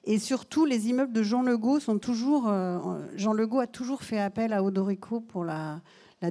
Et 0.06 0.20
surtout, 0.20 0.66
les 0.66 0.90
immeubles 0.90 1.14
de 1.14 1.24
Jean 1.24 1.42
Legault 1.42 1.80
sont 1.80 1.98
toujours. 1.98 2.50
Euh, 2.50 2.78
Jean 3.16 3.32
Legault 3.32 3.60
a 3.60 3.68
toujours 3.68 4.04
fait 4.04 4.20
appel 4.20 4.52
à 4.52 4.62
Odorico 4.64 5.22
pour 5.22 5.46
la, 5.46 5.82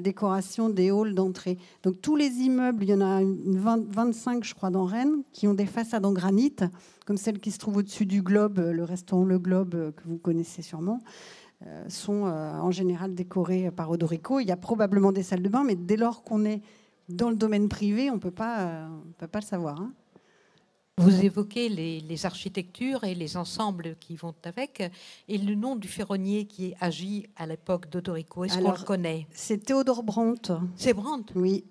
décoration 0.00 0.70
des 0.70 0.90
halls 0.90 1.14
d'entrée. 1.14 1.58
Donc 1.82 2.00
tous 2.00 2.16
les 2.16 2.40
immeubles, 2.40 2.82
il 2.84 2.88
y 2.88 2.94
en 2.94 3.02
a 3.02 3.20
une 3.20 3.58
25, 3.58 4.42
je 4.42 4.54
crois, 4.54 4.70
dans 4.70 4.86
Rennes, 4.86 5.22
qui 5.32 5.46
ont 5.46 5.52
des 5.52 5.66
façades 5.66 6.06
en 6.06 6.12
granit, 6.12 6.56
comme 7.04 7.18
celle 7.18 7.38
qui 7.40 7.50
se 7.50 7.58
trouve 7.58 7.76
au-dessus 7.76 8.06
du 8.06 8.22
Globe, 8.22 8.58
le 8.58 8.84
restaurant 8.84 9.24
Le 9.24 9.38
Globe, 9.38 9.74
euh, 9.74 9.92
que 9.92 10.02
vous 10.06 10.16
connaissez 10.16 10.62
sûrement, 10.62 11.02
euh, 11.66 11.84
sont 11.90 12.22
en 12.22 12.70
général 12.70 13.14
décorés 13.14 13.70
par 13.70 13.90
Odorico. 13.90 14.40
Il 14.40 14.48
y 14.48 14.52
a 14.52 14.56
probablement 14.56 15.12
des 15.12 15.22
salles 15.22 15.42
de 15.42 15.50
bain, 15.50 15.62
mais 15.62 15.74
dès 15.74 15.98
lors 15.98 16.22
qu'on 16.22 16.46
est 16.46 16.62
dans 17.10 17.28
le 17.28 17.36
domaine 17.36 17.68
privé, 17.68 18.10
on 18.10 18.14
ne 18.14 18.20
peut 18.20 18.30
pas 18.30 18.88
le 19.18 19.40
savoir. 19.42 19.78
Hein. 19.78 19.92
Vous 20.98 21.24
évoquez 21.24 21.70
les, 21.70 22.26
architectures 22.26 23.02
et 23.04 23.14
les 23.14 23.36
ensembles 23.38 23.96
qui 23.98 24.14
vont 24.14 24.34
avec, 24.44 24.82
et 25.26 25.38
le 25.38 25.54
nom 25.54 25.74
du 25.74 25.88
ferronnier 25.88 26.44
qui 26.44 26.74
agit 26.80 27.26
à 27.36 27.46
l'époque 27.46 27.88
d'Odorico, 27.88 28.44
est-ce 28.44 28.58
qu'on 28.58 28.72
le 28.72 28.84
connaît? 28.84 29.26
C'est 29.32 29.64
Théodore 29.64 30.02
Brandt. 30.02 30.52
C'est 30.76 30.92
Brandt? 30.92 31.32
Oui. 31.34 31.64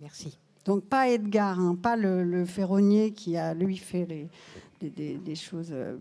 Merci. 0.00 0.38
Donc 0.64 0.84
pas 0.84 1.08
Edgar, 1.08 1.58
hein, 1.58 1.74
pas 1.74 1.96
le, 1.96 2.44
ferronnier 2.44 3.12
qui 3.12 3.36
a 3.36 3.54
lui 3.54 3.76
fait 3.76 4.06
les, 4.06 5.18
des, 5.18 5.34
choses 5.34 5.70
euh, 5.72 5.96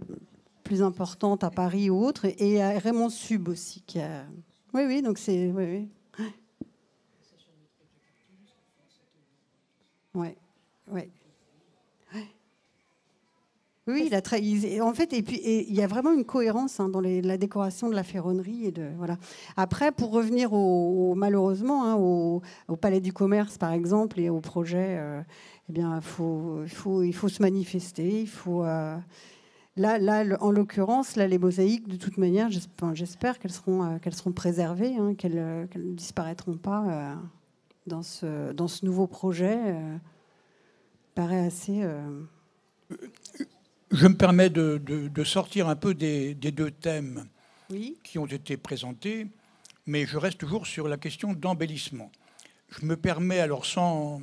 plus 0.64 0.84
importantes 0.84 1.44
à 1.44 1.50
Paris 1.50 1.90
ou 1.90 2.06
autres, 2.06 2.26
et 2.26 2.64
Raymond 2.78 3.10
Sub 3.10 3.48
aussi. 3.48 3.82
Qui 3.82 4.00
a... 4.00 4.26
Oui, 4.74 4.84
oui, 4.86 5.02
donc 5.02 5.18
c'est. 5.18 5.52
Oui, 5.52 5.64
oui. 5.66 5.90
Ouais, 10.14 10.36
ouais. 10.92 11.10
Oui, 13.88 14.10
il 14.12 14.16
a 14.16 14.84
en 14.84 14.94
fait, 14.94 15.14
et 15.14 15.24
puis 15.24 15.40
il 15.46 15.74
y 15.74 15.82
a 15.82 15.88
vraiment 15.88 16.12
une 16.12 16.26
cohérence 16.26 16.82
hein, 16.82 16.90
dans 16.90 17.00
la 17.00 17.38
décoration 17.38 17.90
de 17.90 17.96
la 17.96 18.04
ferronnerie 18.04 18.66
et 18.66 18.72
de 18.72 18.90
voilà. 18.98 19.18
Après, 19.56 19.94
pour 19.94 20.12
revenir 20.12 20.52
au, 20.52 21.16
malheureusement 21.16 21.86
hein, 21.86 21.96
au, 21.96 22.42
Palais 22.76 23.00
du 23.00 23.14
Commerce 23.14 23.58
par 23.58 23.72
exemple 23.72 24.20
et 24.20 24.30
au 24.30 24.42
projet, 24.42 24.98
euh, 25.00 25.22
eh 25.70 25.72
bien, 25.72 26.02
faut, 26.02 26.64
faut, 26.68 27.02
il 27.02 27.14
faut 27.14 27.30
se 27.30 27.42
manifester, 27.42 28.24
il 28.24 28.28
faut. 28.28 28.66
Euh, 28.66 28.98
là, 29.78 29.98
là, 30.00 30.26
en 30.42 30.52
l'occurrence, 30.52 31.16
là, 31.16 31.26
les 31.26 31.38
mosaïques, 31.38 31.88
de 31.88 31.96
toute 31.96 32.18
manière, 32.18 32.50
j'espère 32.94 33.40
qu'elles 33.40 33.54
seront, 33.54 33.86
euh, 33.86 33.98
qu'elles 34.00 34.16
seront 34.16 34.34
préservées, 34.34 34.98
hein, 34.98 35.16
qu'elles 35.16 35.68
ne 35.76 35.94
disparaîtront 35.94 36.58
pas 36.58 37.16
dans 37.86 38.04
ce, 38.04 38.52
dans 38.52 38.68
ce 38.68 38.86
nouveau 38.86 39.08
projet. 39.08 39.58
paraît 41.16 41.46
assez 41.46 41.86
je 43.92 44.08
me 44.08 44.16
permets 44.16 44.50
de, 44.50 45.24
sortir 45.24 45.70
un 45.70 45.76
peu 45.76 45.94
des, 45.94 46.34
deux 46.36 46.72
thèmes 46.72 47.28
qui 48.04 48.20
ont 48.20 48.26
été 48.26 48.58
présentés, 48.58 49.28
mais 49.86 50.06
je 50.06 50.18
reste 50.18 50.38
toujours 50.38 50.68
sur 50.68 50.88
la 50.88 50.98
question 50.98 51.34
d'embellissement. 51.34 52.12
Je 52.70 52.86
me 52.86 52.98
permets, 52.98 53.40
alors 53.40 53.66
sans, 53.66 54.22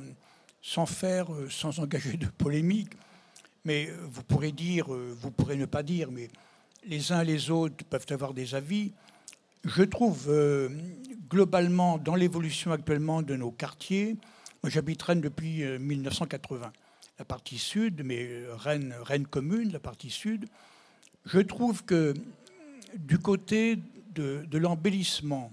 sans 0.61 0.85
faire, 0.85 1.27
sans 1.49 1.79
engager 1.79 2.17
de 2.17 2.27
polémique, 2.27 2.91
mais 3.65 3.89
vous 4.09 4.23
pourrez 4.23 4.51
dire, 4.51 4.87
vous 4.87 5.31
pourrez 5.31 5.57
ne 5.57 5.65
pas 5.65 5.83
dire, 5.83 6.11
mais 6.11 6.29
les 6.85 7.11
uns 7.11 7.21
et 7.21 7.25
les 7.25 7.49
autres 7.49 7.83
peuvent 7.85 8.05
avoir 8.09 8.33
des 8.33 8.53
avis. 8.53 8.93
Je 9.63 9.81
trouve 9.83 10.25
euh, 10.29 10.69
globalement, 11.27 11.97
dans 11.97 12.15
l'évolution 12.15 12.71
actuellement 12.71 13.23
de 13.23 13.35
nos 13.35 13.51
quartiers, 13.51 14.15
moi 14.61 14.69
j'habite 14.69 15.01
Rennes 15.01 15.21
depuis 15.21 15.63
1980, 15.79 16.67
euh, 16.67 16.69
la 17.17 17.25
partie 17.25 17.57
sud, 17.57 18.01
mais 18.03 18.27
euh, 18.27 18.55
Rennes, 18.55 19.27
commune, 19.29 19.71
la 19.71 19.79
partie 19.79 20.09
sud, 20.09 20.45
je 21.25 21.39
trouve 21.39 21.83
que 21.85 22.13
du 22.97 23.17
côté 23.17 23.77
de, 24.13 24.57
l'embellissement, 24.57 25.51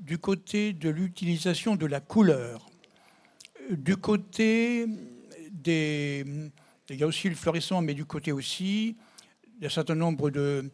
du 0.00 0.18
côté 0.18 0.72
de 0.72 0.90
l'utilisation 0.90 1.76
de 1.76 1.86
la 1.86 2.00
couleur, 2.00 2.68
du 3.70 3.96
côté 3.96 4.86
des... 5.50 6.24
Il 6.90 6.96
y 6.96 7.04
a 7.04 7.06
aussi 7.06 7.28
le 7.30 7.34
fleurissement, 7.34 7.80
mais 7.80 7.94
du 7.94 8.04
côté 8.04 8.32
aussi 8.32 8.96
d'un 9.60 9.70
certain 9.70 9.94
nombre 9.94 10.28
de, 10.30 10.70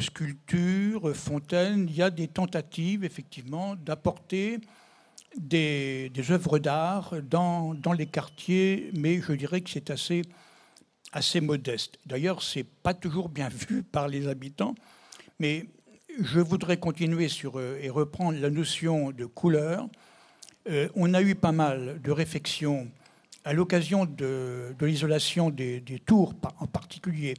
sculptures, 0.00 1.16
fontaines, 1.16 1.86
il 1.88 1.96
y 1.96 2.02
a 2.02 2.10
des 2.10 2.28
tentatives, 2.28 3.04
effectivement, 3.04 3.76
d'apporter 3.76 4.58
des, 5.36 6.10
œuvres 6.30 6.58
d'art 6.58 7.14
dans, 7.22 7.74
dans, 7.74 7.92
les 7.92 8.06
quartiers, 8.06 8.90
mais 8.96 9.20
je 9.20 9.32
dirais 9.32 9.60
que 9.60 9.70
c'est 9.70 9.90
assez, 9.90 10.22
assez 11.12 11.40
modeste. 11.40 11.98
D'ailleurs, 12.06 12.42
ce 12.42 12.60
n'est 12.60 12.64
pas 12.64 12.94
toujours 12.94 13.28
bien 13.28 13.48
vu 13.68 13.82
par 13.82 14.08
les 14.08 14.28
habitants, 14.28 14.74
mais 15.38 15.66
je 16.20 16.40
voudrais 16.40 16.76
continuer 16.76 17.28
sur, 17.28 17.58
euh, 17.58 17.78
et 17.82 17.90
reprendre 17.90 18.38
la 18.38 18.50
notion 18.50 19.10
de 19.10 19.24
couleur. 19.24 19.88
Euh, 20.68 20.88
on 20.94 21.12
a 21.12 21.22
eu 21.22 21.34
pas 21.34 21.52
mal 21.52 22.00
de 22.02 22.10
réflexions 22.10 22.88
à 23.44 23.52
l'occasion 23.52 24.06
de, 24.06 24.74
de 24.78 24.86
l'isolation 24.86 25.50
des, 25.50 25.80
des, 25.80 25.98
tours, 25.98 26.34
en 26.60 26.66
particulier 26.66 27.34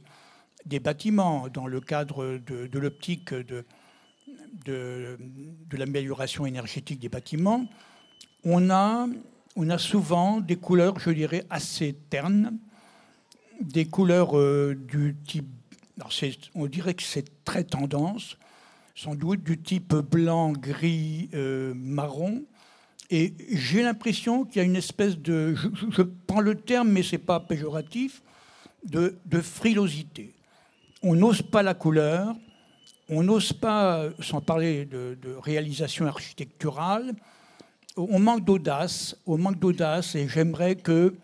des 0.64 0.78
bâtiments, 0.78 1.48
dans 1.48 1.66
le 1.66 1.80
cadre 1.80 2.38
de, 2.46 2.66
de 2.66 2.78
l'optique 2.78 3.32
de, 3.34 3.64
de, 4.64 5.18
de 5.18 5.76
l'amélioration 5.76 6.46
énergétique 6.46 7.00
des 7.00 7.08
bâtiments, 7.08 7.66
on 8.46 8.70
a, 8.70 9.08
on 9.56 9.68
a 9.68 9.76
souvent 9.76 10.40
des 10.40 10.56
couleurs, 10.56 10.98
je 11.00 11.10
dirais, 11.10 11.44
assez 11.50 11.94
ternes, 12.08 12.56
des 13.60 13.86
couleurs 13.86 14.38
euh, 14.38 14.74
du 14.74 15.16
type, 15.26 15.48
on 16.54 16.66
dirait 16.66 16.94
que 16.94 17.02
c'est 17.02 17.44
très 17.44 17.64
tendance, 17.64 18.38
sans 18.94 19.14
doute 19.14 19.42
du 19.42 19.60
type 19.60 19.94
blanc, 19.94 20.52
gris, 20.52 21.28
euh, 21.34 21.74
marron. 21.74 22.44
Et 23.10 23.34
j'ai 23.50 23.82
l'impression 23.82 24.44
qu'il 24.44 24.56
y 24.56 24.60
a 24.60 24.64
une 24.64 24.76
espèce 24.76 25.18
de, 25.18 25.54
je, 25.90 26.02
prends 26.02 26.40
le 26.40 26.54
terme, 26.54 26.90
mais 26.90 27.02
c'est 27.02 27.18
pas 27.18 27.40
péjoratif, 27.40 28.22
de, 28.84 29.18
de 29.26 29.40
frilosité. 29.40 30.34
On 31.02 31.16
n'ose 31.16 31.42
pas 31.42 31.62
la 31.62 31.74
couleur, 31.74 32.36
on 33.08 33.22
n'ose 33.22 33.52
pas, 33.52 34.04
sans 34.20 34.40
parler 34.40 34.84
de, 34.84 35.16
réalisation 35.42 36.06
architecturale, 36.06 37.14
on 37.96 38.18
manque 38.18 38.44
d'audace, 38.44 39.16
et 40.14 40.28
j'aimerais 40.28 40.76
que 40.76 41.14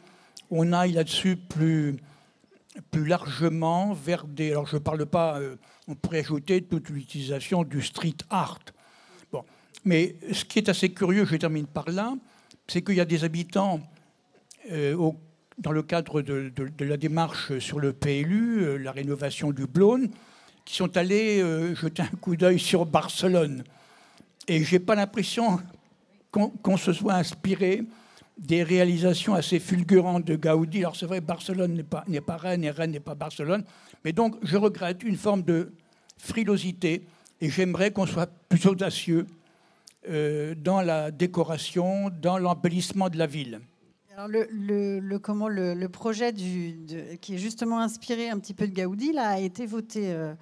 on 0.50 0.72
aille 0.72 0.92
là-dessus 0.92 1.36
plus, 1.36 1.96
largement 2.94 3.94
vers 3.94 4.26
des. 4.26 4.50
Alors 4.50 4.66
je 4.66 4.76
ne 4.76 4.80
parle 4.80 5.06
pas, 5.06 5.40
euh, 5.40 5.56
on 5.88 5.94
pourrait 5.94 6.20
ajouter 6.20 6.62
toute 6.62 6.90
l'utilisation 6.90 7.64
du 7.64 7.82
street 7.82 8.16
art. 8.30 8.60
Bon. 9.32 9.44
Mais 9.84 10.16
ce 10.32 10.44
qui 10.44 10.58
est 10.58 10.68
assez 10.68 10.90
curieux, 10.90 11.24
je 11.24 11.36
termine 11.36 11.66
par 11.66 11.90
là, 11.90 12.14
c'est 12.68 12.82
qu'il 12.82 12.96
y 12.96 13.00
a 13.00 13.06
des 13.06 13.24
habitants, 13.24 13.80
euh, 14.70 15.10
dans 15.58 15.72
le 15.72 15.82
cadre 15.82 16.22
de, 16.22 16.52
la 16.80 16.96
démarche 16.96 17.58
sur 17.58 17.80
le 17.80 17.92
PLU, 17.92 18.62
euh, 18.62 18.76
la 18.76 18.92
rénovation 18.92 19.52
du 19.52 19.66
Blône, 19.66 20.10
qui 20.64 20.76
sont 20.76 20.96
allés 20.96 21.40
jeter 21.74 22.02
un 22.02 22.16
coup 22.20 22.36
d'œil 22.36 22.60
sur 22.60 22.86
Barcelone. 22.86 23.64
Et 24.46 24.62
je 24.62 24.74
n'ai 24.74 24.78
pas 24.78 24.94
l'impression 24.94 25.58
qu'on 26.32 26.76
se 26.76 26.92
soit 26.92 27.14
inspiré 27.14 27.84
des 28.38 28.62
réalisations 28.62 29.34
assez 29.34 29.58
fulgurantes 29.58 30.24
de 30.24 30.36
Gaudi. 30.36 30.78
Alors 30.78 30.96
c'est 30.96 31.06
vrai, 31.06 31.20
Barcelone 31.20 31.74
n'est 31.74 31.82
pas, 31.82 32.04
pas 32.26 32.36
Rennes 32.36 32.64
et 32.64 32.70
Rennes 32.70 32.92
n'est 32.92 33.00
pas 33.00 33.14
Barcelone. 33.14 33.64
Mais 34.04 34.12
donc 34.12 34.36
je 34.42 34.56
regrette 34.56 35.02
une 35.02 35.16
forme 35.16 35.42
de 35.42 35.72
frilosité 36.18 37.06
et 37.40 37.50
j'aimerais 37.50 37.90
qu'on 37.90 38.06
soit 38.06 38.30
plus 38.48 38.66
audacieux 38.66 39.26
euh, 40.08 40.54
dans 40.56 40.80
la 40.80 41.10
décoration, 41.10 42.10
dans 42.10 42.38
l'embellissement 42.38 43.08
de 43.08 43.18
la 43.18 43.26
ville. 43.26 43.60
Alors 44.16 44.28
le, 44.28 45.18
comment, 45.18 45.48
le, 45.48 45.86
projet 45.88 46.34
qui 46.34 47.34
est 47.34 47.38
justement 47.38 47.80
inspiré 47.80 48.28
un 48.28 48.38
petit 48.38 48.52
peu 48.52 48.68
de 48.68 48.74
Gaudi 48.74 49.12
là, 49.12 49.28
a 49.30 49.38
été 49.38 49.64
voté 49.64 50.12
euh, 50.12 50.34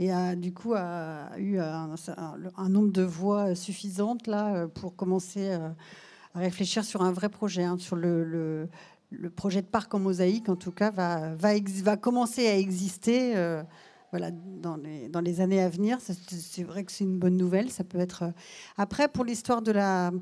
et 0.00 0.10
a 0.10 0.34
du 0.34 0.52
coup 0.52 0.72
a 0.74 1.38
eu 1.38 1.58
un, 1.60 2.68
nombre 2.68 2.90
de 2.90 3.02
voix 3.02 3.54
suffisantes 3.54 4.26
là, 4.26 4.54
euh, 4.54 4.66
pour 4.66 4.96
commencer 4.96 5.50
euh, 5.50 5.68
à 6.34 6.38
réfléchir 6.40 6.84
sur 6.84 7.02
un 7.02 7.12
vrai 7.12 7.28
projet, 7.28 7.62
hein, 7.62 7.76
sur 7.78 7.96
le, 7.96 8.68
projet 9.36 9.60
de 9.60 9.66
parc 9.66 9.94
en 9.94 10.00
mosaïque 10.00 10.48
en 10.48 10.56
tout 10.56 10.72
cas 10.72 10.90
va, 10.90 11.34
va, 11.34 11.50
va 11.82 11.96
commencer 11.96 12.48
à 12.48 12.56
exister. 12.56 13.34
voilà, 14.10 14.30
dans 14.32 14.76
les, 14.76 15.08
dans 15.08 15.20
les 15.20 15.40
années 15.40 15.60
à 15.60 15.68
venir, 15.68 15.98
c'est 16.00 16.64
vrai 16.64 16.82
que 16.82 16.90
c'est 16.90 17.04
une 17.04 17.18
bonne 17.18 17.36
nouvelle. 17.36 17.70
Ça 17.70 17.84
peut 17.84 17.98
être. 17.98 18.32
Après, 18.76 19.06
pour 19.06 19.24
l'histoire 19.24 19.62
de 19.62 19.72
la, 19.72 20.12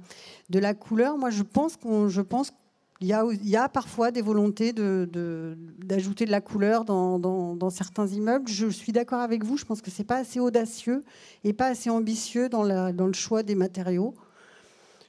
de 0.50 0.58
la 0.58 0.74
couleur, 0.74 1.16
moi, 1.16 1.30
je 1.30 1.42
pense 1.42 1.76
qu'on, 1.76 2.08
je 2.08 2.20
pense 2.20 2.52
il 3.00 3.06
y, 3.06 3.56
a, 3.56 3.68
parfois 3.68 4.10
des 4.10 4.22
volontés 4.22 4.72
d'ajouter 4.72 6.24
de, 6.24 6.30
la 6.32 6.40
couleur 6.40 6.84
dans, 6.84 7.70
certains 7.70 8.08
immeubles. 8.08 8.48
Je 8.48 8.66
suis 8.68 8.90
d'accord 8.90 9.20
avec 9.20 9.44
vous, 9.44 9.56
je 9.56 9.64
pense 9.64 9.80
que 9.80 9.90
ce 9.90 10.02
n'est 10.02 10.06
pas 10.06 10.16
assez 10.16 10.40
audacieux 10.40 11.04
et 11.44 11.52
pas 11.52 11.66
assez 11.66 11.90
ambitieux 11.90 12.48
dans, 12.48 12.64
le 12.64 13.12
choix 13.12 13.44
des 13.44 13.54
matériaux. 13.54 14.14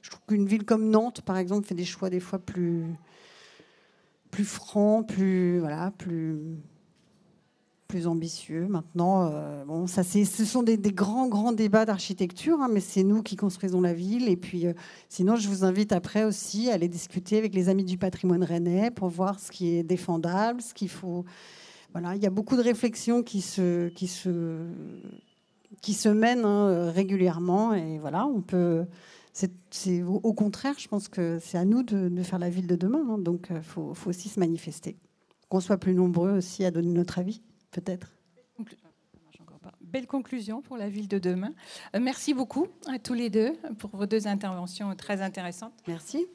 Je 0.02 0.10
trouve 0.10 0.22
qu'une 0.28 0.46
ville 0.46 0.64
comme 0.64 0.88
Nantes, 0.88 1.22
par 1.22 1.36
exemple, 1.36 1.66
fait 1.66 1.74
des 1.74 1.84
choix 1.84 2.10
des 2.10 2.20
fois 2.20 2.38
plus, 2.38 2.86
plus 4.30 4.44
francs, 4.44 5.08
plus, 5.08 5.58
voilà, 5.58 5.92
plus, 5.98 6.38
plus 7.90 8.06
ambitieux. 8.06 8.68
Maintenant, 8.68 9.28
euh, 9.32 9.64
bon, 9.64 9.88
ça, 9.88 10.04
ce 10.04 10.44
sont 10.44 10.62
des, 10.62 10.78
grands, 10.78 11.26
grands 11.26 11.50
débats 11.50 11.84
d'architecture, 11.84 12.60
hein, 12.60 12.68
mais 12.70 12.78
c'est 12.78 13.02
nous 13.02 13.20
qui 13.22 13.34
construisons 13.34 13.80
la 13.80 13.92
ville. 13.92 14.28
Et 14.28 14.36
puis, 14.36 14.68
euh, 14.68 14.74
sinon, 15.08 15.34
je 15.34 15.48
vous 15.48 15.64
invite 15.64 15.90
après 15.90 16.22
aussi 16.22 16.70
à 16.70 16.74
aller 16.74 16.86
discuter 16.86 17.36
avec 17.36 17.52
les 17.52 17.68
amis 17.68 17.82
du 17.84 17.98
patrimoine 17.98 18.44
rennais 18.44 18.92
pour 18.92 19.08
voir 19.08 19.40
ce 19.40 19.50
qui 19.50 19.74
est 19.74 19.82
défendable, 19.82 20.62
ce 20.62 20.72
qu'il 20.72 20.88
faut. 20.88 21.24
Voilà, 21.92 22.14
il 22.14 22.22
y 22.22 22.26
a 22.26 22.30
beaucoup 22.30 22.56
de 22.56 22.62
réflexions 22.62 23.24
qui 23.24 23.40
se, 23.40 23.88
qui 23.88 24.06
se, 24.06 24.68
qui 25.82 25.92
se 25.92 26.08
mènent 26.08 26.44
hein, 26.44 26.92
régulièrement. 26.92 27.74
Et 27.74 27.98
voilà, 27.98 28.24
on 28.24 28.40
peut. 28.40 28.84
C'est, 29.32 30.02
au 30.02 30.32
contraire, 30.32 30.74
je 30.78 30.86
pense 30.86 31.08
que 31.08 31.38
c'est 31.40 31.58
à 31.58 31.64
nous 31.64 31.82
de, 31.82 32.22
faire 32.22 32.38
la 32.38 32.50
ville 32.50 32.68
de 32.68 32.76
demain. 32.76 33.04
Hein, 33.10 33.18
donc, 33.18 33.48
il 33.50 33.56
euh, 33.56 33.62
faut, 33.62 33.94
faut 33.94 34.10
aussi 34.10 34.28
se 34.28 34.38
manifester. 34.38 34.96
Qu'on 35.48 35.58
soit 35.58 35.78
plus 35.78 35.94
nombreux 35.94 36.30
aussi 36.36 36.64
à 36.64 36.70
donner 36.70 36.92
notre 36.92 37.18
avis 37.18 37.42
peut-être. 37.70 38.12
Belle 39.80 40.06
conclusion 40.06 40.62
pour 40.62 40.76
la 40.76 40.88
ville 40.88 41.08
de 41.08 41.18
demain. 41.18 41.52
Euh, 41.94 42.00
merci 42.00 42.32
beaucoup 42.32 42.68
à 42.86 42.98
tous 42.98 43.14
les 43.14 43.28
deux 43.28 43.52
pour 43.78 43.90
vos 43.90 44.06
deux 44.06 44.26
interventions 44.26 44.94
très 44.94 45.20
intéressantes. 45.20 45.72
Merci. 45.88 46.26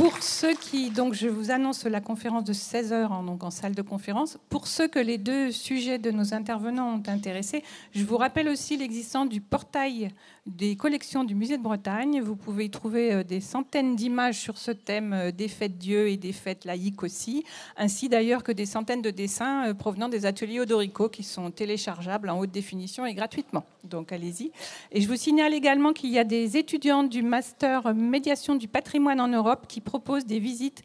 Pour 0.00 0.22
ceux 0.22 0.54
qui, 0.54 0.90
donc 0.90 1.12
je 1.12 1.28
vous 1.28 1.50
annonce 1.50 1.84
la 1.84 2.00
conférence 2.00 2.44
de 2.44 2.54
16h 2.54 3.08
en, 3.08 3.22
donc 3.22 3.44
en 3.44 3.50
salle 3.50 3.74
de 3.74 3.82
conférence. 3.82 4.38
Pour 4.48 4.66
ceux 4.66 4.88
que 4.88 4.98
les 4.98 5.18
deux 5.18 5.52
sujets 5.52 5.98
de 5.98 6.10
nos 6.10 6.32
intervenants 6.32 6.94
ont 6.94 7.02
intéressé, 7.06 7.62
je 7.92 8.02
vous 8.02 8.16
rappelle 8.16 8.48
aussi 8.48 8.78
l'existence 8.78 9.28
du 9.28 9.42
portail 9.42 10.08
des 10.46 10.76
collections 10.76 11.24
du 11.24 11.34
musée 11.34 11.58
de 11.58 11.62
Bretagne. 11.62 12.20
Vous 12.20 12.36
pouvez 12.36 12.66
y 12.66 12.70
trouver 12.70 13.12
euh, 13.12 13.22
des 13.22 13.40
centaines 13.40 13.96
d'images 13.96 14.38
sur 14.38 14.58
ce 14.58 14.70
thème 14.70 15.12
euh, 15.12 15.30
des 15.30 15.48
fêtes 15.48 15.78
Dieu 15.78 16.08
et 16.08 16.16
des 16.16 16.32
fêtes 16.32 16.64
laïques 16.64 17.02
aussi, 17.02 17.44
ainsi 17.76 18.08
d'ailleurs 18.08 18.42
que 18.42 18.52
des 18.52 18.66
centaines 18.66 19.02
de 19.02 19.10
dessins 19.10 19.68
euh, 19.68 19.74
provenant 19.74 20.08
des 20.08 20.26
ateliers 20.26 20.60
Odorico 20.60 21.08
qui 21.08 21.22
sont 21.22 21.50
téléchargeables 21.50 22.30
en 22.30 22.38
haute 22.38 22.50
définition 22.50 23.06
et 23.06 23.14
gratuitement. 23.14 23.64
Donc 23.84 24.12
allez-y. 24.12 24.52
Et 24.92 25.00
je 25.00 25.08
vous 25.08 25.16
signale 25.16 25.54
également 25.54 25.92
qu'il 25.92 26.10
y 26.10 26.18
a 26.18 26.24
des 26.24 26.56
étudiants 26.56 27.04
du 27.04 27.22
master 27.22 27.94
médiation 27.94 28.54
du 28.54 28.68
patrimoine 28.68 29.20
en 29.20 29.28
Europe 29.28 29.66
qui 29.68 29.80
proposent 29.80 30.26
des 30.26 30.38
visites 30.38 30.82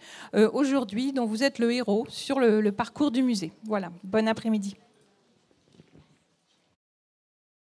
aujourd'hui 0.53 1.13
dont 1.13 1.25
vous 1.25 1.43
êtes 1.43 1.59
le 1.59 1.71
héros 1.71 2.05
sur 2.09 2.39
le, 2.39 2.61
le 2.61 2.71
parcours 2.71 3.11
du 3.11 3.21
musée. 3.23 3.51
Voilà, 3.65 3.91
bon 4.03 4.27
après-midi. 4.27 4.75